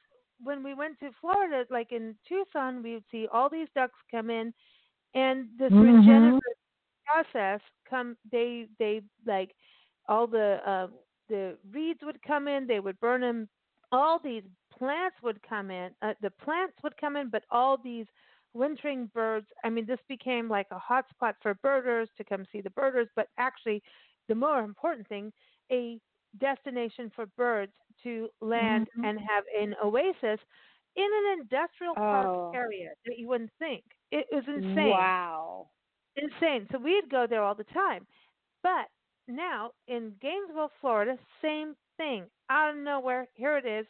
when 0.44 0.64
we 0.64 0.74
went 0.74 1.00
to 1.00 1.12
Florida, 1.20 1.66
like 1.70 1.92
in 1.92 2.16
Tucson, 2.28 2.82
we 2.84 2.94
would 2.94 3.04
see 3.12 3.28
all 3.32 3.50
these 3.50 3.68
ducks 3.76 4.00
come 4.12 4.30
in, 4.30 4.54
and 5.14 5.48
this 5.58 5.72
Mhm. 5.72 5.84
regenerative 5.84 6.58
process 7.06 7.62
come. 7.90 8.18
They 8.32 8.68
they 8.80 9.02
like 9.26 9.56
all 10.08 10.28
the 10.28 10.60
uh, 10.66 10.88
the 11.30 11.58
reeds 11.72 12.02
would 12.04 12.22
come 12.22 12.48
in. 12.48 12.68
They 12.68 12.80
would 12.80 13.00
burn 13.00 13.22
them. 13.22 13.48
All 13.92 14.20
these 14.20 14.44
plants 14.72 15.18
would 15.24 15.42
come 15.44 15.72
in. 15.72 15.92
Uh, 16.02 16.14
the 16.22 16.32
plants 16.32 16.76
would 16.84 16.96
come 16.98 17.16
in, 17.18 17.30
but 17.30 17.44
all 17.52 17.78
these 17.78 18.06
wintering 18.54 19.08
birds. 19.14 19.48
I 19.64 19.70
mean, 19.70 19.86
this 19.86 20.00
became 20.08 20.50
like 20.50 20.68
a 20.72 20.80
hot 20.80 21.06
spot 21.10 21.36
for 21.42 21.54
birders 21.56 22.10
to 22.18 22.24
come 22.24 22.46
see 22.52 22.62
the 22.62 22.70
birders, 22.72 23.08
but 23.16 23.28
actually, 23.38 23.82
the 24.28 24.36
more 24.36 24.60
important 24.64 25.08
thing, 25.08 25.32
a 25.72 26.00
destination 26.38 27.10
for 27.16 27.26
birds 27.38 27.74
to 28.04 28.30
land 28.42 28.90
Mhm. 28.98 29.08
and 29.10 29.20
have 29.20 29.44
an 29.60 29.76
oasis 29.84 30.40
in 30.96 31.10
an 31.14 31.40
industrial 31.42 31.96
park 31.96 32.26
Oh. 32.28 32.52
area 32.54 32.94
that 33.06 33.18
you 33.18 33.28
wouldn't 33.28 33.52
think. 33.60 33.84
It 34.12 34.28
was 34.32 34.48
insane. 34.48 34.90
Wow. 34.90 35.70
Insane. 36.16 36.68
So 36.72 36.78
we'd 36.80 37.10
go 37.10 37.28
there 37.28 37.44
all 37.44 37.56
the 37.56 37.64
time. 37.66 38.06
But 38.62 38.90
now 39.28 39.72
in 39.88 40.16
Gainesville, 40.22 40.70
Florida, 40.82 41.18
same 41.42 41.76
thing. 41.98 42.30
Out 42.50 42.72
of 42.72 42.78
nowhere, 42.78 43.28
here 43.36 43.58
it 43.58 43.66
is. 43.66 43.88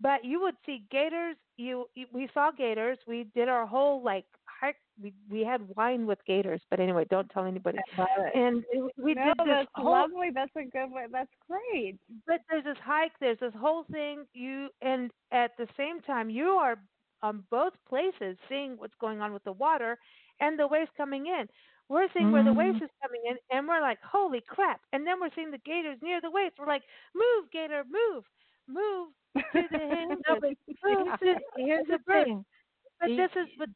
But 0.00 0.24
you 0.24 0.40
would 0.40 0.56
see 0.66 0.84
gators. 0.90 1.36
You, 1.56 1.86
we 2.12 2.28
saw 2.34 2.50
gators. 2.50 2.98
We 3.06 3.24
did 3.34 3.48
our 3.48 3.66
whole 3.66 4.02
like 4.02 4.26
hike. 4.44 4.76
We 5.02 5.12
we 5.30 5.40
had 5.42 5.74
wine 5.76 6.06
with 6.06 6.18
gators. 6.26 6.60
But 6.70 6.80
anyway, 6.80 7.06
don't 7.10 7.28
tell 7.30 7.44
anybody. 7.46 7.78
And 8.34 8.64
we 8.96 9.14
no, 9.14 9.24
did 9.24 9.34
this 9.38 9.46
that's 9.46 9.68
whole 9.74 9.92
lovely. 9.92 10.30
That's 10.34 10.54
a 10.56 10.64
good 10.64 10.90
way. 10.92 11.06
That's 11.10 11.30
great. 11.48 11.96
but 12.26 12.40
there's 12.50 12.64
this 12.64 12.76
hike, 12.84 13.12
there's 13.20 13.38
this 13.40 13.54
whole 13.58 13.84
thing. 13.90 14.26
You 14.34 14.68
and 14.82 15.10
at 15.32 15.56
the 15.56 15.66
same 15.76 16.00
time, 16.02 16.28
you 16.28 16.48
are 16.50 16.76
on 17.22 17.44
both 17.50 17.72
places 17.88 18.36
seeing 18.48 18.76
what's 18.76 18.94
going 19.00 19.20
on 19.22 19.32
with 19.32 19.44
the 19.44 19.52
water 19.52 19.98
and 20.40 20.58
the 20.58 20.66
waves 20.66 20.90
coming 20.96 21.26
in. 21.26 21.48
We're 21.88 22.08
seeing 22.12 22.32
where 22.32 22.42
the 22.44 22.52
waves 22.52 22.78
Mhm. 22.78 22.82
is 22.84 22.90
coming 23.00 23.22
in, 23.24 23.36
and 23.50 23.66
we're 23.66 23.80
like, 23.80 24.00
"Holy 24.02 24.40
crap!" 24.40 24.80
And 24.92 25.06
then 25.06 25.20
we're 25.20 25.30
seeing 25.34 25.50
the 25.50 25.58
gators 25.58 26.02
near 26.02 26.20
the 26.20 26.30
waves. 26.30 26.54
We're 26.58 26.66
like, 26.66 26.82
"Move, 27.14 27.50
gator, 27.50 27.84
move, 27.84 28.24
move 28.66 28.74
to 28.74 28.74
the 28.82 28.94
hinges, 28.98 29.25
No, 30.28 30.36
but 30.40 30.50
move 30.84 31.06
to 31.20 31.36
here's 31.56 31.86
the 31.86 31.92
the 31.92 31.98
bird." 32.06 32.26
thing. 32.26 32.44
But 33.00 33.10
this 33.16 33.30
is 33.36 33.48
but 33.58 33.68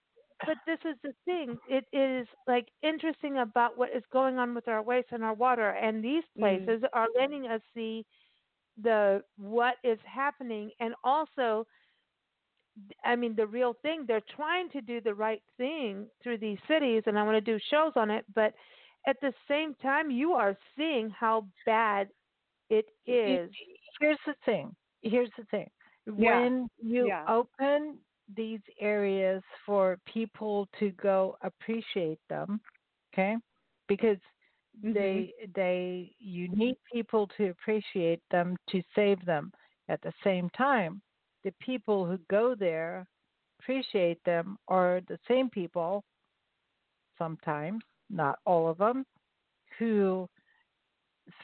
but 0.47 0.57
this 0.67 0.79
is 0.85 0.97
the 1.03 1.15
thing. 1.25 1.59
It 1.69 1.85
is 1.93 2.27
like 2.47 2.69
interesting 2.83 3.39
about 3.39 3.77
what 3.79 3.91
is 3.95 4.03
going 4.13 4.39
on 4.39 4.55
with 4.55 4.69
our 4.69 4.83
waste 4.83 5.09
and 5.13 5.23
our 5.25 5.35
water, 5.35 5.71
and 5.71 6.03
these 6.03 6.25
Mm. 6.39 6.41
places 6.41 6.85
are 6.93 7.09
letting 7.17 7.47
us 7.47 7.61
see 7.75 8.05
the 8.83 9.23
what 9.37 9.77
is 9.85 9.99
happening, 10.05 10.71
and 10.81 10.95
also, 11.05 11.67
I 13.05 13.17
mean, 13.17 13.35
the 13.37 13.47
real 13.47 13.75
thing. 13.83 14.05
They're 14.07 14.23
trying 14.37 14.71
to 14.71 14.81
do 14.81 15.01
the 15.01 15.15
right 15.15 15.43
thing 15.57 16.07
through 16.23 16.39
these 16.39 16.59
cities, 16.69 17.03
and 17.07 17.19
I 17.19 17.23
want 17.23 17.37
to 17.37 17.41
do 17.41 17.59
shows 17.71 17.93
on 17.97 18.11
it. 18.11 18.25
But 18.35 18.55
at 19.07 19.21
the 19.21 19.33
same 19.49 19.75
time, 19.77 20.11
you 20.11 20.33
are 20.33 20.57
seeing 20.77 21.11
how 21.11 21.47
bad 21.67 22.09
it 22.71 22.87
is. 23.07 23.51
Here's 24.01 24.19
the 24.27 24.35
thing. 24.45 24.75
Here's 25.03 25.31
the 25.39 25.45
thing. 25.47 25.69
Yeah. 26.17 26.49
When 26.49 26.69
you 26.79 27.07
Yeah. 27.07 27.29
open 27.29 27.99
these 28.35 28.61
areas 28.81 29.43
for 29.67 29.99
people 30.07 30.69
to 30.79 30.91
go 30.93 31.37
appreciate 31.43 32.21
them, 32.29 32.61
okay? 33.13 33.37
Because 33.89 34.19
Mm-hmm. 34.85 35.23
they 35.23 35.33
they 35.55 36.15
you 36.19 36.49
need 36.49 36.77
people 36.93 37.27
to 37.37 37.49
appreciate 37.51 38.23
them 38.31 38.57
to 38.71 38.83
save 38.95 39.25
them. 39.25 39.53
At 39.89 40.01
the 40.03 40.13
same 40.25 40.49
time, 40.51 41.03
the 41.45 41.53
people 41.61 42.07
who 42.07 42.19
go 42.31 42.55
there 42.55 43.07
appreciate 43.61 44.23
them 44.25 44.57
are 44.69 45.01
the 45.09 45.19
same 45.29 45.51
people 45.51 46.05
sometimes, 47.19 47.83
not 48.11 48.39
all 48.45 48.69
of 48.69 48.79
them, 48.79 49.05
who 49.79 50.29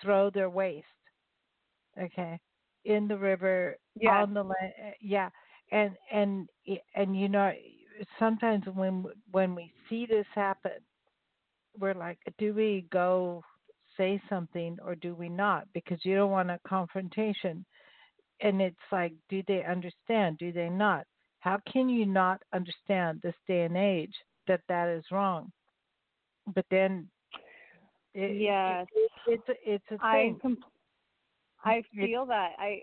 throw 0.01 0.31
their 0.31 0.51
waste. 0.51 0.87
Okay, 2.01 2.39
in 2.87 3.09
the 3.09 3.19
river, 3.19 3.77
Yes. 4.01 4.13
on 4.13 4.35
the 4.35 4.43
land. 4.43 4.73
Eh, 4.83 4.93
yeah, 5.01 5.29
and 5.73 5.97
and 6.13 6.49
eh, 6.69 6.77
and 6.95 7.19
you 7.19 7.29
know, 7.29 7.53
sometimes 8.19 8.65
when 8.75 9.05
when 9.33 9.55
we 9.55 9.73
see 9.89 10.07
this 10.07 10.27
happen, 10.35 10.73
we're 11.79 11.95
like, 11.95 12.19
do 12.39 12.55
we 12.55 12.87
go 12.91 13.43
say 13.97 14.21
something 14.29 14.77
or 14.85 14.95
do 14.95 15.15
we 15.15 15.29
not? 15.29 15.67
Because 15.73 15.99
you 16.05 16.15
don't 16.15 16.31
want 16.31 16.51
a 16.51 16.61
confrontation. 16.67 17.65
And 18.41 18.61
it's 18.61 18.77
like, 18.93 19.15
do 19.31 19.43
they 19.49 19.65
understand? 19.65 20.37
Do 20.39 20.53
they 20.53 20.69
not? 20.69 21.07
How 21.41 21.59
can 21.73 21.89
you 21.89 22.05
not 22.05 22.43
understand 22.53 23.21
this 23.23 23.35
day 23.49 23.63
and 23.63 23.77
age 23.77 24.15
that 24.47 24.61
that 24.69 24.89
is 24.89 25.05
wrong? 25.11 25.51
But 26.55 26.67
then, 26.71 27.09
it, 28.15 28.37
Yes. 28.37 28.87
it, 28.95 29.11
it's 29.27 29.49
a, 29.49 29.55
it's 29.75 29.85
a 29.91 30.05
I 30.05 30.13
thing. 30.13 30.39
com- 30.43 30.59
I 31.67 31.83
feel 32.01 32.27
that 32.27 32.53
I 32.59 32.83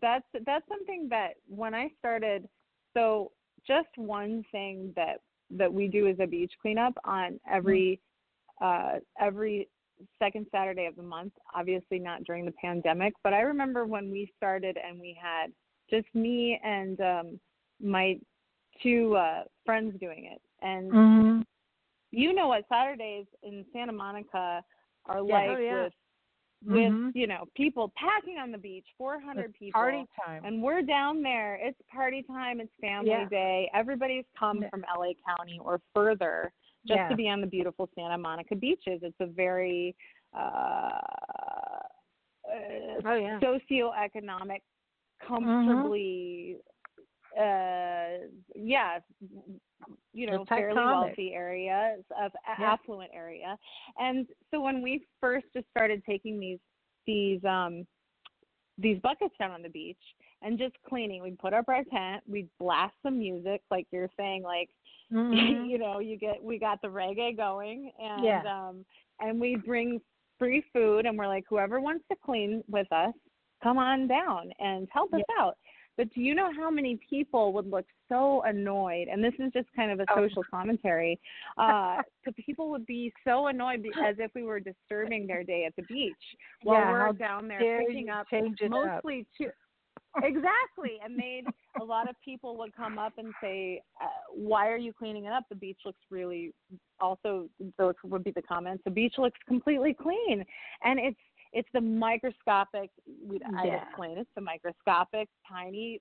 that's 0.00 0.26
that's 0.44 0.68
something 0.68 1.08
that 1.10 1.34
when 1.48 1.74
I 1.74 1.90
started 1.98 2.48
so 2.94 3.32
just 3.66 3.88
one 3.96 4.44
thing 4.52 4.92
that 4.96 5.20
that 5.50 5.72
we 5.72 5.88
do 5.88 6.06
is 6.06 6.16
a 6.20 6.26
beach 6.26 6.52
cleanup 6.60 6.94
on 7.04 7.40
every 7.50 8.00
uh 8.60 8.96
every 9.20 9.68
second 10.20 10.46
Saturday 10.52 10.86
of 10.86 10.94
the 10.94 11.02
month, 11.02 11.32
obviously 11.54 11.98
not 11.98 12.22
during 12.24 12.44
the 12.44 12.52
pandemic, 12.52 13.14
but 13.24 13.32
I 13.34 13.40
remember 13.40 13.84
when 13.84 14.10
we 14.10 14.32
started 14.36 14.76
and 14.76 15.00
we 15.00 15.18
had 15.20 15.50
just 15.90 16.06
me 16.14 16.60
and 16.62 17.00
um 17.00 17.40
my 17.82 18.18
two 18.82 19.16
uh 19.16 19.44
friends 19.64 19.98
doing 20.00 20.26
it. 20.26 20.40
And 20.62 20.92
Mhm. 20.92 21.44
you 22.10 22.32
know 22.32 22.48
what 22.48 22.64
Saturdays 22.68 23.26
in 23.42 23.64
Santa 23.72 23.92
Monica 23.92 24.62
are 25.06 25.20
Yeah. 25.20 25.34
like 25.34 25.48
Oh, 25.50 25.58
yeah. 25.60 25.84
with 25.84 25.92
with 26.64 26.92
Mhm. 26.92 27.14
you 27.14 27.26
know 27.26 27.46
people 27.54 27.90
packing 27.96 28.38
on 28.38 28.50
the 28.50 28.58
beach 28.58 28.86
400 28.98 29.50
It's 29.50 29.58
people 29.58 29.80
party 29.80 30.04
time. 30.24 30.44
and 30.44 30.60
we're 30.62 30.82
down 30.82 31.22
there 31.22 31.54
it's 31.54 31.80
party 31.82 32.22
time 32.22 32.60
it's 32.60 32.74
family 32.80 33.10
Yeah. 33.10 33.28
day 33.28 33.70
everybody's 33.72 34.24
come 34.36 34.62
Yeah. 34.62 34.68
from 34.70 34.84
la 34.96 35.12
county 35.24 35.60
or 35.60 35.80
further 35.94 36.52
just 36.84 36.98
Yeah. 36.98 37.08
to 37.08 37.14
be 37.16 37.28
on 37.28 37.40
the 37.40 37.46
beautiful 37.46 37.88
santa 37.94 38.18
monica 38.18 38.56
beaches 38.56 39.02
it's 39.04 39.20
a 39.20 39.26
very 39.26 39.94
uh, 40.34 40.38
uh 40.38 41.80
Oh 43.04 43.14
yeah. 43.14 43.38
socioeconomic 43.40 44.62
comfortably 45.20 46.56
uh 47.36 48.26
yeah 48.54 48.98
you 50.12 50.26
know 50.26 50.42
It's 50.42 50.48
fairly 50.48 50.80
iconic. 50.80 51.00
wealthy 51.06 51.32
areas 51.34 52.04
of 52.20 52.32
Yeah. 52.58 52.72
affluent 52.72 53.10
area 53.14 53.56
and 53.98 54.26
so 54.50 54.60
when 54.60 54.82
we 54.82 55.04
first 55.20 55.46
just 55.54 55.66
started 55.70 56.02
taking 56.04 56.40
these 56.40 56.58
these 57.06 57.44
um 57.44 57.86
these 58.78 58.98
buckets 59.00 59.34
down 59.38 59.50
on 59.50 59.62
the 59.62 59.68
beach 59.68 59.98
and 60.42 60.58
just 60.58 60.74
cleaning 60.88 61.22
we'd 61.22 61.38
put 61.38 61.52
up 61.52 61.66
our 61.68 61.84
tent 61.84 62.22
we'd 62.26 62.48
blast 62.58 62.94
some 63.02 63.18
music 63.18 63.60
like 63.70 63.86
you're 63.90 64.10
saying 64.16 64.42
like 64.42 64.70
Mhm. 65.12 65.68
you 65.68 65.78
know 65.78 65.98
you 66.00 66.16
get 66.18 66.42
we 66.42 66.58
got 66.58 66.80
the 66.82 66.88
reggae 66.88 67.36
going 67.36 67.90
and 68.00 68.24
Yeah. 68.24 68.42
um 68.68 68.84
and 69.20 69.40
we 69.40 69.56
bring 69.56 70.00
free 70.38 70.62
food 70.72 71.06
and 71.06 71.16
we're 71.18 71.26
like 71.26 71.44
whoever 71.48 71.80
wants 71.80 72.04
to 72.10 72.16
clean 72.24 72.62
with 72.68 72.90
us 72.92 73.14
come 73.62 73.78
on 73.78 74.06
down 74.06 74.50
and 74.60 74.86
help 74.92 75.12
us 75.14 75.20
out 75.38 75.56
but 75.98 76.08
do 76.14 76.22
you 76.22 76.34
know 76.34 76.50
how 76.56 76.70
many 76.70 76.98
people 77.10 77.52
would 77.52 77.68
look 77.68 77.84
so 78.08 78.40
annoyed 78.46 79.08
and 79.08 79.22
this 79.22 79.34
is 79.38 79.52
just 79.52 79.68
kind 79.76 79.90
of 79.90 80.00
a 80.00 80.06
Oh. 80.10 80.16
social 80.26 80.42
commentary 80.50 81.20
uh 81.58 81.98
so 82.24 82.30
people 82.46 82.70
would 82.70 82.86
be 82.86 83.12
so 83.26 83.48
annoyed 83.48 83.82
be- 83.82 83.92
as 84.02 84.16
if 84.18 84.30
we 84.34 84.44
were 84.44 84.60
disturbing 84.60 85.26
their 85.26 85.44
day 85.44 85.64
at 85.66 85.76
the 85.76 85.82
beach 85.82 86.14
while 86.62 86.80
Yeah, 86.80 86.90
we're 86.92 87.12
down 87.12 87.48
there 87.48 87.84
picking 87.84 88.08
up 88.08 88.26
it 88.30 88.44
up. 88.62 88.70
mostly 88.70 89.26
two 89.36 89.50
exactly 90.22 90.98
and 91.04 91.18
they'd 91.18 91.44
a 91.80 91.84
lot 91.84 92.08
of 92.08 92.16
people 92.24 92.56
would 92.56 92.74
come 92.74 92.98
up 92.98 93.12
and 93.18 93.32
say 93.42 93.82
uh, 94.02 94.06
why 94.32 94.68
are 94.68 94.76
you 94.76 94.92
cleaning 94.92 95.26
it 95.26 95.32
up 95.32 95.44
the 95.50 95.54
beach 95.54 95.78
looks 95.84 96.00
really 96.10 96.52
also 97.00 97.48
those 97.78 97.94
would 98.04 98.24
be 98.24 98.30
the 98.32 98.42
comments 98.42 98.82
the 98.84 98.90
beach 98.90 99.14
looks 99.18 99.38
completely 99.46 99.92
clean 99.94 100.44
and 100.82 100.98
it's 100.98 101.18
it's 101.52 101.68
the 101.72 101.80
microscopic 101.80 102.90
we'd 103.26 103.42
i'd 103.58 103.72
explain 103.72 104.18
it's 104.18 104.30
the 104.34 104.40
microscopic 104.40 105.28
tiny 105.48 106.00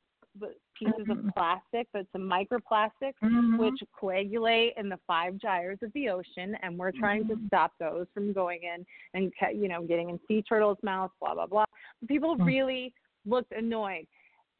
pieces 0.78 0.94
Mhm. 1.08 1.28
of 1.30 1.34
plastic 1.34 1.88
that's 1.94 2.08
a 2.14 2.18
microplastic 2.20 3.14
Mhm. 3.24 3.58
which 3.58 3.82
coagulate 4.00 4.74
in 4.78 4.88
the 4.88 4.98
five 5.08 5.36
gyres 5.38 5.80
of 5.82 5.92
the 5.94 6.10
ocean 6.10 6.56
and 6.62 6.78
we're 6.78 6.92
trying 6.92 7.28
to 7.28 7.36
Mhm. 7.36 7.48
stop 7.48 7.72
those 7.80 8.08
from 8.14 8.34
going 8.34 8.62
in 8.64 8.86
and 9.16 9.34
you 9.54 9.68
know 9.68 9.82
getting 9.82 10.10
in 10.12 10.20
sea 10.28 10.44
turtles 10.44 10.78
mouths 10.84 11.14
blah 11.20 11.34
blah 11.34 11.48
blah 11.48 11.66
people 12.08 12.36
Mm. 12.38 12.46
really 12.46 12.94
looked 13.26 13.52
annoyed 13.52 14.06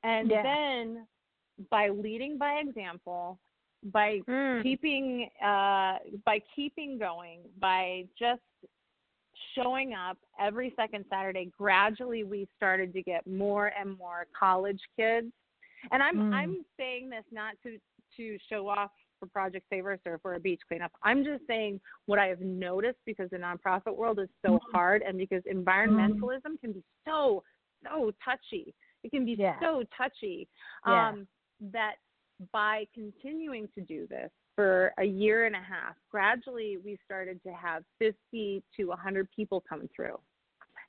and 0.04 0.32
Yeah. 0.32 0.42
then 0.42 1.08
by 1.70 1.90
leading 1.90 2.38
by 2.40 2.54
example 2.60 3.38
by 3.84 4.20
Mm. 4.22 4.64
keeping 4.64 5.30
uh 5.42 6.00
by 6.26 6.40
keeping 6.56 6.98
going 6.98 7.48
by 7.60 8.08
just 8.18 8.42
showing 9.62 9.94
up 9.94 10.18
every 10.40 10.74
second 10.76 11.06
Saturday. 11.10 11.52
Gradually, 11.58 12.24
we 12.24 12.48
started 12.56 12.94
to 12.94 13.02
get 13.02 13.26
more 13.28 13.72
and 13.80 13.98
more 13.98 14.26
college 14.38 14.80
kids. 14.96 15.28
And 15.92 16.02
I'm 16.02 16.18
Mm. 16.18 16.34
I'm 16.34 16.66
saying 16.78 17.10
this 17.10 17.26
not 17.32 17.56
to 17.64 17.80
to 18.18 18.38
show 18.50 18.68
off 18.68 18.92
for 19.20 19.28
Project 19.28 19.66
Save 19.70 19.86
Our 19.86 20.00
Surf 20.04 20.22
or 20.24 20.36
a 20.36 20.40
beach 20.40 20.62
cleanup. 20.68 20.92
I'm 21.04 21.24
just 21.24 21.46
saying 21.48 21.80
what 22.06 22.20
I 22.20 22.28
have 22.28 22.42
noticed 22.42 23.00
because 23.06 23.30
the 23.32 23.38
nonprofit 23.38 23.96
world 23.96 24.20
is 24.20 24.30
so 24.44 24.54
Mm-hmm. 24.54 24.72
hard 24.76 25.02
and 25.02 25.18
because 25.18 25.44
environmentalism 25.44 26.60
can 26.62 26.72
be 26.74 26.84
so 27.06 27.44
so 27.84 28.12
touchy. 28.24 28.74
It 29.04 29.12
can 29.12 29.26
be 29.26 29.34
Yeah. 29.34 29.60
so 29.60 29.84
touchy 29.96 30.48
Yeah. 30.86 31.10
um, 31.10 31.28
that 31.60 31.96
by 32.52 32.88
continuing 32.94 33.68
to 33.70 33.82
do 33.82 34.08
this 34.08 34.32
for 34.58 34.92
a 34.98 35.04
year 35.06 35.46
and 35.46 35.56
a 35.56 35.62
half, 35.62 35.96
gradually 36.10 36.78
we 36.84 36.98
started 37.06 37.40
to 37.44 37.54
have 37.54 37.84
50 38.00 38.64
to 38.76 38.86
100 38.86 39.30
people 39.34 39.64
come 39.70 39.88
through. 39.96 40.20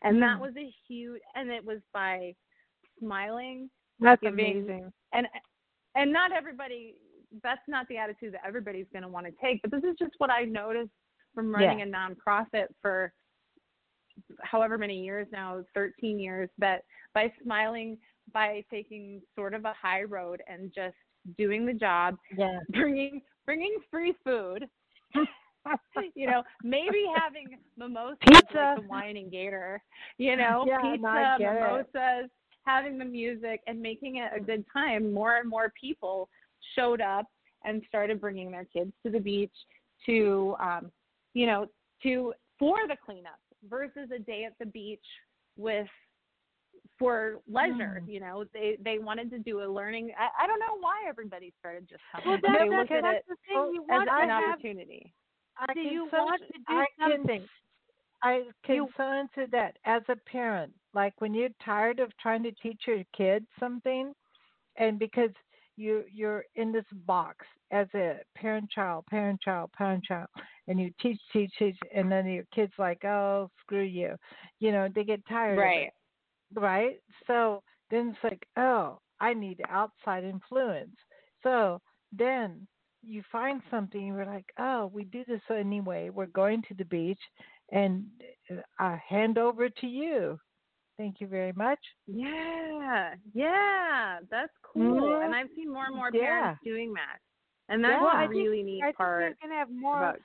And 0.02 0.22
that 0.22 0.38
Mm. 0.38 0.40
was 0.40 0.56
a 0.56 0.70
huge, 0.88 1.20
and 1.34 1.50
it 1.50 1.62
was 1.64 1.80
by 1.92 2.34
smiling, 2.98 3.70
That's 4.00 4.22
giving, 4.22 4.56
amazing. 4.68 4.92
and 5.12 5.28
and 5.94 6.12
not 6.12 6.32
everybody. 6.32 6.96
That's 7.42 7.66
not 7.68 7.86
the 7.88 7.98
attitude 7.98 8.32
that 8.34 8.46
everybody's 8.46 8.86
going 8.92 9.02
to 9.02 9.08
want 9.08 9.26
to 9.26 9.32
take. 9.32 9.60
But 9.62 9.70
this 9.70 9.82
is 9.84 9.96
just 9.98 10.14
what 10.18 10.30
I 10.30 10.44
noticed 10.44 10.92
from 11.34 11.52
running 11.54 11.80
Yeah. 11.80 11.84
a 11.86 11.88
nonprofit 11.88 12.68
for 12.80 13.12
however 14.42 14.78
many 14.78 15.02
years 15.04 15.26
now 15.30 15.62
13 15.74 16.18
years 16.18 16.48
that 16.58 16.84
by 17.12 17.32
smiling 17.42 17.98
by 18.32 18.64
taking 18.70 19.20
sort 19.34 19.54
of 19.54 19.64
a 19.64 19.72
high 19.72 20.02
road 20.04 20.42
and 20.46 20.72
just 20.72 20.96
doing 21.36 21.66
the 21.66 21.74
job 21.74 22.16
Yeah. 22.36 22.60
bringing 22.70 23.20
bringing 23.48 23.78
free 23.90 24.14
food 24.22 24.68
you 26.14 26.26
know 26.26 26.42
maybe 26.62 27.06
having 27.16 27.56
mimosas 27.78 28.18
Pizza. 28.20 28.42
like 28.54 28.76
the 28.76 28.86
wine 28.86 29.16
and 29.16 29.30
gator 29.30 29.82
you 30.18 30.36
know 30.36 30.66
Yeah, 30.66 30.82
pizza 30.82 31.08
I 31.08 31.36
it. 31.36 31.40
mimosas 31.40 32.30
having 32.66 32.98
the 32.98 33.06
music 33.06 33.62
and 33.66 33.80
making 33.80 34.16
it 34.16 34.30
a 34.36 34.38
good 34.38 34.66
time 34.70 35.14
more 35.14 35.38
and 35.38 35.48
more 35.48 35.72
people 35.80 36.28
showed 36.74 37.00
up 37.00 37.24
and 37.64 37.82
started 37.88 38.20
bringing 38.20 38.50
their 38.50 38.66
kids 38.66 38.92
to 39.02 39.10
the 39.10 39.18
beach 39.18 39.54
to 40.04 40.54
um 40.60 40.92
you 41.32 41.46
know 41.46 41.64
to 42.02 42.34
for 42.58 42.76
the 42.86 42.96
cleanup 43.02 43.38
versus 43.66 44.10
a 44.14 44.18
day 44.18 44.44
at 44.44 44.52
the 44.60 44.66
beach 44.66 45.00
with 45.56 45.88
for 46.98 47.40
leisure 47.48 48.02
Mm. 48.04 48.12
you 48.12 48.20
know 48.20 48.44
they 48.52 48.76
they 48.82 48.98
wanted 48.98 49.30
to 49.30 49.38
do 49.38 49.62
a 49.62 49.68
learning 49.68 50.10
i, 50.18 50.44
I 50.44 50.46
don't 50.46 50.58
know 50.58 50.76
why 50.80 50.96
everybody 51.08 51.52
started 51.60 51.88
just 51.88 52.02
coming 52.12 52.28
Well, 52.28 52.38
but 52.42 52.48
that's, 52.52 52.62
they 52.64 52.76
looked 52.76 52.90
at 52.92 53.02
that's 53.02 53.18
it 53.18 53.24
the 53.28 53.36
thing. 53.46 53.74
You 53.74 53.82
as 53.82 53.88
want 53.88 54.08
an 54.10 54.28
have, 54.28 54.44
opportunity 54.54 55.12
I 55.56 55.74
do 55.74 55.82
can 55.82 55.92
you 55.92 56.08
so 56.10 56.18
want 56.24 56.42
to 56.42 56.58
do 56.58 56.62
I 56.68 56.86
can- 56.98 57.10
something? 57.18 57.48
I 58.22 58.42
can 58.64 58.74
You- 58.76 58.88
so 58.96 59.02
answer 59.04 59.46
that 59.52 59.76
as 59.84 60.02
a 60.08 60.16
parent. 60.16 60.72
Like 60.94 61.14
when 61.20 61.34
you're 61.34 61.50
tired 61.64 62.00
of 62.00 62.16
trying 62.18 62.42
to 62.44 62.52
teach 62.52 62.82
your 62.86 63.02
kids 63.16 63.46
something, 63.60 64.12
and 64.76 64.98
because 64.98 65.30
you 65.76 66.04
you're 66.12 66.44
in 66.56 66.72
this 66.72 66.84
box 67.06 67.46
as 67.70 67.86
a 67.94 68.18
parent 68.36 68.68
child, 68.70 69.04
parent 69.06 69.40
child, 69.40 69.70
parent 69.72 70.02
child, 70.04 70.28
and 70.66 70.80
you 70.80 70.90
teach, 71.00 71.20
teach, 71.32 71.52
teach, 71.58 71.76
and 71.94 72.10
then 72.10 72.26
your 72.26 72.44
kids 72.52 72.72
like, 72.78 73.04
oh, 73.04 73.50
screw 73.60 73.82
you, 73.82 74.16
you 74.58 74.72
know, 74.72 74.88
they 74.94 75.04
get 75.04 75.24
tired 75.28 75.52
of 75.52 75.58
right 75.58 75.86
it, 75.88 75.92
right? 76.54 76.96
So 77.26 77.62
then 77.90 78.08
it's 78.10 78.24
like, 78.24 78.46
oh, 78.56 79.00
I 79.20 79.34
need 79.34 79.60
outside 79.68 80.24
influence. 80.24 80.96
So 81.42 81.80
then 82.12 82.66
you 83.02 83.22
find 83.30 83.62
something, 83.70 84.06
you're 84.06 84.26
like, 84.26 84.46
oh, 84.58 84.90
we 84.92 85.04
do 85.04 85.24
this 85.26 85.40
anyway. 85.50 86.10
We're 86.10 86.26
going 86.26 86.62
to 86.68 86.74
the 86.74 86.84
beach, 86.84 87.20
and 87.72 88.04
uh, 88.50 88.56
I 88.78 89.00
hand 89.08 89.38
over 89.38 89.68
to 89.68 89.86
you. 89.86 90.38
Thank 90.96 91.20
you 91.20 91.28
very 91.28 91.52
much. 91.52 91.78
yeah 92.08 93.14
yeah 93.32 94.18
that's 94.30 94.52
cool 94.64 94.82
Mhm. 95.02 95.24
and 95.24 95.32
i've 95.34 95.46
seen 95.54 95.72
more 95.72 95.84
and 95.86 95.94
more 95.94 96.10
Yeah. 96.12 96.22
parents 96.40 96.60
doing 96.64 96.92
that 96.94 97.18
and 97.68 97.84
that's 97.84 98.02
Yeah. 98.02 98.06
a 98.06 98.16
I 98.16 98.26
think- 98.26 98.32
really 98.32 98.62
neat 98.64 98.82
I 98.82 98.86
think 98.86 98.96
part 98.96 99.20
we're 99.22 99.48
gonna 99.48 99.60
have 99.60 99.70
more 99.70 99.98
about 99.98 100.20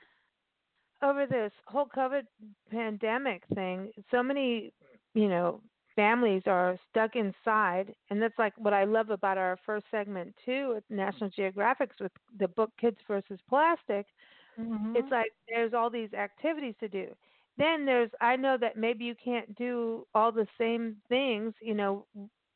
over 1.02 1.26
this 1.26 1.52
whole 1.66 1.86
COVID 1.86 2.26
pandemic 2.70 3.44
thing. 3.54 3.92
So 4.10 4.22
many, 4.22 4.72
you 5.14 5.28
know, 5.28 5.60
families 5.96 6.42
are 6.46 6.78
stuck 6.90 7.16
inside, 7.16 7.94
and 8.10 8.20
that's 8.20 8.38
like 8.38 8.54
what 8.56 8.74
I 8.74 8.84
love 8.84 9.10
about 9.10 9.38
our 9.38 9.58
first 9.64 9.86
segment 9.90 10.34
too 10.44 10.74
at 10.76 10.84
National 10.90 11.30
Geographic's 11.30 11.96
with 12.00 12.12
the 12.38 12.48
book 12.48 12.70
Kids 12.80 12.98
versus 13.06 13.38
Plastic. 13.48 14.06
Mm-hmm. 14.58 14.96
It's 14.96 15.10
like 15.10 15.32
there's 15.48 15.74
all 15.74 15.90
these 15.90 16.12
activities 16.12 16.74
to 16.80 16.88
do. 16.88 17.08
Then 17.56 17.84
there's 17.84 18.10
I 18.20 18.36
know 18.36 18.56
that 18.60 18.76
maybe 18.76 19.04
you 19.04 19.14
can't 19.22 19.54
do 19.56 20.06
all 20.14 20.32
the 20.32 20.46
same 20.58 20.96
things, 21.08 21.54
you 21.60 21.74
know, 21.74 22.06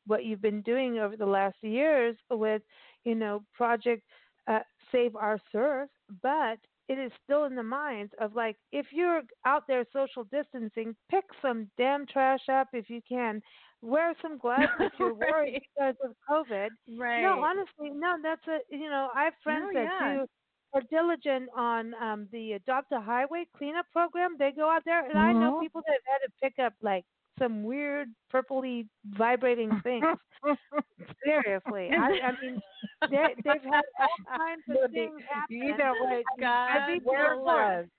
what 0.07 0.25
you've 0.25 0.41
been 0.41 0.61
doing 0.61 0.99
over 0.99 1.15
the 1.15 1.25
last 1.25 1.57
years 1.61 2.15
with, 2.29 2.61
you 3.03 3.15
know, 3.15 3.43
Project 3.55 4.03
uh, 4.47 4.59
Save 4.91 5.15
Our 5.15 5.39
Surf, 5.51 5.89
but 6.21 6.57
it 6.89 6.99
is 6.99 7.11
still 7.23 7.45
in 7.45 7.55
the 7.55 7.63
minds 7.63 8.13
of 8.19 8.35
like 8.35 8.57
if 8.71 8.87
you're 8.91 9.21
out 9.45 9.63
there 9.67 9.85
social 9.93 10.25
distancing, 10.25 10.95
pick 11.09 11.25
some 11.41 11.69
damn 11.77 12.05
trash 12.07 12.49
up 12.51 12.69
if 12.73 12.89
you 12.89 13.01
can. 13.07 13.41
Wear 13.81 14.15
some 14.21 14.37
gloves 14.39 14.73
if 14.79 14.93
you're 14.99 15.15
worried 15.15 15.53
because 15.75 15.95
of 16.03 16.15
COVID. 16.29 16.69
right 16.97 17.17
No, 17.17 17.39
honestly, 17.43 17.91
no. 17.91 18.17
That's 18.23 18.45
a 18.47 18.59
you 18.69 18.89
know 18.89 19.09
I 19.15 19.25
have 19.25 19.33
friends 19.43 19.69
No, 19.69 19.71
that 19.73 19.91
yeah. 19.91 19.99
do 19.99 20.27
are 20.73 20.81
diligent 20.89 21.49
on 21.55 21.93
um 21.95 22.27
the 22.31 22.53
Adopt 22.53 22.91
a 22.91 23.01
Highway 23.01 23.45
cleanup 23.57 23.85
program. 23.91 24.35
They 24.39 24.51
go 24.51 24.69
out 24.69 24.83
there, 24.85 25.05
and 25.09 25.17
I 25.17 25.33
know 25.33 25.51
Mhm. 25.51 25.59
people 25.59 25.81
that 25.87 25.93
have 25.93 26.21
had 26.21 26.27
to 26.27 26.33
pick 26.41 26.59
up 26.63 26.73
like 26.81 27.05
some 27.39 27.63
weird 27.63 28.09
purpley 28.33 28.87
vibrating 29.05 29.71
things. 29.83 30.05
Seriously, 31.25 31.89
I, 31.91 32.27
I 32.27 32.31
mean, 32.41 32.59
they, 33.09 33.35
they've 33.43 33.63
had 33.63 33.83
all 33.99 34.37
kinds 34.37 34.63
of 34.69 34.91
things 34.91 35.21
happen. 35.29 35.57
you 35.57 35.77
know 35.77 35.93
what? 35.99 36.23
God 36.39 37.01
wear 37.05 37.35
gloves. 37.41 37.89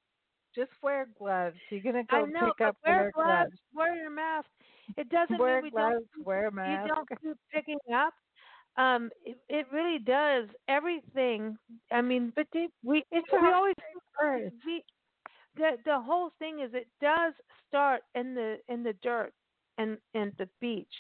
Just 0.54 0.70
wear 0.82 1.06
gloves. 1.18 1.56
You're 1.70 1.80
gonna 1.80 2.04
go 2.04 2.26
know, 2.26 2.52
pick 2.58 2.66
up 2.66 2.76
wear 2.84 2.96
wear 2.96 3.12
gloves, 3.12 3.52
wear 3.74 3.94
your 3.94 4.10
mask. 4.10 4.48
It 4.96 5.08
doesn't 5.08 5.38
Wear 5.38 5.56
mean 5.56 5.64
we 5.64 5.70
gloves. 5.70 6.04
don't 6.16 6.26
Wear 6.26 6.48
a 6.48 6.50
you 6.50 6.88
don't 6.88 7.08
keep 7.22 7.36
picking 7.52 7.78
up. 7.94 8.12
Um, 8.76 9.10
it, 9.24 9.38
it 9.48 9.66
really 9.72 9.98
does 9.98 10.48
everything. 10.68 11.56
I 11.92 12.00
mean, 12.00 12.32
But 12.34 12.46
they, 12.52 12.68
we 12.82 13.04
it's 13.12 13.26
we 13.32 13.38
always 13.52 13.74
we 14.66 14.82
the 15.56 15.72
the 15.84 16.00
whole 16.00 16.30
thing 16.38 16.60
is 16.60 16.70
it 16.74 16.88
does 17.00 17.34
start 17.68 18.02
in 18.14 18.34
the 18.34 18.56
in 18.68 18.82
the 18.82 18.94
dirt 19.02 19.32
and 19.78 19.98
and 20.14 20.32
the 20.38 20.48
beach. 20.60 20.92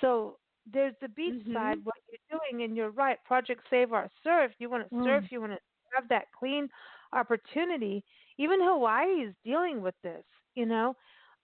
So 0.00 0.38
there's 0.70 0.94
the 1.00 1.08
beach 1.08 1.36
Mhm. 1.36 1.52
side, 1.52 1.78
what 1.84 1.94
you're 2.10 2.38
doing, 2.40 2.64
and 2.64 2.76
you're 2.76 2.90
right. 2.90 3.18
Project 3.24 3.62
Save 3.70 3.92
Our 3.92 4.08
Surf. 4.22 4.52
You 4.58 4.70
want 4.70 4.84
to 4.84 4.90
Mm. 4.92 5.02
surf. 5.02 5.24
You 5.30 5.40
want 5.40 5.52
to 5.52 5.58
have 5.94 6.08
that 6.08 6.26
clean 6.38 6.68
opportunity. 7.12 8.04
Even 8.38 8.60
Hawaii 8.62 9.26
is 9.28 9.34
dealing 9.44 9.80
with 9.80 9.94
this. 10.02 10.24
You 10.54 10.66
know, 10.66 10.96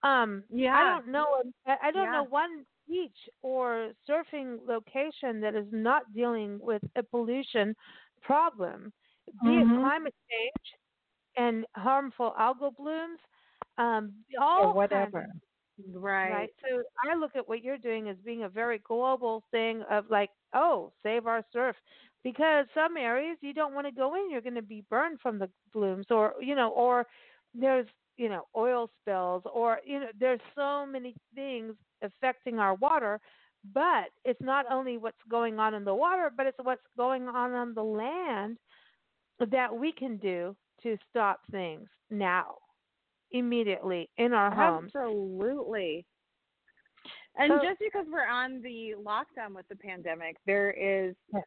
um, 0.02 0.44
I 0.72 0.84
don't 0.84 1.08
know. 1.12 1.42
I, 1.66 1.90
don't 1.90 2.10
Yeah. 2.10 2.10
know 2.10 2.24
one 2.24 2.64
beach 2.88 3.16
or 3.42 3.92
surfing 4.08 4.58
location 4.66 5.40
that 5.40 5.54
is 5.54 5.66
not 5.72 6.12
dealing 6.14 6.58
with 6.60 6.82
a 6.96 7.02
pollution 7.02 7.74
problem, 8.22 8.92
be 9.42 9.56
Mhm. 9.56 9.62
it 9.62 9.70
climate 9.80 10.14
change 10.30 10.74
and 11.36 11.66
harmful 11.74 12.32
algal 12.38 12.74
blooms, 12.76 13.20
um, 13.78 14.12
all 14.40 14.64
or 14.64 14.74
kinds 14.88 15.14
whatever. 15.14 15.26
right 15.94 16.30
Right. 16.30 16.50
So 16.62 16.82
I 17.04 17.14
look 17.14 17.36
at 17.36 17.48
what 17.48 17.62
you're 17.62 17.78
doing 17.78 18.08
as 18.08 18.16
being 18.24 18.44
a 18.44 18.48
very 18.48 18.78
global 18.78 19.42
thing 19.50 19.82
of 19.90 20.10
like, 20.10 20.30
oh, 20.54 20.92
save 21.02 21.26
our 21.26 21.44
surf. 21.52 21.76
Because 22.22 22.66
some 22.74 22.96
areas 22.96 23.38
you 23.40 23.52
don't 23.52 23.74
want 23.74 23.86
to 23.86 23.92
go 23.92 24.14
in, 24.14 24.30
you're 24.30 24.40
going 24.40 24.54
to 24.54 24.62
be 24.62 24.84
burned 24.90 25.20
from 25.20 25.38
the 25.38 25.50
blooms 25.72 26.06
or, 26.10 26.34
you 26.40 26.54
know, 26.54 26.70
or 26.70 27.06
there's, 27.54 27.86
you 28.16 28.28
know, 28.28 28.44
oil 28.56 28.88
spills 29.00 29.42
or, 29.52 29.80
you 29.84 30.00
know, 30.00 30.08
there's 30.18 30.40
so 30.54 30.86
many 30.86 31.14
things 31.34 31.74
affecting 32.02 32.58
our 32.58 32.74
water. 32.74 33.20
But 33.72 34.10
it's 34.24 34.40
not 34.40 34.66
only 34.70 34.98
what's 34.98 35.16
going 35.28 35.58
on 35.58 35.74
in 35.74 35.84
the 35.84 35.94
water, 35.94 36.30
but 36.34 36.46
it's 36.46 36.58
what's 36.62 36.82
going 36.96 37.28
on 37.28 37.52
on 37.52 37.74
the 37.74 37.82
land 37.82 38.58
that 39.50 39.74
we 39.74 39.92
can 39.92 40.16
do 40.18 40.56
to 40.84 40.96
stop 41.10 41.40
things 41.50 41.88
now, 42.10 42.54
immediately 43.32 44.08
in 44.18 44.32
our 44.32 44.50
homes. 44.54 44.92
Absolutely. 44.94 46.06
And 47.36 47.50
So- 47.50 47.62
just 47.64 47.80
because 47.80 48.06
we're 48.08 48.26
on 48.28 48.62
the 48.62 48.94
lockdown 48.96 49.54
with 49.54 49.66
the 49.68 49.76
pandemic, 49.76 50.36
there 50.46 50.70
is 50.70 51.16
Yeah. 51.32 51.40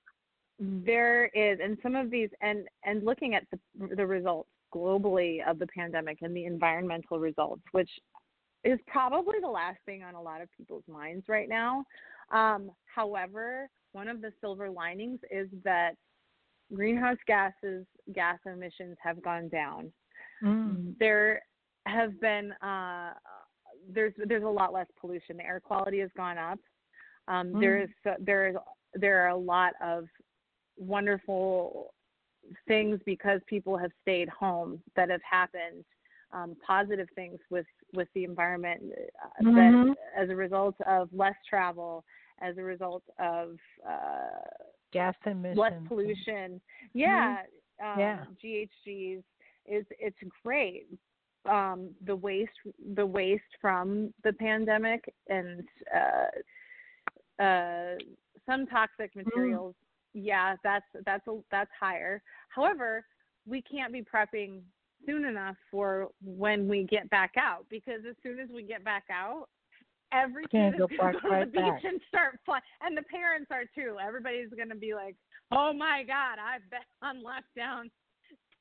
there 0.60 1.28
is 1.28 1.60
and 1.60 1.80
some 1.82 1.96
of 1.96 2.10
these 2.10 2.30
and 2.42 2.68
and 2.84 3.04
looking 3.04 3.36
at 3.36 3.48
the 3.52 3.60
the 3.96 4.06
results 4.06 4.50
globally 4.74 5.48
of 5.48 5.60
the 5.60 5.68
pandemic 5.68 6.22
and 6.24 6.36
the 6.36 6.46
environmental 6.46 7.20
results, 7.20 7.62
which 7.72 7.90
is 8.64 8.80
probably 8.88 9.40
the 9.40 9.48
last 9.48 9.80
thing 9.86 10.04
on 10.04 10.16
a 10.16 10.22
lot 10.22 10.42
of 10.42 10.52
people's 10.52 10.86
minds 10.88 11.30
right 11.30 11.48
now. 11.48 11.86
Um, 12.32 12.72
however, 12.94 13.70
one 13.94 14.10
of 14.10 14.20
the 14.20 14.34
silver 14.42 14.70
linings 14.70 15.20
is 15.32 15.48
that 15.64 15.96
greenhouse 16.74 17.18
gases 17.28 17.86
gas 18.14 18.38
emissions 18.46 18.98
have 19.02 19.22
gone 19.22 19.48
down 19.50 19.92
Mm. 20.44 20.94
there 21.00 21.42
have 21.86 22.20
been 22.20 22.52
uh, 22.62 23.14
there's 23.94 24.14
there's 24.26 24.44
a 24.44 24.48
lot 24.48 24.74
less 24.74 24.88
pollution. 25.00 25.38
The 25.38 25.46
air 25.46 25.60
quality 25.60 26.00
has 26.00 26.10
gone 26.16 26.38
up. 26.38 26.60
Um, 27.28 27.54
Mm. 27.54 27.60
There 27.60 27.82
is 27.82 27.90
there 28.20 28.48
is 28.48 28.56
there 28.94 29.24
are 29.24 29.30
a 29.30 29.38
lot 29.38 29.74
of 29.82 30.08
wonderful 30.78 31.94
things 32.68 33.00
because 33.06 33.42
people 33.48 33.78
have 33.78 33.92
stayed 34.02 34.30
home 34.30 34.82
that 34.96 35.10
have 35.10 35.22
happened. 35.30 35.84
Um, 36.34 36.58
positive 36.66 37.08
things 37.16 37.40
with 37.50 37.66
with 37.94 38.10
the 38.14 38.26
environment 38.26 38.84
uh, 39.24 39.44
Mhm. 39.44 39.56
that 39.56 40.24
as 40.24 40.30
a 40.30 40.36
result 40.36 40.76
of 40.82 41.10
less 41.14 41.36
travel, 41.50 42.04
as 42.42 42.58
a 42.58 42.64
result 42.64 43.04
of 43.18 43.58
uh, 43.88 44.42
Gas 44.94 45.16
emissions. 45.26 45.58
less 45.58 45.74
pollution. 45.88 46.62
Yeah, 46.94 47.38
um, 47.84 48.00
Yeah. 48.00 48.26
GHGs 48.44 49.24
is 49.66 49.86
it's 50.00 50.18
great. 50.44 50.88
Um, 51.46 51.92
the 52.06 52.16
waste 52.16 52.52
the 52.96 53.06
waste 53.06 53.44
from 53.62 54.14
the 54.24 54.34
pandemic 54.34 55.14
and 55.30 55.64
uh, 55.96 57.44
uh, 57.44 57.96
some 58.46 58.66
toxic 58.68 59.16
materials. 59.16 59.76
Yeah, 60.14 60.56
that's 60.64 60.86
that's 61.06 61.26
a, 61.28 61.40
that's 61.52 61.72
higher. 61.80 62.22
However, 62.50 63.06
we 63.46 63.62
can't 63.62 63.94
be 63.94 64.02
prepping 64.02 64.62
soon 65.06 65.26
enough 65.26 65.56
for 65.72 66.10
when 66.24 66.68
we 66.68 66.84
get 66.84 67.10
back 67.10 67.34
out 67.38 67.66
because 67.70 68.02
as 68.10 68.16
soon 68.24 68.40
as 68.40 68.50
we 68.50 68.64
get 68.64 68.84
back 68.84 69.06
out, 69.12 69.48
every 70.14 70.46
kid 70.48 70.78
go 70.78 70.86
is 70.86 70.98
going 71.00 71.14
to 71.14 71.20
go 71.22 71.30
to 71.40 71.46
the 71.46 71.52
beach 71.52 71.62
back. 71.62 71.84
and 71.84 72.02
start 72.08 72.40
flying, 72.46 72.64
and 72.82 72.96
the 72.98 73.04
parents 73.04 73.48
are 73.52 73.64
too. 73.76 73.98
Everybody's 74.06 74.50
going 74.56 74.70
to 74.70 74.76
be 74.76 74.94
like, 74.94 75.16
"Oh 75.52 75.74
my 75.74 76.04
God, 76.06 76.38
I've 76.40 76.68
been 76.70 76.80
on 77.02 77.24
lockdown. 77.24 77.90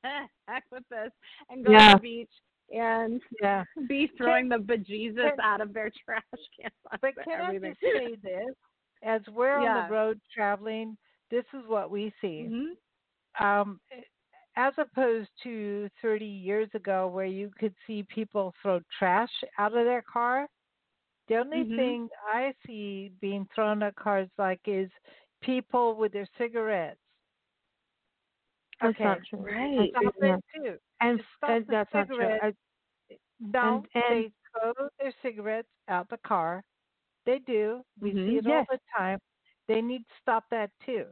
Heck 0.47 0.63
with 0.71 0.83
this," 0.89 1.11
and 1.49 1.65
go 1.65 1.71
Yeah. 1.71 1.91
to 1.93 1.95
the 1.97 2.01
beach 2.01 2.31
and 2.73 3.21
Yeah. 3.41 3.63
be 3.87 4.07
throwing 4.17 4.49
the 4.49 4.57
bejesus 4.57 5.15
can- 5.15 5.39
out 5.41 5.61
of 5.61 5.73
their 5.73 5.89
trash 6.05 6.23
cans. 6.59 6.73
But 7.01 7.13
can 7.23 7.41
I 7.41 7.57
just 7.57 7.79
say 7.81 8.15
this? 8.21 8.55
As 9.03 9.21
we're 9.29 9.57
on 9.57 9.87
the 9.87 9.93
road 9.93 10.19
traveling, 10.33 10.97
this 11.29 11.45
is 11.53 11.65
what 11.67 11.91
we 11.91 12.11
see. 12.19 12.47
Mhm. 12.49 12.75
Um, 13.39 13.79
as 14.55 14.73
opposed 14.79 15.29
to 15.43 15.87
30 16.01 16.25
years 16.25 16.67
ago, 16.73 17.07
where 17.07 17.25
you 17.27 17.51
could 17.59 17.75
see 17.85 18.01
people 18.03 18.55
throw 18.61 18.79
trash 18.97 19.29
out 19.59 19.77
of 19.77 19.85
their 19.85 20.01
car. 20.01 20.47
The 21.27 21.37
only 21.37 21.65
Mhm. 21.65 21.75
thing 21.75 22.09
I 22.25 22.53
see 22.65 23.09
being 23.19 23.45
thrown 23.53 23.83
at 23.83 23.95
cars 23.95 24.29
like 24.37 24.61
is 24.65 24.89
people 25.41 25.95
with 25.95 26.13
their 26.13 26.27
cigarettes. 26.37 26.99
That's 28.81 28.95
okay, 28.95 29.03
not 29.03 29.23
true. 29.25 29.39
Right. 29.39 29.89
Stop 29.91 30.15
Yeah. 30.21 30.35
it 30.37 30.45
too. 30.55 30.79
And, 31.01 31.23
and 31.43 31.67
that's 31.67 31.93
not 31.93 32.07
true. 32.07 32.37
I, 32.41 32.53
No, 33.39 33.77
and- 33.77 33.87
and- 33.93 34.03
they 34.25 34.31
throw 34.51 34.89
their 34.99 35.11
cigarettes 35.21 35.69
out 35.87 36.07
the 36.09 36.17
car. 36.19 36.63
They 37.25 37.39
do. 37.39 37.83
We 37.99 38.11
Mhm. 38.11 38.27
see 38.29 38.37
it 38.37 38.45
Yes. 38.45 38.67
all 38.69 38.77
the 38.77 38.81
time. 38.95 39.19
They 39.67 39.81
need 39.81 40.07
to 40.07 40.15
stop 40.21 40.47
that 40.49 40.71
too. 40.79 41.11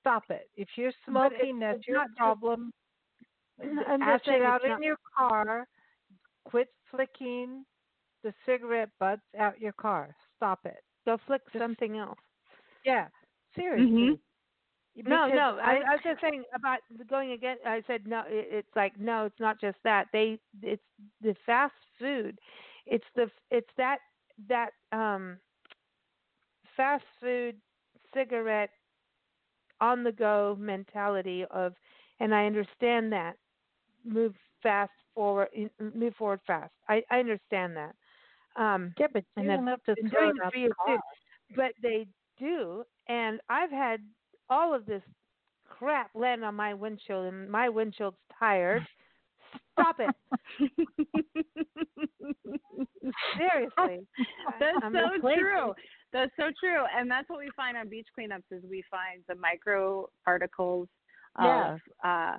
Stop 0.00 0.30
it. 0.30 0.50
If 0.56 0.76
you're 0.76 0.92
smoking, 1.04 1.58
that's 1.60 1.86
your 1.86 2.06
problem. 2.16 2.72
Just 3.62 3.88
Ash 3.88 4.26
it 4.28 4.42
out 4.42 4.64
in 4.64 4.82
your 4.82 4.96
car. 5.16 5.66
Quit 6.44 6.74
flicking 6.90 7.64
the 8.24 8.34
cigarette 8.44 8.90
butts 8.98 9.22
out 9.38 9.60
your 9.60 9.72
car. 9.72 10.16
Stop 10.36 10.60
it. 10.66 10.82
Go 11.06 11.18
flick 11.26 11.42
Just- 11.52 11.62
something 11.62 11.98
else. 11.98 12.18
Yeah, 12.84 13.06
seriously. 13.54 13.86
Mhm. 13.86 14.18
No, 15.08 15.26
no. 15.26 15.58
I, 15.60 15.76
I 15.88 15.94
was 15.94 16.00
just 16.04 16.20
saying 16.20 16.44
about 16.54 16.78
going 17.08 17.32
again. 17.32 17.56
I 17.66 17.82
said 17.86 18.06
no. 18.06 18.20
It, 18.28 18.48
it's 18.50 18.76
like 18.76 18.98
no. 18.98 19.24
It's 19.26 19.40
not 19.40 19.60
just 19.60 19.78
that. 19.84 20.06
They. 20.12 20.38
It's 20.62 20.82
the 21.20 21.34
fast 21.46 21.74
food. 21.98 22.38
It's 22.86 23.04
the. 23.16 23.30
It's 23.50 23.70
that 23.76 23.98
that 24.48 24.70
um. 24.92 25.38
Fast 26.76 27.04
food, 27.20 27.56
cigarette, 28.12 28.70
on 29.80 30.02
the 30.02 30.10
go 30.12 30.56
mentality 30.58 31.44
of, 31.50 31.74
and 32.20 32.34
I 32.34 32.46
understand 32.46 33.12
that. 33.12 33.36
Move 34.04 34.34
fast 34.62 34.92
forward. 35.14 35.48
Move 35.94 36.14
forward 36.16 36.40
fast. 36.46 36.72
I 36.88 37.02
I 37.10 37.18
understand 37.18 37.76
that. 37.76 37.94
Um, 38.56 38.94
yeah, 38.98 39.06
but 39.12 39.24
and 39.36 39.46
don't 39.48 39.66
have 39.66 39.82
to 39.84 39.96
throw 40.10 40.30
it 40.30 40.36
out 40.44 40.52
the 40.52 40.70
car. 40.86 40.98
But 41.56 41.72
they 41.82 42.06
do, 42.38 42.84
and 43.08 43.40
I've 43.48 43.70
had 43.70 44.00
all 44.48 44.74
of 44.74 44.86
this 44.86 45.02
crap 45.68 46.10
land 46.14 46.44
on 46.44 46.54
my 46.54 46.74
windshield, 46.74 47.26
and 47.32 47.50
my 47.50 47.68
windshield's 47.68 48.16
tired. 48.38 48.82
Stop 49.72 50.00
it! 50.00 50.10
Seriously, 53.36 54.06
That's 54.60 54.78
I'm 54.82 54.92
so 54.92 55.08
true. 55.36 55.74
That's 56.12 56.30
so 56.38 56.50
true. 56.60 56.84
And 56.96 57.10
that's 57.10 57.28
what 57.28 57.40
we 57.40 57.50
find 57.56 57.76
on 57.76 57.88
beach 57.88 58.06
cleanups 58.16 58.44
is 58.50 58.62
we 58.68 58.84
find 58.90 59.22
the 59.28 59.34
micro 59.34 60.08
particles 60.24 60.88
of 61.36 61.44
Yeah. 61.44 61.76
uh, 62.04 62.38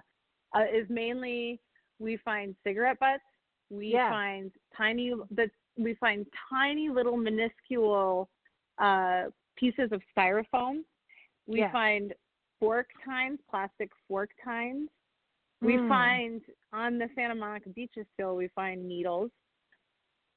uh 0.58 0.64
is 0.74 0.88
mainly 0.90 1.60
we 2.00 2.18
find 2.18 2.56
cigarette 2.64 3.00
butts, 3.00 3.24
we 3.70 3.92
Yeah. 3.92 4.10
find 4.10 4.52
tiny 4.78 5.14
the 5.32 5.50
we 5.78 5.94
find 5.96 6.26
tiny 6.50 6.90
little 6.90 7.18
minuscule 7.18 8.30
uh 8.78 9.26
pieces 9.56 9.92
of 9.92 10.02
styrofoam. 10.18 10.84
We 11.48 11.60
Yeah. 11.60 11.72
find 11.72 12.14
fork 12.60 12.88
tines, 13.06 13.40
plastic 13.50 13.90
fork 14.08 14.32
tines. 14.44 14.90
We 15.62 15.78
Mm. 15.78 15.88
find 15.88 16.42
on 16.74 16.98
the 16.98 17.10
Santa 17.16 17.36
Monica 17.36 17.70
beaches 17.70 18.06
still 18.14 18.36
we 18.36 18.50
find 18.50 18.88
needles. 18.88 19.32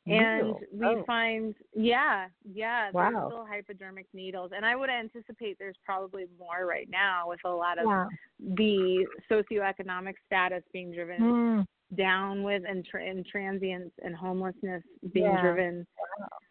And 0.07 0.47
Needles? 0.47 0.63
we 0.73 0.87
Oh. 0.87 1.05
find 1.05 1.55
yeah, 1.75 2.29
yeah, 2.45 2.91
Wow. 2.93 3.11
there's 3.11 3.33
still 3.33 3.45
hypodermic 3.45 4.07
needles. 4.15 4.53
And 4.55 4.65
I 4.65 4.75
would 4.75 4.89
anticipate 4.89 5.59
there's 5.59 5.77
probably 5.85 6.27
more 6.39 6.65
right 6.65 6.89
now 6.89 7.29
with 7.29 7.41
a 7.45 7.51
lot 7.51 7.79
of 7.79 7.87
Yeah. 7.87 8.07
the 8.39 9.07
socioeconomic 9.31 10.15
status 10.25 10.63
being 10.73 10.93
driven 10.93 11.21
Mm. 11.21 11.67
Down 11.97 12.43
with 12.43 12.63
and, 12.69 12.85
tra- 12.85 13.05
and 13.05 13.25
transience 13.27 13.91
and 14.03 14.15
homelessness 14.15 14.83
being 15.13 15.27
Yeah. 15.27 15.41
driven 15.41 15.87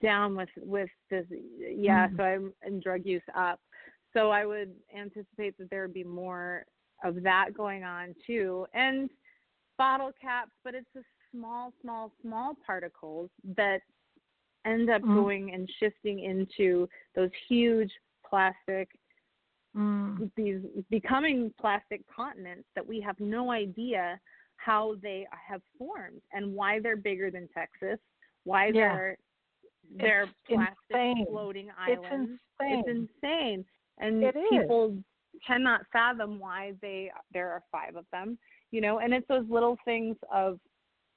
down 0.02 0.36
with 0.36 0.50
with 0.58 0.90
this 1.10 1.26
yeah 1.60 2.08
Mhm. 2.08 2.18
so 2.18 2.24
I'm 2.24 2.54
and 2.64 2.82
drug 2.82 3.06
use 3.06 3.22
up 3.36 3.60
so 4.14 4.32
I 4.32 4.46
would 4.46 4.74
anticipate 4.96 5.58
that 5.58 5.70
there 5.70 5.84
would 5.84 5.94
be 5.94 6.04
more 6.04 6.66
of 7.04 7.22
that 7.24 7.54
going 7.54 7.84
on 7.84 8.16
too 8.26 8.66
and 8.74 9.10
bottle 9.78 10.12
caps 10.20 10.52
but 10.64 10.74
it's 10.74 10.92
the 10.94 11.04
small 11.32 11.72
small 11.82 12.12
small 12.22 12.56
particles 12.66 13.30
that 13.56 13.82
end 14.66 14.90
up 14.90 15.02
Mhm. 15.04 15.14
going 15.14 15.54
and 15.54 15.70
shifting 15.80 16.20
into 16.20 16.88
those 17.14 17.32
huge 17.48 17.92
plastic 18.26 18.90
Mm. 19.76 20.32
these 20.36 20.64
becoming 20.90 21.54
plastic 21.60 22.02
continents 22.08 22.68
that 22.74 22.86
we 22.88 23.00
have 23.02 23.20
no 23.20 23.52
idea 23.52 24.20
how 24.68 24.96
they 25.02 25.26
have 25.32 25.62
formed 25.78 26.22
and 26.34 26.54
why 26.54 26.80
they're 26.80 26.98
bigger 26.98 27.32
than 27.32 27.48
Texas, 27.54 27.98
why 28.44 28.72
Yeah. 28.72 28.92
they're 28.92 29.18
they're 29.96 30.24
It's 30.24 30.32
plastic 30.50 30.78
insane. 30.92 31.26
floating 31.30 31.70
It's 31.88 32.04
insane. 32.12 32.38
It's 32.60 32.88
insane. 33.24 33.66
And 34.00 34.22
It 34.24 34.36
is. 34.36 34.50
people 34.50 34.98
cannot 35.46 35.82
fathom 35.94 36.38
why 36.38 36.74
they 36.82 37.10
there 37.34 37.50
are 37.50 37.64
five 37.72 37.96
of 37.96 38.06
them, 38.12 38.38
you 38.72 38.82
know, 38.82 39.00
and 39.00 39.14
it's 39.14 39.28
those 39.30 39.46
little 39.50 39.78
things 39.86 40.18
of 40.34 40.60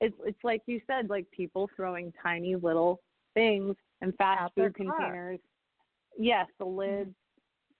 it's 0.00 0.14
it's 0.24 0.44
like 0.44 0.62
you 0.66 0.80
said, 0.86 1.10
like 1.10 1.26
people 1.32 1.68
throwing 1.74 2.12
tiny 2.22 2.54
little 2.54 3.00
things 3.34 3.74
and 4.00 4.14
fast 4.16 4.42
Out 4.42 4.52
food 4.54 4.76
car. 4.76 5.00
containers. 5.00 5.40
Yes, 6.18 6.46
the 6.58 6.64
lids. 6.64 7.14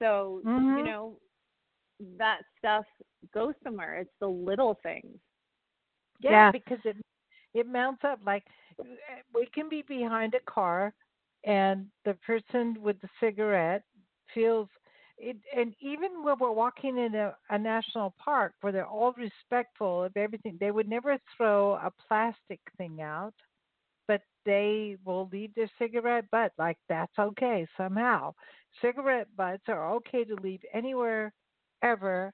So, 0.01 0.41
you 0.45 0.51
Mhm. 0.51 0.85
know, 0.85 1.17
that 2.19 2.39
stuff 2.59 2.85
goes 3.33 3.55
somewhere. 3.63 3.99
It's 3.99 4.11
the 4.21 4.27
little 4.29 4.75
things. 4.83 5.19
Yeah, 6.21 6.31
Yeah. 6.33 6.53
because 6.53 6.79
it 6.85 6.97
it 7.55 7.67
mounts 7.67 8.05
up 8.05 8.21
like 8.25 8.45
we 9.35 9.47
can 9.55 9.69
be 9.69 9.83
behind 9.83 10.35
a 10.35 10.41
car 10.51 10.93
and 11.45 11.87
the 12.05 12.15
person 12.27 12.77
with 12.81 13.01
the 13.01 13.09
cigarette 13.21 13.83
feels 14.35 14.69
it 15.19 15.37
and 15.57 15.75
even 15.81 16.23
when 16.23 16.37
we're 16.39 16.51
walking 16.53 16.99
in 16.99 17.15
a, 17.15 17.35
a 17.51 17.59
national 17.59 18.15
park 18.23 18.53
where 18.61 18.73
they're 18.73 18.87
all 18.87 19.13
respectful 19.15 20.05
of 20.05 20.17
everything 20.17 20.57
they 20.61 20.71
would 20.71 20.89
never 20.89 21.19
throw 21.37 21.75
a 21.75 21.91
plastic 22.09 22.61
thing 22.77 23.01
out 23.03 23.35
but 24.07 24.23
they 24.45 24.97
will 25.05 25.29
leave 25.33 25.55
their 25.55 25.71
cigarette 25.79 26.25
butt 26.31 26.53
like 26.59 26.79
that's 26.89 27.19
okay 27.19 27.67
somehow 27.77 28.33
cigarette 28.81 29.29
butts 29.37 29.65
are 29.69 29.93
okay 29.95 30.25
to 30.25 30.35
leave 30.37 30.61
anywhere 30.73 31.33
ever 31.83 32.33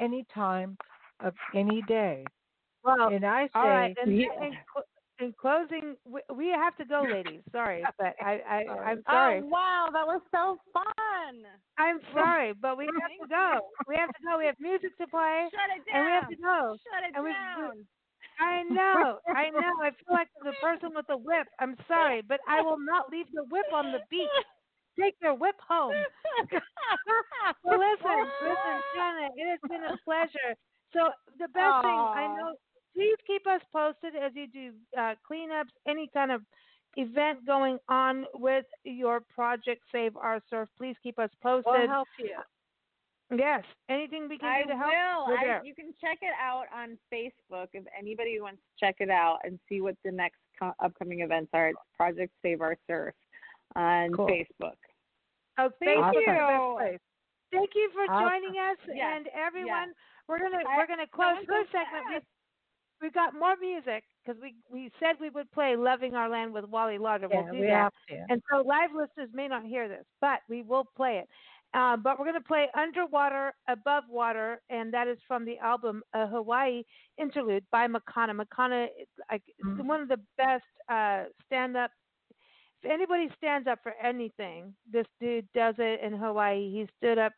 anytime 0.00 0.76
of 1.20 1.34
any 1.54 1.82
day 1.88 2.24
Well, 2.96 3.08
and 3.08 3.24
I 3.24 3.44
say, 3.46 3.50
all 3.54 3.68
right. 3.68 3.96
And 4.02 4.16
Yeah. 4.16 4.26
in, 4.42 4.52
cl- 4.72 4.88
in 5.20 5.32
closing, 5.40 5.96
we, 6.04 6.20
we 6.34 6.48
have 6.48 6.76
to 6.76 6.84
go, 6.84 7.02
ladies. 7.10 7.40
Sorry, 7.52 7.82
but 7.98 8.14
I, 8.20 8.40
I 8.48 8.58
I'm 8.90 8.98
Oh 9.08 9.12
sorry. 9.12 9.42
wow, 9.42 9.88
that 9.92 10.06
was 10.06 10.22
so 10.30 10.56
fun. 10.72 11.42
I'm 11.76 12.00
sorry, 12.14 12.52
but 12.54 12.78
we 12.78 12.86
have 12.86 13.10
to 13.22 13.28
go. 13.28 13.60
We 13.88 13.96
have 13.96 14.08
to 14.10 14.22
go. 14.24 14.38
We 14.38 14.46
have 14.46 14.56
music 14.60 14.96
to 14.98 15.06
play, 15.08 15.48
Shut 15.52 15.76
it 15.76 15.82
down. 15.90 15.96
and 15.96 16.06
we 16.06 16.12
have 16.12 16.28
to 16.28 16.36
go. 16.36 16.76
Shut 16.92 17.02
it 17.08 17.12
And 17.16 17.24
we- 17.24 17.32
down. 17.32 17.86
I 18.40 18.62
know, 18.62 19.18
I 19.34 19.50
know. 19.50 19.74
I 19.82 19.90
feel 19.90 20.14
like 20.14 20.28
the 20.44 20.52
person 20.62 20.90
with 20.94 21.06
the 21.08 21.16
whip. 21.16 21.48
I'm 21.58 21.74
sorry, 21.88 22.22
but 22.22 22.38
I 22.46 22.62
will 22.62 22.78
not 22.78 23.10
leave 23.10 23.26
the 23.34 23.42
whip 23.50 23.66
on 23.74 23.90
the 23.90 23.98
beach. 24.10 24.30
Take 24.98 25.16
your 25.20 25.34
whip 25.34 25.56
home. 25.66 25.90
well, 27.64 27.78
listen, 27.78 28.18
listen, 28.42 28.76
Jenna, 28.94 29.28
it 29.34 29.46
has 29.50 29.58
been 29.68 29.82
a 29.84 29.98
pleasure. 30.04 30.54
So 30.92 31.10
the 31.38 31.48
best 31.48 31.66
Aww. 31.66 31.82
thing 31.82 31.98
I 31.98 32.26
know, 32.38 32.54
please 32.94 33.16
keep 33.26 33.46
us 33.46 33.60
posted 33.72 34.14
as 34.14 34.32
you 34.34 34.46
do 34.46 34.72
uh, 34.98 35.14
cleanups, 35.30 35.72
any 35.86 36.08
kind 36.12 36.30
of 36.30 36.42
event 36.96 37.46
going 37.46 37.78
on 37.88 38.24
with 38.34 38.64
your 38.84 39.20
project 39.20 39.82
Save 39.92 40.16
Our 40.16 40.40
Surf. 40.50 40.68
Please 40.76 40.96
keep 41.02 41.18
us 41.18 41.30
posted. 41.42 41.72
We'll 41.72 41.88
help 41.88 42.08
you. 42.18 42.36
Yes, 43.36 43.62
anything 43.90 44.26
we 44.28 44.38
can 44.38 44.48
I 44.48 44.62
do 44.62 44.70
to 44.70 44.76
help. 44.76 44.90
Will. 44.90 45.36
I, 45.36 45.60
you 45.62 45.74
can 45.74 45.92
check 46.00 46.18
it 46.22 46.32
out 46.40 46.64
on 46.74 46.96
Facebook 47.12 47.68
if 47.74 47.84
anybody 47.96 48.40
wants 48.40 48.62
to 48.62 48.86
check 48.86 48.96
it 49.00 49.10
out 49.10 49.40
and 49.44 49.58
see 49.68 49.82
what 49.82 49.96
the 50.02 50.10
next 50.10 50.38
co- 50.58 50.72
upcoming 50.82 51.20
events 51.20 51.50
are. 51.52 51.68
It's 51.68 51.78
Project 51.94 52.32
Save 52.42 52.62
Our 52.62 52.76
Surf 52.86 53.14
on 53.76 54.12
cool. 54.12 54.28
Facebook. 54.28 54.80
Oh, 55.58 55.68
thank 55.78 55.98
awesome. 55.98 56.22
you. 56.24 56.98
Thank 57.52 57.70
you 57.74 57.90
for 57.92 58.10
awesome. 58.10 58.28
joining 58.28 58.56
us 58.60 58.78
yes. 58.88 59.12
and 59.16 59.28
everyone. 59.36 59.92
Yes. 59.92 59.96
We're 60.28 60.38
gonna 60.38 60.64
I, 60.64 60.76
we're 60.76 60.86
gonna 60.86 61.08
close 61.12 61.44
for 61.44 61.60
a 61.60 61.64
second. 61.68 62.24
We, 63.00 63.06
we've 63.06 63.14
got 63.14 63.34
more 63.34 63.54
music 63.60 64.04
because 64.24 64.40
we 64.42 64.54
we 64.70 64.90
said 65.00 65.16
we 65.20 65.30
would 65.30 65.50
play 65.52 65.76
"Loving 65.76 66.14
Our 66.14 66.28
Land" 66.28 66.52
with 66.52 66.64
Wally 66.66 66.98
Lauder. 66.98 67.28
Yeah, 67.30 67.42
we'll 67.42 67.52
do 67.52 67.60
we 67.60 67.66
that. 67.66 67.92
And 68.28 68.42
so 68.50 68.58
live 68.58 68.90
listeners 68.94 69.30
may 69.32 69.48
not 69.48 69.64
hear 69.64 69.88
this, 69.88 70.04
but 70.20 70.40
we 70.48 70.62
will 70.62 70.84
play 70.96 71.18
it. 71.18 71.28
Uh, 71.74 71.96
but 71.98 72.18
we're 72.18 72.24
going 72.24 72.34
to 72.34 72.48
play 72.48 72.66
Underwater, 72.74 73.52
Above 73.68 74.04
Water, 74.08 74.60
and 74.70 74.92
that 74.94 75.06
is 75.06 75.18
from 75.28 75.44
the 75.44 75.58
album 75.58 76.02
A 76.14 76.26
Hawaii 76.26 76.82
Interlude 77.18 77.64
by 77.70 77.86
Makana. 77.86 78.32
Makana, 78.32 78.86
like, 79.30 79.42
mm-hmm. 79.62 79.86
one 79.86 80.00
of 80.00 80.08
the 80.08 80.18
best 80.38 80.64
uh, 80.88 81.24
stand 81.44 81.76
up. 81.76 81.90
If 82.82 82.90
anybody 82.90 83.28
stands 83.36 83.68
up 83.68 83.80
for 83.82 83.92
anything, 84.02 84.72
this 84.90 85.04
dude 85.20 85.46
does 85.54 85.74
it 85.78 86.00
in 86.02 86.14
Hawaii. 86.14 86.70
He 86.70 86.88
stood 86.96 87.18
up 87.18 87.32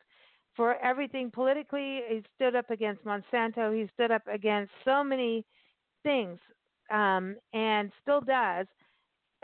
for 0.55 0.75
everything 0.83 1.31
politically. 1.31 2.01
He 2.07 2.23
stood 2.35 2.55
up 2.55 2.69
against 2.69 3.03
Monsanto. 3.05 3.75
He 3.75 3.89
stood 3.93 4.11
up 4.11 4.23
against 4.31 4.71
so 4.85 5.03
many 5.03 5.45
things 6.03 6.39
um, 6.91 7.35
and 7.53 7.91
still 8.01 8.21
does 8.21 8.67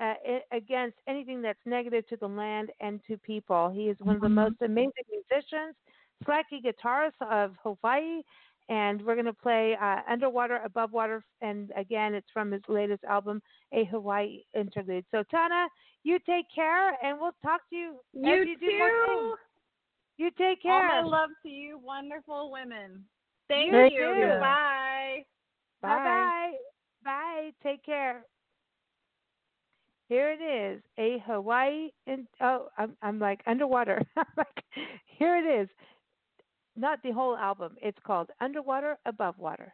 uh, 0.02 0.14
against 0.52 0.98
anything 1.08 1.42
that's 1.42 1.60
negative 1.66 2.08
to 2.08 2.18
the 2.18 2.28
land 2.28 2.70
and 2.82 3.00
to 3.08 3.18
people. 3.18 3.70
He 3.70 3.84
is 3.84 3.98
one 4.00 4.16
of 4.16 4.22
the 4.22 4.28
mm-hmm. 4.28 4.36
most 4.36 4.56
amazing 4.62 4.92
musicians, 5.10 5.76
slack 6.26 6.50
key 6.50 6.62
guitarist 6.64 7.20
of 7.22 7.54
Hawaii, 7.64 8.22
and 8.70 9.02
we're 9.04 9.16
going 9.16 9.26
to 9.26 9.34
play 9.34 9.78
uh, 9.82 10.02
Underwater, 10.10 10.60
Above 10.66 10.92
Water, 10.92 11.24
and 11.42 11.72
again, 11.76 12.14
it's 12.14 12.28
from 12.34 12.52
his 12.52 12.62
latest 12.68 13.04
album, 13.06 13.42
A 13.72 13.86
Hawaii 13.86 14.42
Interlude. 14.54 15.06
So, 15.10 15.24
Tana, 15.32 15.68
you 16.04 16.20
take 16.26 16.46
care, 16.54 16.90
and 17.04 17.18
we'll 17.20 17.32
talk 17.42 17.62
to 17.70 17.76
you, 17.76 17.96
you 18.14 18.34
you 18.34 18.58
too. 18.60 19.36
Do 20.18 20.24
more 20.24 20.32
things. 20.32 20.40
You 20.40 20.46
take 20.46 20.62
care. 20.62 20.98
All 20.98 21.04
my 21.04 21.18
love 21.18 21.30
to 21.44 21.50
you, 21.50 21.80
wonderful 21.84 22.52
women. 22.52 23.04
Thank 23.48 23.72
you. 23.72 23.80
you. 23.80 24.38
Bye. 24.40 25.26
Bye. 25.82 26.04
Bye. 26.04 26.52
Bye. 27.04 27.50
Take 27.64 27.86
care. 27.86 28.24
Here 30.10 30.32
it 30.32 30.42
is, 30.42 30.82
a 30.98 31.22
Hawaii. 31.26 31.90
In, 32.06 32.28
oh, 32.42 32.70
I'm, 32.78 32.96
I'm 33.02 33.20
like 33.20 33.42
underwater. 33.46 34.02
like, 34.38 34.64
here 35.18 35.36
it 35.38 35.62
is. 35.62 35.68
Not 36.78 37.00
the 37.04 37.12
whole 37.12 37.36
album. 37.36 37.76
It's 37.82 37.98
called 38.06 38.30
Underwater, 38.40 38.98
Above 39.06 39.38
Water. 39.38 39.74